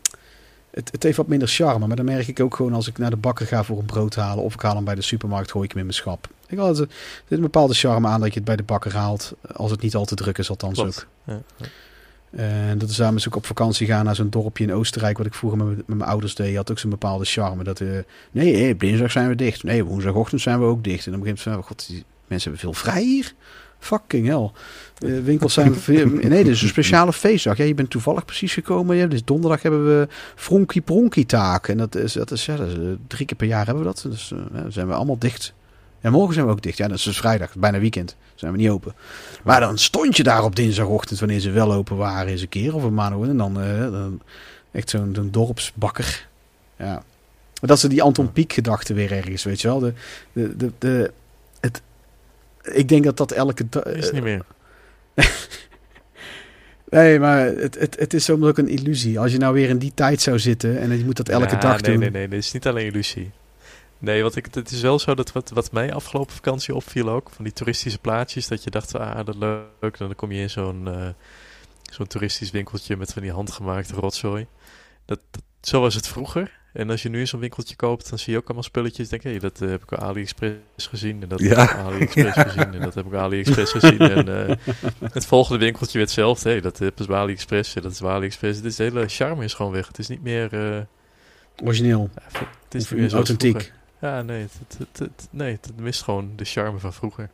[0.71, 3.11] Het, het heeft wat minder charme, maar dan merk ik ook gewoon als ik naar
[3.11, 4.45] de bakker ga voor een brood halen.
[4.45, 6.29] Of ik haal hem bij de supermarkt, gooi ik hem in mijn schap.
[6.51, 6.87] Ik had, er
[7.29, 9.35] zit een bepaalde charme aan dat je het bij de bakker haalt.
[9.53, 11.07] Als het niet al te druk is, althans Klopt.
[11.27, 11.35] ook.
[11.35, 11.67] Ja, ja.
[12.31, 15.17] En dat is is ook op vakantie gaan naar zo'n dorpje in Oostenrijk.
[15.19, 16.57] Wat ik vroeger met, met mijn ouders deed.
[16.57, 17.65] Had ook zo'n bepaalde charme.
[17.65, 17.89] Dat, eh
[18.31, 19.63] nee, eh, dinsdag zijn we dicht.
[19.63, 21.05] Nee, woensdagochtend zijn we ook dicht.
[21.05, 23.33] En dan begint van, oh god, die mensen hebben veel vrij hier.
[23.79, 24.51] Fucking hell.
[24.99, 25.75] Eh, winkels zijn...
[25.91, 27.57] veel- nee, dit is een speciale feestdag.
[27.57, 28.97] Ja, je bent toevallig precies gekomen.
[28.97, 31.73] Ja, dus donderdag hebben we Fronkie Pronkie taken.
[31.73, 32.75] En dat is, dat is, ja, dat is,
[33.07, 34.07] drie keer per jaar hebben we dat.
[34.11, 34.33] Dus
[34.69, 35.53] zijn we allemaal dicht.
[36.01, 36.77] En morgen zijn we ook dicht.
[36.77, 37.55] Ja, dat is dus vrijdag.
[37.55, 38.17] Bijna weekend.
[38.35, 38.95] Zijn we niet open.
[39.45, 42.75] Maar dan stond je daar op dinsdagochtend, wanneer ze wel open waren, eens een keer
[42.75, 43.29] of een maand.
[43.29, 44.21] En dan, eh, dan
[44.71, 46.29] echt zo'n dorpsbakker.
[46.79, 46.93] Ja.
[47.61, 49.79] Maar dat is die Anton Pieck gedachte weer ergens, weet je wel.
[49.79, 49.93] De,
[50.33, 51.13] de, de, de,
[51.61, 51.83] het,
[52.63, 53.85] ik denk dat dat elke dag...
[53.85, 54.45] Is het niet meer.
[56.91, 59.19] Nee, maar het, het, het is soms ook een illusie.
[59.19, 61.61] Als je nou weer in die tijd zou zitten en je moet dat elke Ja,
[61.61, 62.01] dag nee, doen.
[62.01, 62.29] Nee, nee, nee.
[62.29, 63.31] Dit is niet alleen illusie.
[64.01, 67.31] Nee, want ik, het is wel zo dat wat, wat mij afgelopen vakantie opviel ook,
[67.31, 69.63] van die toeristische plaatjes, dat je dacht, ah, dat leuk.
[69.81, 71.09] En dan kom je in zo'n eh,
[71.91, 74.47] zo'n toeristisch winkeltje met van die handgemaakte rotzooi.
[75.05, 76.59] Dat, dat, zo was het vroeger.
[76.73, 79.09] En als je nu in zo'n winkeltje koopt, dan zie je ook allemaal spulletjes.
[79.09, 81.23] Denk je, hey, dat eh, heb ik op AliExpress gezien.
[81.23, 81.63] En dat heb Ja.
[81.63, 82.75] ik op AliExpress gezien.
[82.75, 83.99] En dat heb ik op AliExpress gezien.
[83.99, 84.57] En eh,
[85.13, 86.49] het volgende winkeltje weer hetzelfde.
[86.49, 87.75] Hey, dat heb ik bij AliExpress.
[87.75, 88.57] En dat is bij AliExpress.
[88.57, 89.87] Het is de hele charme is gewoon weg.
[89.87, 90.87] Het is niet meer...
[91.63, 92.11] Origineel.
[92.15, 93.73] ja, het is authentiek.
[94.01, 97.31] Ja, nee, het, het, nee, het mist gewoon de charme van vroeger.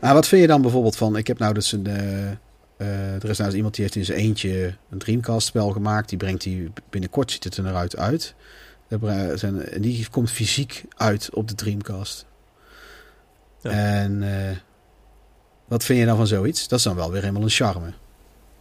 [0.00, 1.16] Maar wat vind je dan bijvoorbeeld van...
[1.16, 1.86] Ik heb nou dus een...
[1.86, 2.30] eh,
[2.76, 6.08] eh, er is nou eens iemand die heeft in zijn eentje een Dreamcast spel gemaakt.
[6.08, 7.96] Die brengt die binnenkort, ziet het er naar uit,
[8.88, 12.26] En die komt fysiek uit op de Dreamcast.
[13.60, 13.70] Ja.
[13.70, 14.56] En eh,
[15.64, 16.68] wat vind je dan van zoiets?
[16.68, 17.92] Dat is dan wel weer helemaal een charme.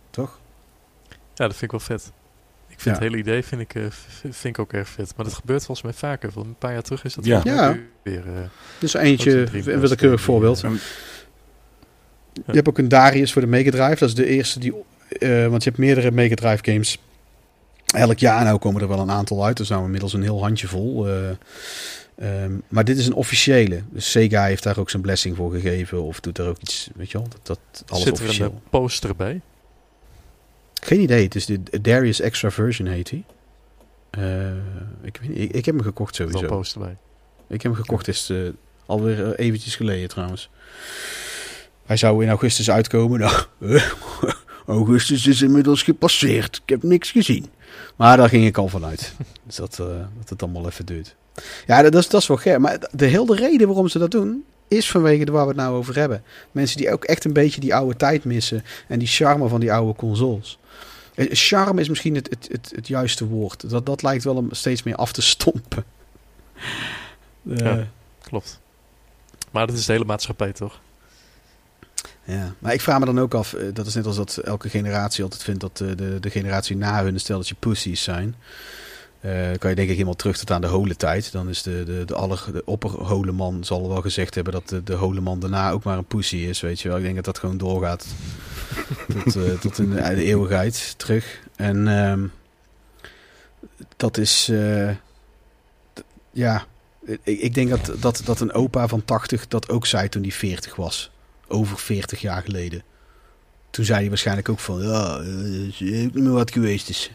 [0.09, 0.39] Toch?
[1.09, 2.11] Ja, dat vind ik wel vet.
[2.81, 3.03] Ik vind Ja.
[3.03, 3.83] het hele idee vind ik, eh,
[4.21, 5.13] vind ik ook erg vet.
[5.15, 6.29] Maar dat gebeurt volgens mij vaker.
[6.33, 7.41] Want een paar jaar terug is dat Ja.
[7.43, 7.77] Ja.
[8.03, 8.23] weer...
[8.27, 8.33] eh,
[8.79, 10.63] Dus eentje, een willekeurig eh, voorbeeld.
[10.63, 10.79] En-
[12.33, 13.95] Je hebt ook een Darius voor de Mega Drive.
[13.99, 14.73] Dat is de eerste die...
[15.19, 16.97] eh, want je hebt meerdere Mega Drive games.
[17.95, 19.59] Elk jaar nou komen er wel een aantal uit.
[19.59, 21.07] Er zijn inmiddels een heel handjevol.
[21.07, 21.29] eh
[22.15, 23.81] ehm, maar dit is een officiële.
[23.89, 26.01] Dus Sega heeft daar ook zijn blessing voor gegeven.
[26.03, 27.27] Of doet er ook iets, weet je wel.
[27.43, 28.47] Dat, dat alles zit er officieel.
[28.47, 29.41] een eh, poster bij?
[30.81, 31.23] Geen idee.
[31.23, 33.23] Het is de Darius Extra Version heet hij.
[34.09, 34.51] Eh,
[35.01, 36.47] ik, weet niet, ik, ik heb hem gekocht sowieso.
[36.47, 36.97] poster bij.
[37.47, 38.49] Ik heb hem gekocht, is uh,
[38.85, 40.49] alweer uh, eventjes geleden trouwens.
[41.85, 43.19] Hij zou in augustus uitkomen.
[43.19, 43.43] Nou,
[44.67, 46.61] augustus is inmiddels gepasseerd.
[46.63, 47.45] Ik heb niks gezien.
[47.95, 49.13] Maar daar ging ik al vanuit.
[49.45, 49.87] dus dat, uh,
[50.17, 51.15] dat het allemaal even duurt.
[51.67, 52.59] Ja, dat is, dat is wel gek.
[52.59, 54.45] Maar de hele reden waarom ze dat doen...
[54.67, 56.23] is vanwege de waar we het nou over hebben.
[56.51, 58.63] Mensen die ook echt een beetje die oude tijd missen...
[58.87, 60.59] en die charme van die oude consoles.
[61.15, 63.69] Charme is misschien het, het, het, het juiste woord.
[63.69, 65.83] Dat, dat lijkt wel om steeds meer af te stompen.
[67.43, 67.87] Uh, ja,
[68.21, 68.59] klopt.
[69.51, 70.79] Maar dat is de hele maatschappij, toch?
[72.23, 75.23] Ja, maar ik vraag me dan ook af, dat is net als dat elke generatie
[75.23, 78.35] altijd vindt dat de, de, de generatie na hun een stelletje pussies zijn.
[79.21, 81.31] Eh, kan je denk ik helemaal terug tot aan de hole-tijd.
[81.31, 84.93] Dan is de, de, de, aller, de opperholeman zal wel gezegd hebben dat de, de
[84.93, 86.97] holeman daarna ook maar een pussy is, weet je wel.
[86.97, 88.05] Ik denk dat dat gewoon doorgaat
[89.23, 91.39] tot, eh, tot in de, eeuwigheid terug.
[91.55, 92.27] En ehm,
[93.97, 94.89] dat is, eh,
[96.31, 96.65] ja,
[97.05, 100.31] ik, ik denk dat, dat, dat een opa van 80 dat ook zei toen hij
[100.31, 101.11] 40 was.
[101.47, 102.83] Over 40 jaar geleden.
[103.69, 107.11] Toen zei hij waarschijnlijk ook van, ja, eh, is ook niet meer wat geweest is.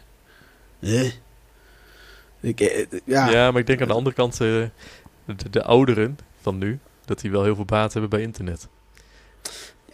[2.39, 4.63] Ik, eh, eh, ja, Ja, maar ik denk aan de andere kant, eh,
[5.49, 8.67] de ouderen van nu, dat die wel heel veel baat hebben bij internet.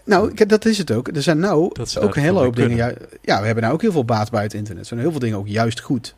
[0.03, 1.07] Nou, ik- dat is het ook.
[1.07, 2.77] Er zijn nou ook een hele hoop dingen.
[2.77, 4.81] ju- Ja, we hebben nou ook heel veel baat bij het internet.
[4.81, 6.15] Er zijn heel veel dingen ook juist goed.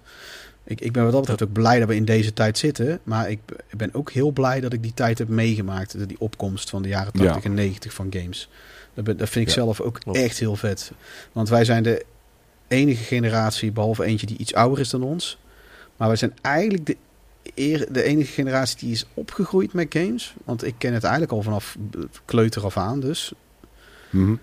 [0.64, 3.00] Ik, ik ben wat dat betreft ook blij dat we in deze tijd zitten.
[3.04, 3.40] Maar ik,
[3.78, 6.08] ben ook heel blij dat ik die tijd heb meegemaakt.
[6.08, 7.50] Die opkomst van de jaren 80 Ja.
[7.50, 8.50] en 90 van games.
[8.94, 10.18] Dat, ben- dat vind ik Ja, zelf ook klopt.
[10.18, 10.92] echt heel vet.
[11.32, 12.06] Want wij zijn de
[12.68, 15.38] enige generatie, behalve eentje die iets ouder is dan ons.
[15.98, 16.98] Maar wij zijn eigenlijk de,
[17.56, 20.36] eer, de enige generatie die is opgegroeid met games.
[20.46, 21.76] Want ik ken het eigenlijk al vanaf
[22.26, 23.34] kleuter af aan dus.
[24.10, 24.36] Mhm.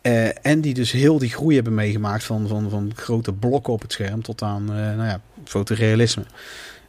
[0.00, 3.82] Eh, en die dus heel die groei hebben meegemaakt van, van, van grote blokken op
[3.82, 6.24] het scherm tot aan eh, nou ja, fotorealisme.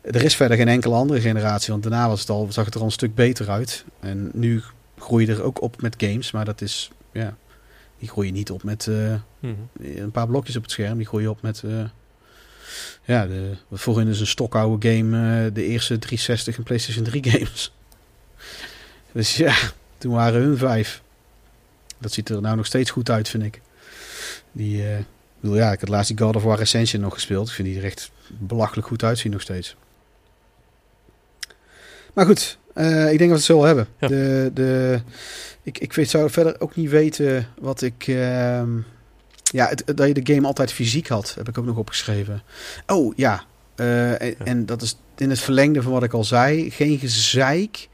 [0.01, 2.79] Er is verder geen enkele andere generatie, want daarna was het al, zag het er
[2.79, 3.85] al een stuk beter uit.
[3.99, 4.63] En nu
[4.97, 7.37] groei je er ook op met games, maar dat is, ja,
[7.99, 9.53] die groei je niet op met eh, Mhm.
[9.99, 10.97] een paar blokjes op het scherm.
[10.97, 11.83] Die groei je op met, eh,
[13.05, 17.03] ja, de, wat voor hun is een stokoude game, eh, de eerste 360 en PlayStation
[17.03, 17.73] 3 games.
[19.11, 19.55] Dus ja,
[19.97, 21.01] toen waren hun vijf.
[21.99, 23.61] Dat ziet er nou nog steeds goed uit, vind ik.
[24.51, 25.05] Die, ik
[25.39, 27.47] bedoel, ja, ik had laatst die God of War Ascension nog gespeeld.
[27.47, 29.75] Ik vind die er echt belachelijk goed uitzien nog steeds.
[32.13, 33.87] Maar goed, eh, ik denk dat we het zo wel hebben.
[33.99, 34.07] Ja.
[34.07, 35.01] De, de,
[35.63, 38.07] ik, ik weet, zou verder ook niet weten wat ik...
[38.07, 38.77] ehm,
[39.43, 42.41] ja, het, dat je de game altijd fysiek had, heb ik ook nog opgeschreven.
[42.87, 43.43] Oh, ja.
[43.75, 46.71] Eh, en, en dat is in het verlengde van wat ik al zei.
[46.71, 47.89] Geen gezeik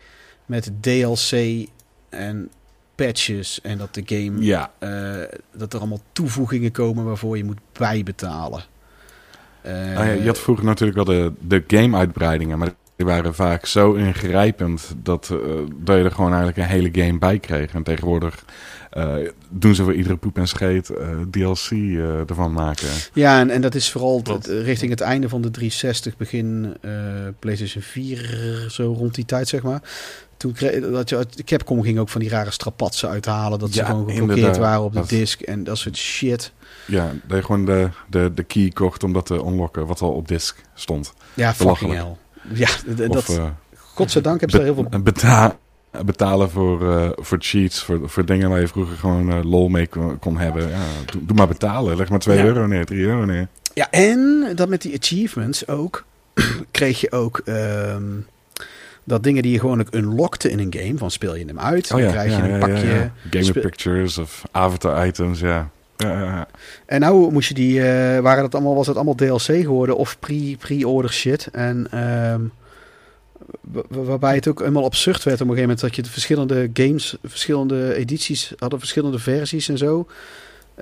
[0.45, 1.67] met DLC
[2.09, 2.49] en
[2.95, 3.61] patches.
[3.61, 4.43] En dat de game...
[4.43, 8.63] Ja, eh, dat er allemaal toevoegingen komen waarvoor je moet bijbetalen.
[9.61, 13.65] Eh, Nou ja, je had vroeger natuurlijk wel de, de game-uitbreidingen, maar die waren vaak
[13.65, 15.37] zo ingrijpend dat, eh,
[15.75, 17.73] dat je er gewoon eigenlijk een hele game bij kreeg.
[17.73, 18.45] En tegenwoordig
[19.49, 20.91] doen ze voor iedere poep en scheet
[21.31, 21.71] DLC
[22.27, 22.87] ervan maken.
[23.13, 26.77] Ja, en, en dat is vooral richting het einde van de 360, begin
[27.39, 29.81] PlayStation 4, zo rond die tijd zeg maar.
[30.37, 33.85] Toen kreeg dat je, Capcom ging ook van die rare strapatsen uithalen, dat ze Ja,
[33.85, 36.51] gewoon geblokkeerd waren op de Dat- disc en dat soort shit.
[36.87, 40.11] Ja, dat je gewoon de, de, de key kocht om dat te unlocken, wat al
[40.11, 41.13] op disk stond.
[41.33, 42.15] Ja, fucking hell.
[42.53, 43.45] Ja, d- d- Of dat, eh,
[43.77, 44.99] godzijdank hebben ze daar heel veel...
[45.01, 45.57] be- beta-
[46.05, 49.87] betalen voor, eh, voor cheats, voor, voor dingen waar je vroeger gewoon eh, lol mee
[49.87, 50.69] kon, kon hebben.
[50.69, 50.79] Ja,
[51.11, 52.43] doe, doe maar betalen, leg maar 2 Ja.
[52.43, 53.47] euro neer, 3 euro neer.
[53.73, 56.03] Ja, en dat met die achievements ook,
[56.71, 58.03] kreeg je ook ehm,
[59.07, 61.99] dat dingen die je gewoon unlockte in een game, van speel je hem uit, Oh
[61.99, 63.11] dan krijg je een pakje...
[63.29, 65.69] Game pictures of avatar items, ja.
[66.85, 70.19] En nou moest je die, eh, waren dat allemaal, was het allemaal DLC geworden of
[70.19, 71.47] pre- pre-order shit.
[71.51, 72.41] En ehm,
[73.61, 76.09] wa- wa- waarbij het ook helemaal absurd werd op een gegeven moment dat je de
[76.09, 80.07] verschillende games, verschillende edities hadden, verschillende versies en zo.
[80.75, 80.81] D-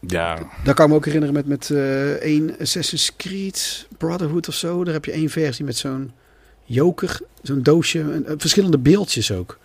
[0.00, 0.38] ja.
[0.64, 4.84] daar kan ik me ook herinneren met, met eh één Assassin's Creed Brotherhood of zo.
[4.84, 6.10] Daar heb je één versie met zo'n
[6.64, 9.58] joker, zo'n doosje, eh, verschillende beeldjes ook.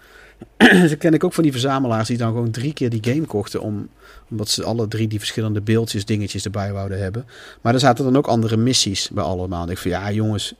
[0.57, 3.61] dus ken ik ook van die verzamelaars die dan gewoon drie keer die game kochten
[3.61, 3.89] om,
[4.29, 7.25] omdat ze alle drie die verschillende beeldjes, dingetjes erbij wouden hebben.
[7.61, 9.63] Maar er zaten dan ook andere missies bij allemaal.
[9.63, 10.53] En ik van ja jongens,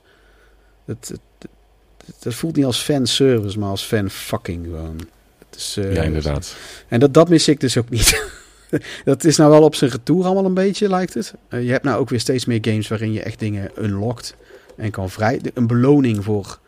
[0.86, 1.52] dat, dat, dat,
[2.20, 5.00] dat voelt niet als fanservice, maar als fan fucking gewoon.
[5.56, 6.56] Is, eh, ja, inderdaad.
[6.88, 8.28] en dat, dat mis ik dus ook niet.
[9.04, 11.34] dat is nou wel op zijn retour allemaal een beetje, lijkt het.
[11.48, 14.36] Eh, je hebt nou ook weer steeds meer games waarin je echt dingen unlockt
[14.80, 15.42] en kan vrij.
[15.54, 16.60] Een beloning voor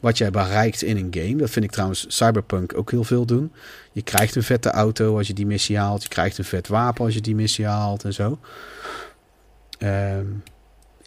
[0.00, 1.36] wat jij bereikt in een game.
[1.36, 3.52] Dat vind ik trouwens Cyberpunk ook heel veel doen.
[3.92, 6.02] Je krijgt een vette auto als je die missie haalt.
[6.02, 8.38] Je krijgt een vet wapen als je die missie haalt en zo.
[9.78, 10.26] Ehm,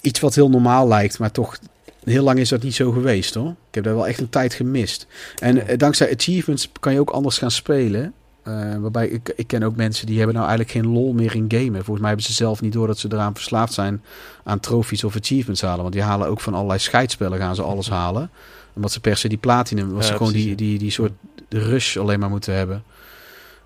[0.01, 1.57] iets wat heel normaal lijkt, maar toch
[2.03, 3.49] heel lang is dat niet zo geweest hoor.
[3.49, 5.07] Ik heb daar wel echt een tijd gemist.
[5.39, 8.13] En eh, dankzij achievements kan je ook anders gaan spelen.
[8.43, 11.45] Eh, waarbij ik, ik ken ook mensen die hebben nou eigenlijk geen lol meer in
[11.47, 11.73] gamen.
[11.73, 14.01] Volgens mij hebben ze zelf niet door dat ze eraan verslaafd zijn
[14.43, 15.81] aan trofies of achievements halen.
[15.81, 18.29] Want die halen ook van allerlei scheidspellen gaan ze alles halen.
[18.73, 21.11] Omdat ze per se die platinum, Ja, ze gewoon die, precies, die, die soort
[21.49, 22.83] rush alleen maar moeten hebben.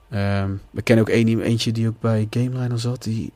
[0.09, 3.03] Ehm, we kennen ook een, eentje die ook bij GameLiner zat.
[3.03, 3.31] Die,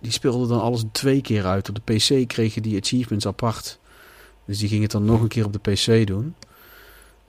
[0.00, 1.68] die speelde dan alles twee keer uit.
[1.68, 3.78] Op de PC kreeg je die achievements apart.
[4.44, 6.34] Dus die ging het dan nog een keer op de PC doen.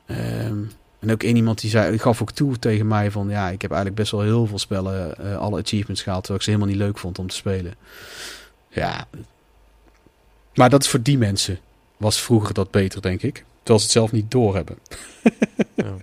[0.06, 0.58] Ehm,
[1.06, 3.62] en ook één iemand die zei, die gaf ook toe tegen mij van ja, ik
[3.62, 6.76] heb eigenlijk best wel heel veel spellen, eh, alle achievements gehaald, terwijl ik ze helemaal
[6.76, 7.74] niet leuk vond om te spelen.
[8.70, 9.08] Ja,
[10.54, 11.60] Maar dat is voor die mensen.
[11.98, 13.34] Was vroeger dat beter, denk ik.
[13.58, 14.78] Terwijl ze het zelf niet doorhebben.
[15.74, 15.94] Ja.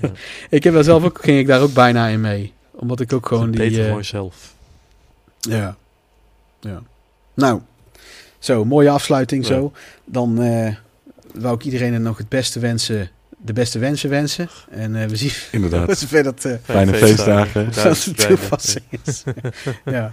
[0.50, 2.52] Ik heb daar zelf ook, ging ik daar ook bijna in mee.
[2.70, 3.60] Omdat ik ook gewoon die...
[3.60, 4.54] Beter eh, voor jezelf.
[5.40, 5.76] Ja.
[6.60, 6.82] ja.
[7.34, 7.60] Nou,
[8.38, 9.54] zo, mooie afsluiting Ja.
[9.54, 9.72] zo.
[10.04, 10.74] Dan eh
[11.34, 13.10] wou ik iedereen nog het beste wensen,
[13.42, 14.48] de beste wensen wensen.
[14.70, 15.98] En eh, we zien Inderdaad.
[15.98, 17.70] zover dat, eh, Fijne feestdagen.
[17.74, 19.22] dat toepassing is.
[19.84, 20.12] ja.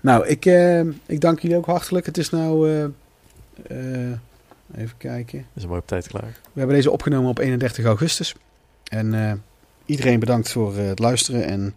[0.00, 2.06] Nou, ik, eh, ik dank jullie ook hartelijk.
[2.06, 2.70] Het is nou...
[2.70, 2.84] eh,
[4.04, 4.12] eh,
[4.76, 5.46] even kijken.
[5.54, 6.32] Is een mooi op tijd klaar.
[6.52, 8.34] We hebben deze opgenomen op 31 augustus.
[8.84, 9.32] En eh,
[9.84, 11.44] iedereen bedankt voor het luisteren.
[11.44, 11.74] En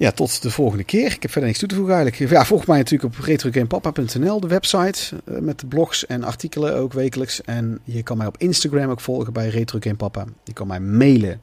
[0.00, 1.12] ja, tot de volgende keer.
[1.12, 2.30] Ik heb verder niks toe te voegen eigenlijk.
[2.30, 5.16] Ja, volg mij natuurlijk op retrogamepapa.nl, de website.
[5.24, 7.42] eh, met de blogs en artikelen ook wekelijks.
[7.42, 10.24] En je kan mij op Instagram ook volgen bij retrogamepapa.
[10.44, 11.40] Je kan mij mailen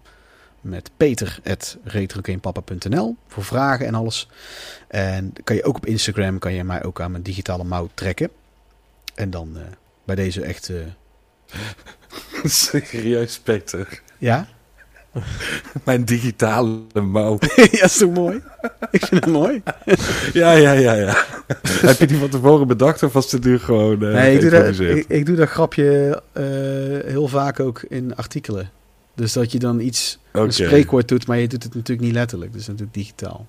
[0.62, 4.30] met peter.retrogamepapa.nl voor vragen en alles.
[4.88, 8.30] En kan je ook op Instagram, kan je mij ook aan mijn digitale mouw trekken.
[9.16, 9.62] En dan eh,
[10.06, 10.70] bij deze echt...
[10.70, 10.78] eh,
[12.44, 14.02] Serieus, Peter.
[14.18, 14.48] ja?
[15.86, 17.38] Mijn digitale mouw.
[17.72, 18.42] ja, is toch mooi?
[18.92, 19.62] Ik vind het mooi.
[20.34, 21.26] ja, ja, ja, ja.
[21.68, 24.50] Heb je die van tevoren bedacht of was het nu gewoon eh nee, ik doe,
[24.50, 26.44] dat, ik, ik doe dat grapje eh,
[27.12, 28.70] heel vaak ook in artikelen.
[29.16, 32.54] Dus dat je dan iets, een spreekwoord doet, maar je doet het natuurlijk niet letterlijk.
[32.54, 33.48] Dus natuurlijk digitaal.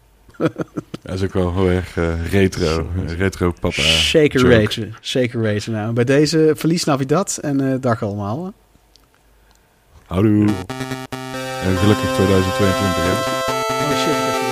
[1.03, 2.87] Dat is ook wel heel erg eh, retro.
[3.17, 3.83] Retro papa.
[3.83, 4.57] Zeker joke.
[4.57, 4.95] weten.
[5.01, 5.73] Zeker weten.
[5.73, 8.53] Nou, bij deze verlies Navidad en dag allemaal.
[10.07, 10.49] Houdoe.
[11.63, 13.13] Gelukkig 2022, hè.
[13.13, 14.48] Oh shit,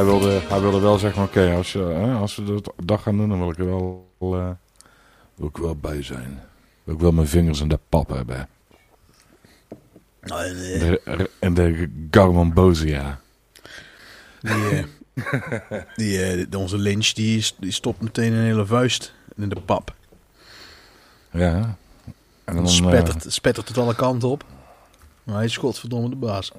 [0.00, 3.28] Hij wilde, hij wilde wel zeggen, oké, als, hè, als we de dag gaan doen,
[3.28, 4.50] dan wil ik er wel, eh,
[5.34, 6.40] wil ik er wel bij zijn.
[6.84, 8.48] Wil ik wel mijn vingers in de pap hebben.
[10.20, 13.20] De, en de Garmonbosia.
[14.40, 14.84] Die, eh,
[15.96, 19.94] die, eh, onze lynch die, die stopt meteen een hele vuist in de pap.
[21.30, 21.76] Ja.
[22.44, 24.44] En Dan dan, eh, spettert, spettert het alle kanten op.
[25.24, 26.52] Maar hij is godverdomme de baas.